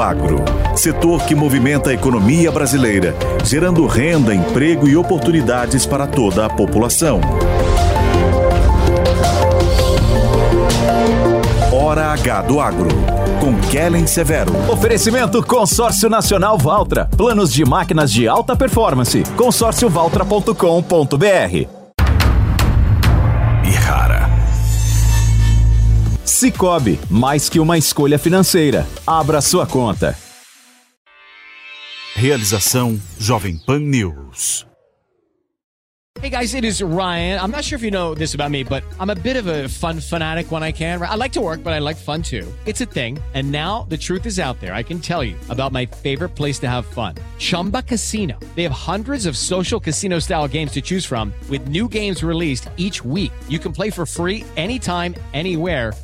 Agro, 0.00 0.42
setor 0.74 1.22
que 1.24 1.34
movimenta 1.34 1.90
a 1.90 1.94
economia 1.94 2.50
brasileira, 2.50 3.14
gerando 3.44 3.86
renda, 3.86 4.34
emprego 4.34 4.88
e 4.88 4.96
oportunidades 4.96 5.84
para 5.86 6.06
toda 6.06 6.46
a 6.46 6.50
população. 6.50 7.20
Hora 11.72 12.12
H 12.12 12.42
do 12.42 12.60
Agro, 12.60 12.88
com 13.40 13.54
Kellen 13.70 14.06
Severo. 14.06 14.52
Oferecimento 14.70 15.42
Consórcio 15.42 16.08
Nacional 16.08 16.56
Valtra. 16.56 17.10
Planos 17.16 17.52
de 17.52 17.64
máquinas 17.64 18.12
de 18.12 18.28
alta 18.28 18.54
performance. 18.56 19.24
consórciovaltra.com.br 19.36 21.73
Cicobi, 26.44 27.00
mais 27.08 27.48
que 27.48 27.58
uma 27.58 27.78
escolha 27.78 28.18
financeira. 28.18 28.86
Abra 29.06 29.40
sua 29.40 29.66
conta. 29.66 30.14
Realização 32.14 33.00
Jovem 33.18 33.56
Pan 33.56 33.78
News. 33.78 34.66
Hey 36.20 36.28
guys, 36.28 36.54
it 36.54 36.66
is 36.66 36.82
Ryan. 36.82 37.40
I'm 37.40 37.50
not 37.50 37.64
sure 37.64 37.76
if 37.76 37.82
you 37.82 37.90
know 37.90 38.14
this 38.14 38.34
about 38.34 38.50
me, 38.50 38.62
but 38.62 38.84
I'm 39.00 39.08
a 39.08 39.14
bit 39.14 39.36
of 39.36 39.46
a 39.46 39.68
fun 39.68 40.00
fanatic 40.00 40.52
when 40.52 40.62
I 40.62 40.70
can. 40.70 41.02
I 41.02 41.16
like 41.16 41.32
to 41.32 41.40
work, 41.40 41.62
but 41.64 41.72
I 41.72 41.78
like 41.78 41.96
fun 41.96 42.22
too. 42.22 42.46
It's 42.66 42.82
a 42.82 42.86
thing. 42.86 43.18
And 43.32 43.50
now 43.50 43.86
the 43.88 43.96
truth 43.96 44.26
is 44.26 44.38
out 44.38 44.60
there. 44.60 44.74
I 44.74 44.82
can 44.82 45.00
tell 45.00 45.24
you 45.24 45.36
about 45.48 45.72
my 45.72 45.86
favorite 45.86 46.34
place 46.36 46.58
to 46.60 46.68
have 46.68 46.84
fun 46.84 47.14
Chumba 47.38 47.80
Casino. 47.82 48.38
They 48.54 48.64
have 48.64 48.72
hundreds 48.72 49.24
of 49.24 49.34
social 49.34 49.80
casino 49.80 50.18
style 50.18 50.46
games 50.46 50.72
to 50.72 50.82
choose 50.82 51.06
from, 51.06 51.32
with 51.48 51.68
new 51.68 51.88
games 51.88 52.22
released 52.22 52.68
each 52.76 53.02
week. 53.02 53.32
You 53.48 53.58
can 53.58 53.72
play 53.72 53.88
for 53.88 54.04
free 54.04 54.44
anytime, 54.58 55.14
anywhere 55.32 55.94